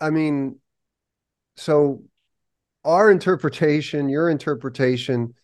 i 0.00 0.10
mean 0.10 0.58
so 1.56 2.02
our 2.84 3.10
interpretation 3.10 4.08
your 4.08 4.30
interpretation 4.30 5.34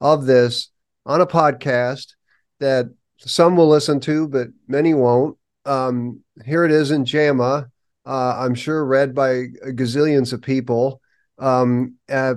of 0.00 0.26
this 0.26 0.70
on 1.06 1.20
a 1.20 1.26
podcast 1.26 2.14
that 2.60 2.86
some 3.18 3.56
will 3.56 3.68
listen 3.68 4.00
to, 4.00 4.28
but 4.28 4.48
many 4.68 4.94
won't. 4.94 5.36
Um, 5.64 6.20
here 6.44 6.64
it 6.64 6.70
is 6.70 6.90
in 6.90 7.04
JAMA. 7.04 7.70
Uh, 8.06 8.36
I'm 8.38 8.54
sure 8.54 8.84
read 8.84 9.14
by 9.14 9.46
gazillions 9.68 10.32
of 10.32 10.42
people. 10.42 11.00
Um, 11.38 11.94
uh, 12.08 12.34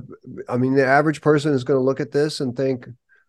I 0.47 0.57
mean, 0.57 0.75
the 0.75 0.85
average 0.85 1.21
person 1.21 1.53
is 1.53 1.63
going 1.63 1.77
to 1.77 1.83
look 1.83 1.99
at 1.99 2.11
this 2.11 2.39
and 2.39 2.55
think, 2.55 2.87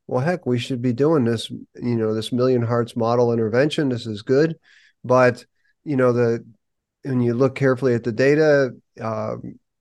well, 0.09 0.25
heck, 0.25 0.47
we 0.47 0.59
should 0.59 0.81
be 0.81 0.95
doing 0.95 1.25
this, 1.25 1.51
you 1.51 1.95
know, 1.95 2.15
this 2.15 2.33
million 2.33 2.63
hearts 2.63 2.97
model 2.97 3.33
intervention. 3.33 3.91
This 3.91 4.07
is 4.07 4.23
good. 4.23 4.57
But, 5.05 5.45
you 5.85 5.97
know, 5.97 6.13
the, 6.15 6.45
when 7.03 7.21
you 7.21 7.35
look 7.35 7.55
carefully 7.55 7.95
at 7.95 8.05
the 8.05 8.13
data, 8.13 8.71
uh, 9.01 9.37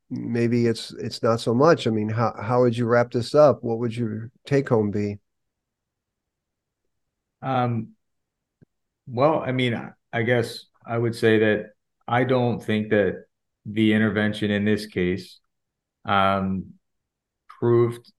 maybe 0.10 0.68
it's 0.68 0.92
it's 0.92 1.24
not 1.24 1.40
so 1.40 1.54
much. 1.54 1.88
I 1.88 1.92
mean, 1.92 2.10
how 2.10 2.36
how 2.40 2.62
would 2.62 2.78
you 2.78 2.86
wrap 2.86 3.12
this 3.12 3.34
up? 3.34 3.64
What 3.64 3.80
would 3.80 3.96
your 3.96 4.30
take 4.46 4.68
home 4.68 4.92
be? 4.92 5.18
Um, 7.42 7.90
well, 9.08 9.40
I 9.40 9.54
mean, 9.54 9.82
I 10.12 10.22
guess 10.24 10.66
I 10.86 10.98
would 10.98 11.16
say 11.16 11.40
that 11.40 11.70
I 12.06 12.26
don't 12.26 12.62
think 12.62 12.90
that 12.90 13.26
the 13.66 13.94
intervention 13.94 14.52
in 14.52 14.66
this 14.66 14.88
case 14.88 15.40
um, 16.06 16.74
proved 17.48 18.12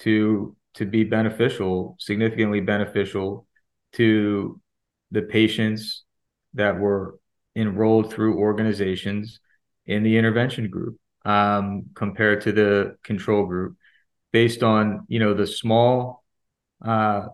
to 0.00 0.56
to 0.76 0.86
be 0.86 1.04
beneficial, 1.04 1.96
significantly 1.98 2.60
beneficial 2.60 3.46
to 3.94 4.60
the 5.10 5.22
patients 5.22 6.04
that 6.54 6.78
were 6.78 7.18
enrolled 7.54 8.12
through 8.12 8.38
organizations 8.38 9.40
in 9.86 10.02
the 10.02 10.16
intervention 10.16 10.68
group 10.68 10.98
um, 11.24 11.86
compared 11.94 12.42
to 12.42 12.52
the 12.52 12.96
control 13.02 13.46
group, 13.46 13.76
based 14.32 14.62
on 14.62 15.04
you 15.08 15.18
know 15.18 15.34
the 15.34 15.46
small 15.46 16.24
uh, 16.84 17.26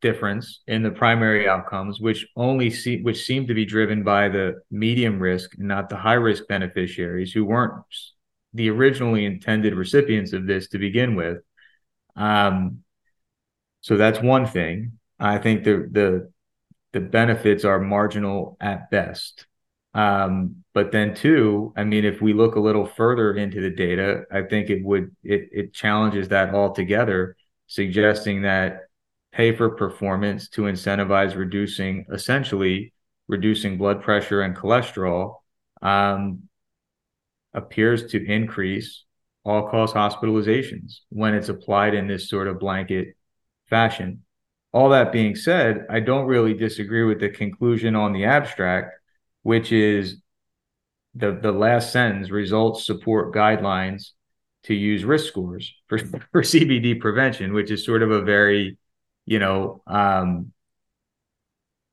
difference 0.00 0.60
in 0.66 0.82
the 0.82 0.90
primary 0.90 1.48
outcomes, 1.48 2.00
which 2.00 2.26
only 2.36 2.70
see 2.70 3.02
which 3.02 3.24
seem 3.24 3.46
to 3.46 3.54
be 3.54 3.64
driven 3.64 4.04
by 4.04 4.28
the 4.28 4.60
medium 4.70 5.18
risk 5.18 5.58
not 5.58 5.88
the 5.88 5.96
high 5.96 6.14
risk 6.14 6.46
beneficiaries 6.48 7.32
who 7.32 7.44
weren't 7.44 7.72
the 8.54 8.70
originally 8.70 9.24
intended 9.24 9.74
recipients 9.74 10.32
of 10.32 10.46
this 10.46 10.68
to 10.68 10.78
begin 10.78 11.14
with. 11.14 11.38
Um, 12.18 12.82
so 13.80 13.96
that's 13.96 14.20
one 14.20 14.46
thing. 14.46 14.98
I 15.18 15.38
think 15.38 15.64
the 15.64 15.88
the 15.90 16.32
the 16.92 17.00
benefits 17.00 17.64
are 17.64 17.80
marginal 17.80 18.56
at 18.60 18.90
best. 18.90 19.46
Um, 19.94 20.64
but 20.74 20.92
then 20.92 21.14
two, 21.14 21.72
I 21.76 21.84
mean, 21.84 22.04
if 22.04 22.20
we 22.20 22.32
look 22.32 22.56
a 22.56 22.60
little 22.60 22.86
further 22.86 23.34
into 23.34 23.60
the 23.60 23.70
data, 23.70 24.24
I 24.30 24.42
think 24.42 24.70
it 24.70 24.84
would 24.84 25.14
it 25.22 25.48
it 25.52 25.72
challenges 25.74 26.28
that 26.28 26.54
altogether, 26.54 27.36
suggesting 27.66 28.42
that 28.42 28.82
pay 29.32 29.54
for 29.56 29.70
performance 29.70 30.48
to 30.50 30.62
incentivize 30.62 31.36
reducing 31.36 32.06
essentially 32.12 32.92
reducing 33.28 33.78
blood 33.78 34.02
pressure 34.02 34.42
and 34.42 34.56
cholesterol 34.56 35.36
um, 35.82 36.48
appears 37.54 38.10
to 38.12 38.24
increase 38.24 39.04
all 39.44 39.68
cause 39.68 39.92
hospitalizations 39.92 41.00
when 41.08 41.34
it's 41.34 41.48
applied 41.48 41.94
in 41.94 42.06
this 42.06 42.28
sort 42.28 42.48
of 42.48 42.58
blanket 42.58 43.16
fashion. 43.68 44.22
All 44.72 44.90
that 44.90 45.12
being 45.12 45.34
said, 45.34 45.86
I 45.88 46.00
don't 46.00 46.26
really 46.26 46.54
disagree 46.54 47.04
with 47.04 47.20
the 47.20 47.30
conclusion 47.30 47.96
on 47.96 48.12
the 48.12 48.26
abstract, 48.26 48.94
which 49.42 49.72
is 49.72 50.20
the, 51.14 51.32
the 51.32 51.52
last 51.52 51.92
sentence 51.92 52.30
results 52.30 52.84
support 52.84 53.34
guidelines 53.34 54.10
to 54.64 54.74
use 54.74 55.04
risk 55.04 55.26
scores 55.26 55.72
for, 55.86 55.98
for 56.32 56.42
CVD 56.42 57.00
prevention, 57.00 57.54
which 57.54 57.70
is 57.70 57.84
sort 57.84 58.02
of 58.02 58.10
a 58.10 58.22
very 58.22 58.76
you 59.28 59.38
know, 59.38 59.82
um, 59.86 60.52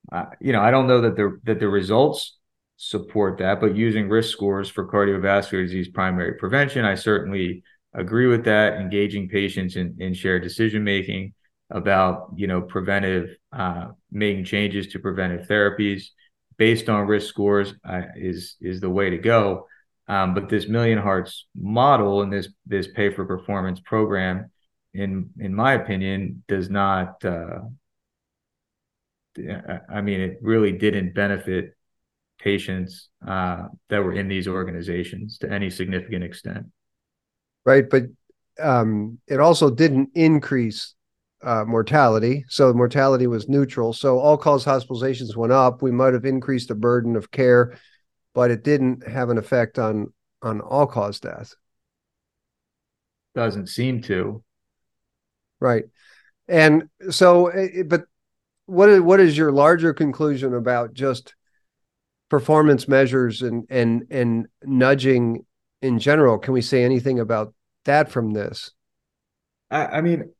uh, 0.10 0.28
you 0.40 0.54
know, 0.54 0.62
I 0.62 0.72
don't 0.72 0.88
know 0.88 1.02
that 1.02 1.18
the 1.18 1.38
that 1.44 1.60
the 1.60 1.68
results 1.68 2.38
support 2.78 3.38
that, 3.40 3.60
but 3.62 3.76
using 3.76 4.10
risk 4.10 4.32
scores 4.32 4.70
for 4.70 4.88
cardiovascular 4.88 5.64
disease 5.64 5.90
primary 5.90 6.34
prevention, 6.34 6.86
I 6.86 6.96
certainly 6.96 7.64
agree 7.94 8.28
with 8.28 8.46
that. 8.46 8.74
Engaging 8.74 9.30
patients 9.30 9.76
in, 9.76 9.96
in 10.00 10.14
shared 10.14 10.44
decision 10.44 10.84
making 10.84 11.34
about 11.70 12.32
you 12.36 12.48
know 12.48 12.62
preventive 12.62 13.36
uh, 13.52 13.88
making 14.12 14.46
changes 14.46 14.88
to 14.88 15.00
preventive 15.00 15.48
therapies 15.48 16.04
based 16.58 16.90
on 16.90 17.08
risk 17.08 17.28
scores 17.28 17.74
uh, 17.88 18.02
is 18.16 18.56
is 18.62 18.82
the 18.82 18.90
way 18.90 19.10
to 19.10 19.18
go. 19.18 19.68
Um, 20.08 20.36
but 20.36 20.50
this 20.50 20.68
Million 20.68 21.00
Hearts 21.00 21.48
model 21.56 22.22
and 22.22 22.32
this 22.32 22.50
this 22.66 22.88
pay 22.88 23.10
for 23.10 23.26
performance 23.26 23.80
program 23.80 24.52
in 24.96 25.30
in 25.40 25.54
my 25.54 25.74
opinion, 25.74 26.44
does 26.48 26.70
not. 26.70 27.24
Uh, 27.24 27.60
I 29.38 30.00
mean, 30.00 30.22
it 30.22 30.40
really 30.42 30.72
didn't 30.72 31.14
benefit 31.14 31.75
patients 32.40 33.10
uh, 33.28 33.68
that 33.90 34.04
were 34.04 34.14
in 34.14 34.28
these 34.28 34.48
organizations 34.48 35.38
to 35.40 35.52
any 35.52 35.70
significant 35.70 36.24
extent. 36.24 36.66
Right, 37.66 37.90
but 37.90 38.04
um, 38.60 39.20
it 39.28 39.40
also 39.40 39.70
didn't 39.70 40.10
increase 40.16 40.94
uh, 41.44 41.64
mortality. 41.66 42.46
So 42.50 42.74
mortality 42.74 43.28
was 43.28 43.48
neutral. 43.48 43.94
So 43.94 44.20
all 44.20 44.38
cause 44.38 44.66
hospitalizations 44.66 45.36
went 45.36 45.54
up. 45.54 45.82
We 45.82 45.92
might 45.92 46.14
have 46.14 46.26
increased 46.26 46.70
the 46.70 46.76
burden 46.76 47.16
of 47.16 47.32
care, 47.32 47.78
but 48.34 48.52
it 48.52 48.64
didn't 48.64 49.08
have 49.08 49.30
an 49.30 49.38
effect 49.38 49.80
on 49.80 50.14
on 50.42 50.62
all 50.62 50.88
cause 50.88 51.20
death. 51.20 51.56
Doesn't 53.34 53.68
seem 53.68 54.02
to. 54.04 54.44
Right. 55.60 55.86
And 56.48 56.90
so, 57.10 57.48
eh, 57.48 57.68
eh, 57.78 57.84
but 57.84 58.06
what 58.66 58.90
is, 58.90 59.02
what 59.02 59.20
is 59.20 59.38
your 59.38 59.52
larger 59.52 59.94
conclusion 59.94 60.54
about 60.54 60.94
just 60.94 61.34
performance 62.30 62.88
measures 62.88 63.42
and, 63.42 63.66
and, 63.70 64.08
and 64.10 64.48
nudging 64.64 65.46
in 65.82 66.00
general? 66.00 66.38
Can 66.38 66.54
we 66.54 66.62
say 66.62 66.84
anything 66.84 67.20
about 67.20 67.54
that 67.86 68.10
from 68.10 68.32
this? 68.32 68.72
I, 69.70 69.86
I 69.86 70.02
mean, 70.02 70.32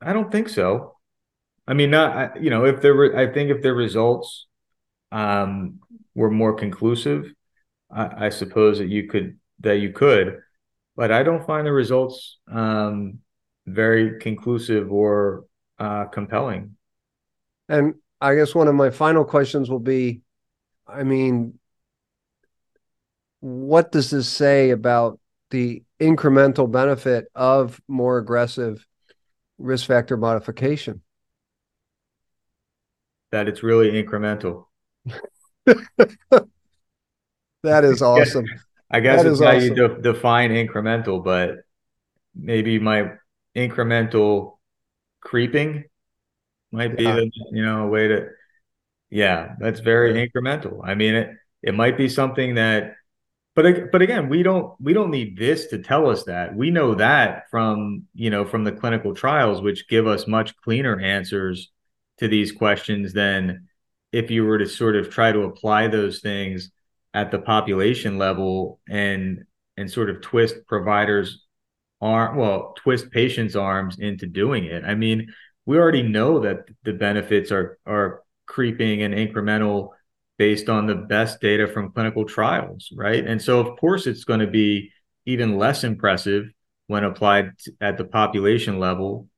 I 0.00 0.12
don't 0.12 0.30
think 0.30 0.48
so. 0.48 0.96
I 1.66 1.74
mean, 1.74 1.90
not, 1.90 2.42
you 2.42 2.50
know, 2.50 2.64
if 2.64 2.82
there 2.82 2.94
were, 2.94 3.16
I 3.16 3.32
think 3.32 3.50
if 3.50 3.62
the 3.62 3.72
results 3.72 4.46
um, 5.12 5.80
were 6.14 6.30
more 6.30 6.54
conclusive, 6.54 7.32
I, 7.90 8.26
I 8.26 8.28
suppose 8.28 8.78
that 8.78 8.88
you 8.88 9.08
could, 9.08 9.38
that 9.60 9.78
you 9.78 9.92
could, 9.92 10.40
but 10.96 11.10
I 11.10 11.22
don't 11.22 11.46
find 11.46 11.66
the 11.66 11.72
results 11.72 12.38
um, 12.50 13.20
very 13.66 14.18
conclusive 14.20 14.92
or 14.92 15.44
uh, 15.78 16.04
compelling. 16.06 16.76
And 17.68 17.94
I 18.20 18.34
guess 18.34 18.54
one 18.54 18.68
of 18.68 18.74
my 18.74 18.90
final 18.90 19.24
questions 19.24 19.70
will 19.70 19.78
be 19.80 20.20
I 20.86 21.02
mean, 21.02 21.58
what 23.40 23.92
does 23.92 24.10
this 24.10 24.28
say 24.28 24.70
about 24.70 25.18
the 25.50 25.82
incremental 26.00 26.70
benefit 26.70 27.26
of 27.34 27.80
more 27.88 28.18
aggressive 28.18 28.86
risk 29.58 29.86
factor 29.86 30.16
modification? 30.16 31.02
That 33.32 33.48
it's 33.48 33.62
really 33.62 33.90
incremental. 33.90 34.66
that 35.66 36.48
is 37.84 38.02
awesome. 38.02 38.44
I 38.90 39.00
guess 39.00 39.22
that 39.22 39.30
it's 39.30 39.40
how 39.40 39.56
awesome. 39.56 39.62
you 39.62 39.74
de- 39.74 40.02
define 40.02 40.50
incremental, 40.50 41.24
but 41.24 41.56
maybe 42.34 42.78
my 42.78 43.12
incremental 43.56 44.58
creeping 45.20 45.84
might 46.70 46.96
be 46.96 47.04
yeah. 47.04 47.16
the 47.16 47.30
you 47.52 47.64
know 47.64 47.84
a 47.84 47.88
way 47.88 48.08
to 48.08 48.28
yeah 49.14 49.54
that's 49.60 49.80
very 49.80 50.18
yeah. 50.18 50.26
incremental. 50.26 50.80
I 50.84 50.94
mean 50.96 51.14
it 51.14 51.30
it 51.62 51.74
might 51.74 51.96
be 51.96 52.08
something 52.08 52.56
that 52.56 52.96
but 53.54 53.92
but 53.92 54.02
again 54.02 54.28
we 54.28 54.42
don't 54.42 54.74
we 54.80 54.92
don't 54.92 55.12
need 55.12 55.38
this 55.38 55.68
to 55.68 55.78
tell 55.78 56.10
us 56.10 56.24
that. 56.24 56.54
We 56.56 56.70
know 56.70 56.96
that 56.96 57.44
from 57.48 58.04
you 58.12 58.30
know 58.30 58.44
from 58.44 58.64
the 58.64 58.72
clinical 58.72 59.14
trials 59.14 59.62
which 59.62 59.88
give 59.88 60.08
us 60.08 60.26
much 60.26 60.56
cleaner 60.56 60.98
answers 61.00 61.70
to 62.18 62.26
these 62.26 62.50
questions 62.50 63.12
than 63.12 63.68
if 64.10 64.32
you 64.32 64.44
were 64.44 64.58
to 64.58 64.66
sort 64.66 64.96
of 64.96 65.10
try 65.10 65.30
to 65.30 65.42
apply 65.42 65.86
those 65.88 66.20
things 66.20 66.72
at 67.14 67.30
the 67.30 67.38
population 67.38 68.18
level 68.18 68.80
and 68.88 69.44
and 69.76 69.88
sort 69.88 70.10
of 70.10 70.22
twist 70.22 70.56
providers 70.66 71.44
arm 72.00 72.36
well 72.36 72.74
twist 72.76 73.12
patients 73.12 73.54
arms 73.54 74.00
into 74.00 74.26
doing 74.26 74.64
it. 74.64 74.82
I 74.84 74.96
mean 74.96 75.32
we 75.66 75.78
already 75.78 76.02
know 76.02 76.40
that 76.40 76.64
the 76.82 76.92
benefits 76.92 77.52
are 77.52 77.78
are 77.86 78.24
creeping 78.46 79.02
and 79.02 79.14
incremental 79.14 79.90
based 80.38 80.68
on 80.68 80.86
the 80.86 80.94
best 80.94 81.40
data 81.40 81.66
from 81.66 81.92
clinical 81.92 82.24
trials 82.24 82.90
right? 82.96 83.26
And 83.26 83.40
so 83.40 83.60
of 83.60 83.78
course 83.78 84.06
it's 84.06 84.24
going 84.24 84.40
to 84.40 84.46
be 84.46 84.92
even 85.26 85.58
less 85.58 85.84
impressive 85.84 86.46
when 86.86 87.04
applied 87.04 87.52
at 87.80 87.96
the 87.96 88.04
population 88.04 88.78
level. 88.78 89.28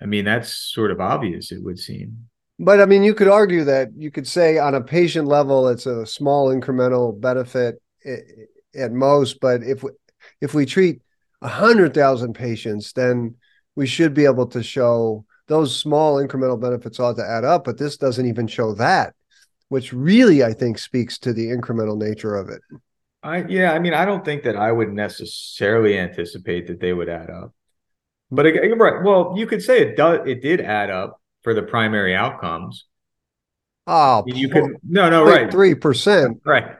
I 0.00 0.06
mean 0.06 0.24
that's 0.24 0.54
sort 0.54 0.90
of 0.90 1.00
obvious 1.00 1.52
it 1.52 1.62
would 1.62 1.78
seem. 1.78 2.28
But 2.58 2.80
i 2.80 2.86
mean 2.86 3.02
you 3.02 3.14
could 3.14 3.28
argue 3.28 3.64
that 3.64 3.88
you 3.96 4.10
could 4.10 4.28
say 4.28 4.58
on 4.58 4.74
a 4.74 4.80
patient 4.80 5.26
level 5.26 5.68
it's 5.68 5.86
a 5.86 6.06
small 6.06 6.54
incremental 6.54 7.18
benefit 7.18 7.80
at 8.76 8.92
most 8.92 9.40
but 9.40 9.62
if 9.62 9.82
we, 9.82 9.90
if 10.40 10.54
we 10.54 10.66
treat 10.66 11.00
100,000 11.44 12.32
patients, 12.32 12.92
then 12.94 13.36
we 13.76 13.86
should 13.86 14.14
be 14.14 14.24
able 14.24 14.46
to 14.46 14.62
show 14.62 15.26
those 15.46 15.76
small 15.76 16.16
incremental 16.16 16.60
benefits 16.60 16.98
ought 16.98 17.16
to 17.16 17.24
add 17.24 17.44
up, 17.44 17.64
but 17.64 17.78
this 17.78 17.96
doesn't 17.96 18.26
even 18.26 18.46
show 18.46 18.74
that, 18.74 19.14
which 19.68 19.92
really 19.92 20.42
I 20.42 20.52
think 20.52 20.78
speaks 20.78 21.18
to 21.20 21.32
the 21.32 21.46
incremental 21.46 21.98
nature 21.98 22.36
of 22.36 22.48
it. 22.48 22.60
I 23.22 23.44
yeah, 23.48 23.72
I 23.72 23.78
mean, 23.78 23.94
I 23.94 24.04
don't 24.04 24.24
think 24.24 24.42
that 24.44 24.56
I 24.56 24.70
would 24.70 24.92
necessarily 24.92 25.98
anticipate 25.98 26.66
that 26.66 26.80
they 26.80 26.92
would 26.92 27.08
add 27.08 27.30
up. 27.30 27.54
But 28.30 28.46
again, 28.46 28.78
right, 28.78 29.02
well, 29.02 29.34
you 29.36 29.46
could 29.46 29.62
say 29.62 29.80
it 29.80 29.96
does 29.96 30.26
it 30.26 30.42
did 30.42 30.60
add 30.60 30.90
up 30.90 31.20
for 31.42 31.54
the 31.54 31.62
primary 31.62 32.14
outcomes. 32.14 32.86
Oh, 33.86 34.24
you 34.26 34.48
could 34.48 34.76
no, 34.82 35.10
no, 35.10 35.24
right. 35.24 35.50
Three 35.50 35.74
percent. 35.74 36.40
Right. 36.44 36.76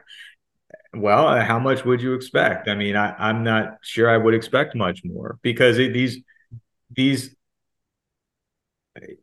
Well, 0.93 1.27
uh, 1.27 1.43
how 1.43 1.59
much 1.59 1.83
would 1.83 2.01
you 2.01 2.13
expect? 2.13 2.69
I 2.69 2.75
mean, 2.75 2.95
I, 2.95 3.13
I'm 3.17 3.43
not 3.43 3.77
sure 3.81 4.09
I 4.09 4.17
would 4.17 4.33
expect 4.33 4.75
much 4.75 5.01
more 5.03 5.37
because 5.41 5.77
it, 5.77 5.93
these 5.93 6.19
these 6.95 7.35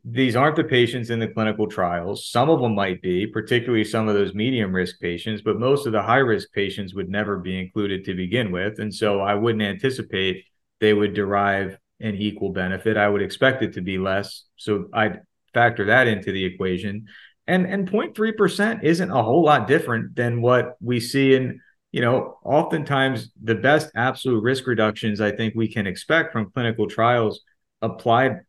these 0.05 0.35
aren't 0.35 0.55
the 0.55 0.63
patients 0.63 1.09
in 1.09 1.19
the 1.19 1.27
clinical 1.27 1.67
trials. 1.67 2.29
Some 2.29 2.49
of 2.49 2.61
them 2.61 2.75
might 2.75 3.01
be, 3.01 3.25
particularly 3.25 3.83
some 3.83 4.07
of 4.07 4.13
those 4.13 4.35
medium 4.35 4.73
risk 4.73 4.99
patients, 4.99 5.41
but 5.41 5.59
most 5.59 5.87
of 5.87 5.93
the 5.93 6.01
high 6.01 6.17
risk 6.17 6.51
patients 6.53 6.93
would 6.93 7.09
never 7.09 7.39
be 7.39 7.59
included 7.59 8.05
to 8.05 8.13
begin 8.13 8.51
with. 8.51 8.79
And 8.79 8.93
so 8.93 9.19
I 9.19 9.33
wouldn't 9.33 9.63
anticipate 9.63 10.45
they 10.79 10.93
would 10.93 11.13
derive 11.13 11.77
an 11.99 12.15
equal 12.15 12.51
benefit. 12.51 12.97
I 12.97 13.07
would 13.07 13.21
expect 13.21 13.63
it 13.63 13.73
to 13.73 13.81
be 13.81 13.97
less. 13.97 14.43
So 14.57 14.89
I'd 14.93 15.21
factor 15.53 15.85
that 15.85 16.07
into 16.07 16.31
the 16.31 16.45
equation. 16.45 17.07
And 17.47 17.65
and 17.65 17.89
0.3% 17.89 18.83
isn't 18.83 19.11
a 19.11 19.23
whole 19.23 19.43
lot 19.43 19.67
different 19.67 20.15
than 20.15 20.41
what 20.41 20.75
we 20.81 20.99
see 20.99 21.33
in, 21.33 21.59
you 21.91 22.01
know, 22.01 22.37
oftentimes 22.43 23.31
the 23.41 23.55
best 23.55 23.91
absolute 23.95 24.41
risk 24.43 24.67
reductions 24.67 25.19
I 25.19 25.31
think 25.31 25.53
we 25.55 25.67
can 25.67 25.87
expect 25.87 26.31
from 26.31 26.51
clinical 26.51 26.87
trials 26.87 27.41
applied 27.81 28.41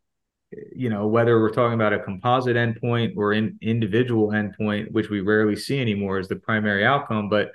you 0.75 0.89
know, 0.89 1.07
whether 1.07 1.39
we're 1.39 1.49
talking 1.49 1.73
about 1.73 1.93
a 1.93 1.99
composite 1.99 2.55
endpoint 2.55 3.17
or 3.17 3.33
an 3.33 3.57
individual 3.61 4.29
endpoint, 4.29 4.91
which 4.91 5.09
we 5.09 5.21
rarely 5.21 5.55
see 5.55 5.79
anymore 5.79 6.19
as 6.19 6.27
the 6.27 6.35
primary 6.35 6.85
outcome, 6.85 7.29
but 7.29 7.51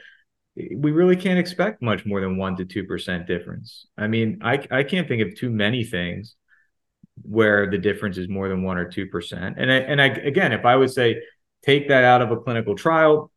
we 0.56 0.90
really 0.90 1.16
can't 1.16 1.38
expect 1.38 1.80
much 1.80 2.04
more 2.04 2.20
than 2.20 2.36
one 2.36 2.56
to 2.56 2.64
two 2.64 2.84
percent 2.84 3.26
difference. 3.26 3.86
I 3.96 4.08
mean, 4.08 4.40
I 4.42 4.66
I 4.70 4.82
can't 4.82 5.08
think 5.08 5.22
of 5.22 5.36
too 5.36 5.50
many 5.50 5.84
things 5.84 6.34
where 7.22 7.70
the 7.70 7.78
difference 7.78 8.18
is 8.18 8.28
more 8.28 8.48
than 8.48 8.62
one 8.62 8.76
or 8.76 8.88
two 8.88 9.06
percent. 9.06 9.56
And 9.58 9.70
I, 9.70 9.76
and 9.76 10.02
I 10.02 10.06
again, 10.06 10.52
if 10.52 10.64
I 10.64 10.76
would 10.76 10.90
say 10.90 11.22
take 11.64 11.88
that 11.88 12.04
out 12.04 12.22
of 12.22 12.30
a 12.30 12.36
clinical 12.36 12.74
trial, 12.74 13.30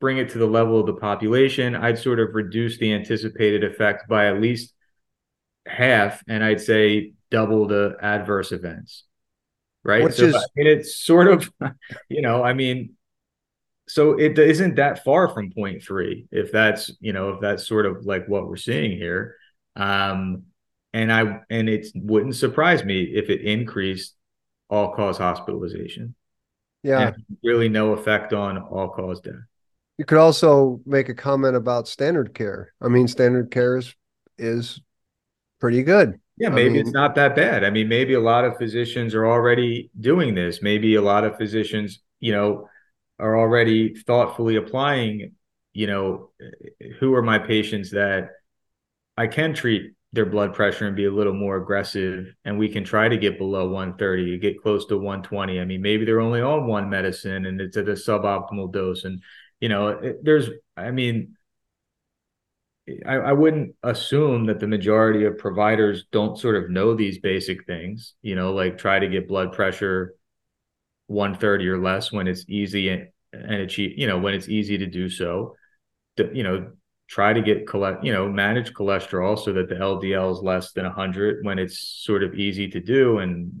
bring 0.00 0.18
it 0.18 0.28
to 0.30 0.38
the 0.38 0.46
level 0.46 0.78
of 0.78 0.86
the 0.86 0.94
population, 0.94 1.74
I'd 1.74 1.98
sort 1.98 2.20
of 2.20 2.34
reduce 2.34 2.78
the 2.78 2.92
anticipated 2.92 3.64
effect 3.64 4.08
by 4.08 4.26
at 4.26 4.40
least 4.40 4.74
half, 5.66 6.22
and 6.28 6.44
I'd 6.44 6.60
say 6.60 7.12
double 7.30 7.66
the 7.66 7.96
adverse 8.00 8.52
events. 8.52 9.04
Right. 9.84 10.02
Which 10.02 10.14
so 10.14 10.24
is, 10.24 10.34
I 10.34 10.44
mean, 10.56 10.66
it's 10.66 10.96
sort 10.96 11.28
of, 11.28 11.50
you 12.08 12.22
know, 12.22 12.42
I 12.42 12.52
mean, 12.52 12.96
so 13.88 14.18
it 14.18 14.38
isn't 14.38 14.76
that 14.76 15.02
far 15.02 15.28
from 15.28 15.50
three, 15.80 16.26
if 16.30 16.52
that's 16.52 16.90
you 17.00 17.12
know 17.12 17.30
if 17.30 17.40
that's 17.40 17.66
sort 17.66 17.86
of 17.86 18.04
like 18.04 18.28
what 18.28 18.46
we're 18.46 18.56
seeing 18.56 18.92
here. 18.92 19.36
Um 19.76 20.44
and 20.92 21.12
i 21.12 21.40
and 21.50 21.68
it 21.68 21.86
wouldn't 21.94 22.36
surprise 22.36 22.84
me 22.84 23.02
if 23.02 23.28
it 23.30 23.42
increased 23.42 24.14
all 24.70 24.94
cause 24.94 25.18
hospitalization. 25.18 26.14
Yeah. 26.82 27.12
Really 27.42 27.68
no 27.68 27.92
effect 27.92 28.32
on 28.32 28.58
all 28.58 28.88
cause 28.90 29.20
death. 29.20 29.34
You 29.96 30.04
could 30.04 30.18
also 30.18 30.80
make 30.86 31.08
a 31.08 31.14
comment 31.14 31.56
about 31.56 31.88
standard 31.88 32.34
care. 32.34 32.74
I 32.80 32.88
mean 32.88 33.08
standard 33.08 33.50
care 33.50 33.78
is 33.78 33.94
is 34.36 34.80
pretty 35.60 35.82
good 35.82 36.20
yeah, 36.38 36.48
maybe 36.48 36.68
I 36.68 36.72
mean, 36.72 36.80
it's 36.80 36.92
not 36.92 37.14
that 37.16 37.34
bad. 37.34 37.64
I 37.64 37.70
mean, 37.70 37.88
maybe 37.88 38.14
a 38.14 38.20
lot 38.20 38.44
of 38.44 38.56
physicians 38.56 39.14
are 39.14 39.26
already 39.26 39.90
doing 39.98 40.34
this. 40.34 40.62
Maybe 40.62 40.94
a 40.94 41.02
lot 41.02 41.24
of 41.24 41.36
physicians, 41.36 42.00
you 42.20 42.32
know, 42.32 42.68
are 43.18 43.36
already 43.38 43.94
thoughtfully 43.94 44.56
applying, 44.56 45.32
you 45.72 45.86
know, 45.86 46.30
who 47.00 47.14
are 47.14 47.22
my 47.22 47.38
patients 47.38 47.90
that 47.90 48.30
I 49.16 49.26
can 49.26 49.54
treat 49.54 49.92
their 50.12 50.26
blood 50.26 50.54
pressure 50.54 50.86
and 50.86 50.96
be 50.96 51.04
a 51.04 51.10
little 51.10 51.34
more 51.34 51.56
aggressive 51.56 52.34
and 52.44 52.58
we 52.58 52.68
can 52.68 52.82
try 52.82 53.08
to 53.08 53.18
get 53.18 53.36
below 53.36 53.68
130 53.68 54.38
get 54.38 54.60
close 54.62 54.86
to 54.86 54.96
120 54.96 55.60
i 55.60 55.64
mean 55.66 55.82
maybe 55.82 56.06
they're 56.06 56.20
only 56.20 56.40
on 56.40 56.66
one 56.66 56.88
medicine 56.88 57.44
and 57.44 57.60
it's 57.60 57.76
at 57.76 57.88
a 57.88 57.92
suboptimal 57.92 58.72
dose 58.72 59.04
and 59.04 59.22
you 59.60 59.68
know 59.68 59.88
it, 59.88 60.24
there's 60.24 60.48
i 60.78 60.90
mean 60.90 61.36
I, 63.06 63.14
I, 63.14 63.32
wouldn't 63.32 63.74
assume 63.82 64.46
that 64.46 64.60
the 64.60 64.66
majority 64.66 65.24
of 65.24 65.38
providers 65.38 66.06
don't 66.12 66.38
sort 66.38 66.56
of 66.56 66.70
know 66.70 66.94
these 66.94 67.18
basic 67.18 67.66
things, 67.66 68.14
you 68.22 68.34
know, 68.34 68.52
like 68.52 68.78
try 68.78 68.98
to 68.98 69.08
get 69.08 69.28
blood 69.28 69.52
pressure 69.52 70.14
130 71.06 71.68
or 71.68 71.78
less 71.78 72.12
when 72.12 72.28
it's 72.28 72.44
easy 72.48 72.88
and, 72.88 73.08
and 73.32 73.54
achieve, 73.54 73.98
you 73.98 74.06
know, 74.06 74.18
when 74.18 74.34
it's 74.34 74.48
easy 74.48 74.78
to 74.78 74.86
do 74.86 75.08
so. 75.08 75.54
To, 76.16 76.30
you 76.32 76.42
know, 76.42 76.72
try 77.08 77.32
to 77.32 77.40
get 77.40 77.66
collect, 77.66 78.04
you 78.04 78.12
know, 78.12 78.28
manage 78.28 78.74
cholesterol 78.74 79.38
so 79.42 79.52
that 79.52 79.68
the 79.68 79.76
LDL 79.76 80.32
is 80.32 80.42
less 80.42 80.72
than 80.72 80.84
100 80.84 81.44
when 81.44 81.58
it's 81.58 82.02
sort 82.04 82.22
of 82.22 82.34
easy 82.34 82.68
to 82.68 82.80
do 82.80 83.18
and 83.18 83.60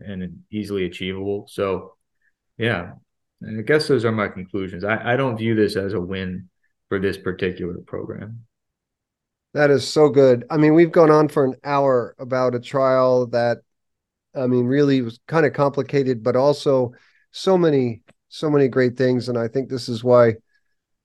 and 0.00 0.42
easily 0.50 0.84
achievable. 0.84 1.46
So, 1.48 1.96
yeah, 2.56 2.92
I 3.46 3.62
guess 3.62 3.88
those 3.88 4.04
are 4.04 4.12
my 4.12 4.28
conclusions. 4.28 4.84
I, 4.84 5.14
I 5.14 5.16
don't 5.16 5.36
view 5.36 5.54
this 5.54 5.76
as 5.76 5.92
a 5.92 6.00
win 6.00 6.48
for 6.88 6.98
this 6.98 7.18
particular 7.18 7.78
program. 7.86 8.46
That 9.54 9.70
is 9.70 9.88
so 9.88 10.08
good. 10.08 10.44
I 10.50 10.56
mean, 10.56 10.74
we've 10.74 10.92
gone 10.92 11.10
on 11.10 11.28
for 11.28 11.44
an 11.44 11.54
hour 11.64 12.14
about 12.18 12.54
a 12.54 12.60
trial 12.60 13.26
that, 13.28 13.58
I 14.34 14.46
mean, 14.46 14.66
really 14.66 15.00
was 15.00 15.18
kind 15.26 15.46
of 15.46 15.52
complicated, 15.52 16.22
but 16.22 16.36
also 16.36 16.92
so 17.30 17.56
many, 17.56 18.02
so 18.28 18.50
many 18.50 18.68
great 18.68 18.96
things. 18.96 19.28
And 19.28 19.38
I 19.38 19.48
think 19.48 19.68
this 19.68 19.88
is 19.88 20.04
why 20.04 20.34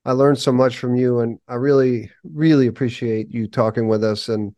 I 0.05 0.11
learned 0.11 0.39
so 0.39 0.51
much 0.51 0.77
from 0.77 0.95
you. 0.95 1.21
And 1.21 1.39
I 1.47 1.55
really, 1.55 2.11
really 2.23 2.67
appreciate 2.67 3.31
you 3.31 3.47
talking 3.47 3.87
with 3.87 4.03
us. 4.03 4.27
And 4.27 4.55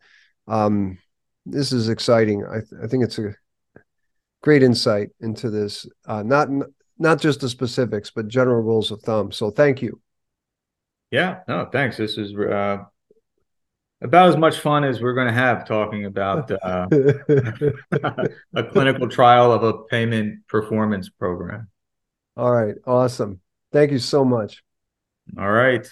um, 0.48 0.98
this 1.46 1.72
is 1.72 1.88
exciting. 1.88 2.44
I, 2.44 2.58
th- 2.60 2.82
I 2.82 2.88
think 2.88 3.04
it's 3.04 3.18
a 3.18 3.34
great 4.42 4.62
insight 4.62 5.10
into 5.20 5.48
this, 5.48 5.86
uh, 6.06 6.22
not 6.22 6.48
not 6.98 7.20
just 7.20 7.40
the 7.40 7.48
specifics, 7.48 8.10
but 8.10 8.26
general 8.26 8.62
rules 8.62 8.90
of 8.90 9.02
thumb. 9.02 9.30
So 9.30 9.50
thank 9.50 9.82
you. 9.82 10.00
Yeah, 11.10 11.40
no, 11.46 11.68
thanks. 11.70 11.96
This 11.98 12.16
is 12.16 12.34
uh, 12.34 12.78
about 14.02 14.28
as 14.28 14.36
much 14.36 14.58
fun 14.58 14.84
as 14.84 15.00
we're 15.00 15.14
going 15.14 15.28
to 15.28 15.32
have 15.32 15.66
talking 15.66 16.04
about 16.04 16.50
uh, 16.50 16.86
a 18.54 18.64
clinical 18.64 19.08
trial 19.08 19.52
of 19.52 19.62
a 19.62 19.84
payment 19.84 20.46
performance 20.48 21.08
program. 21.08 21.68
All 22.36 22.52
right. 22.52 22.74
Awesome. 22.86 23.40
Thank 23.72 23.92
you 23.92 23.98
so 23.98 24.24
much. 24.24 24.62
All 25.38 25.50
right. 25.50 25.86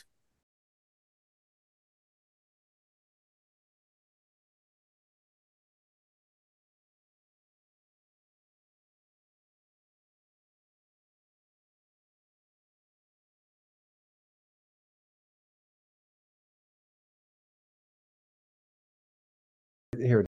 Here 20.05 20.27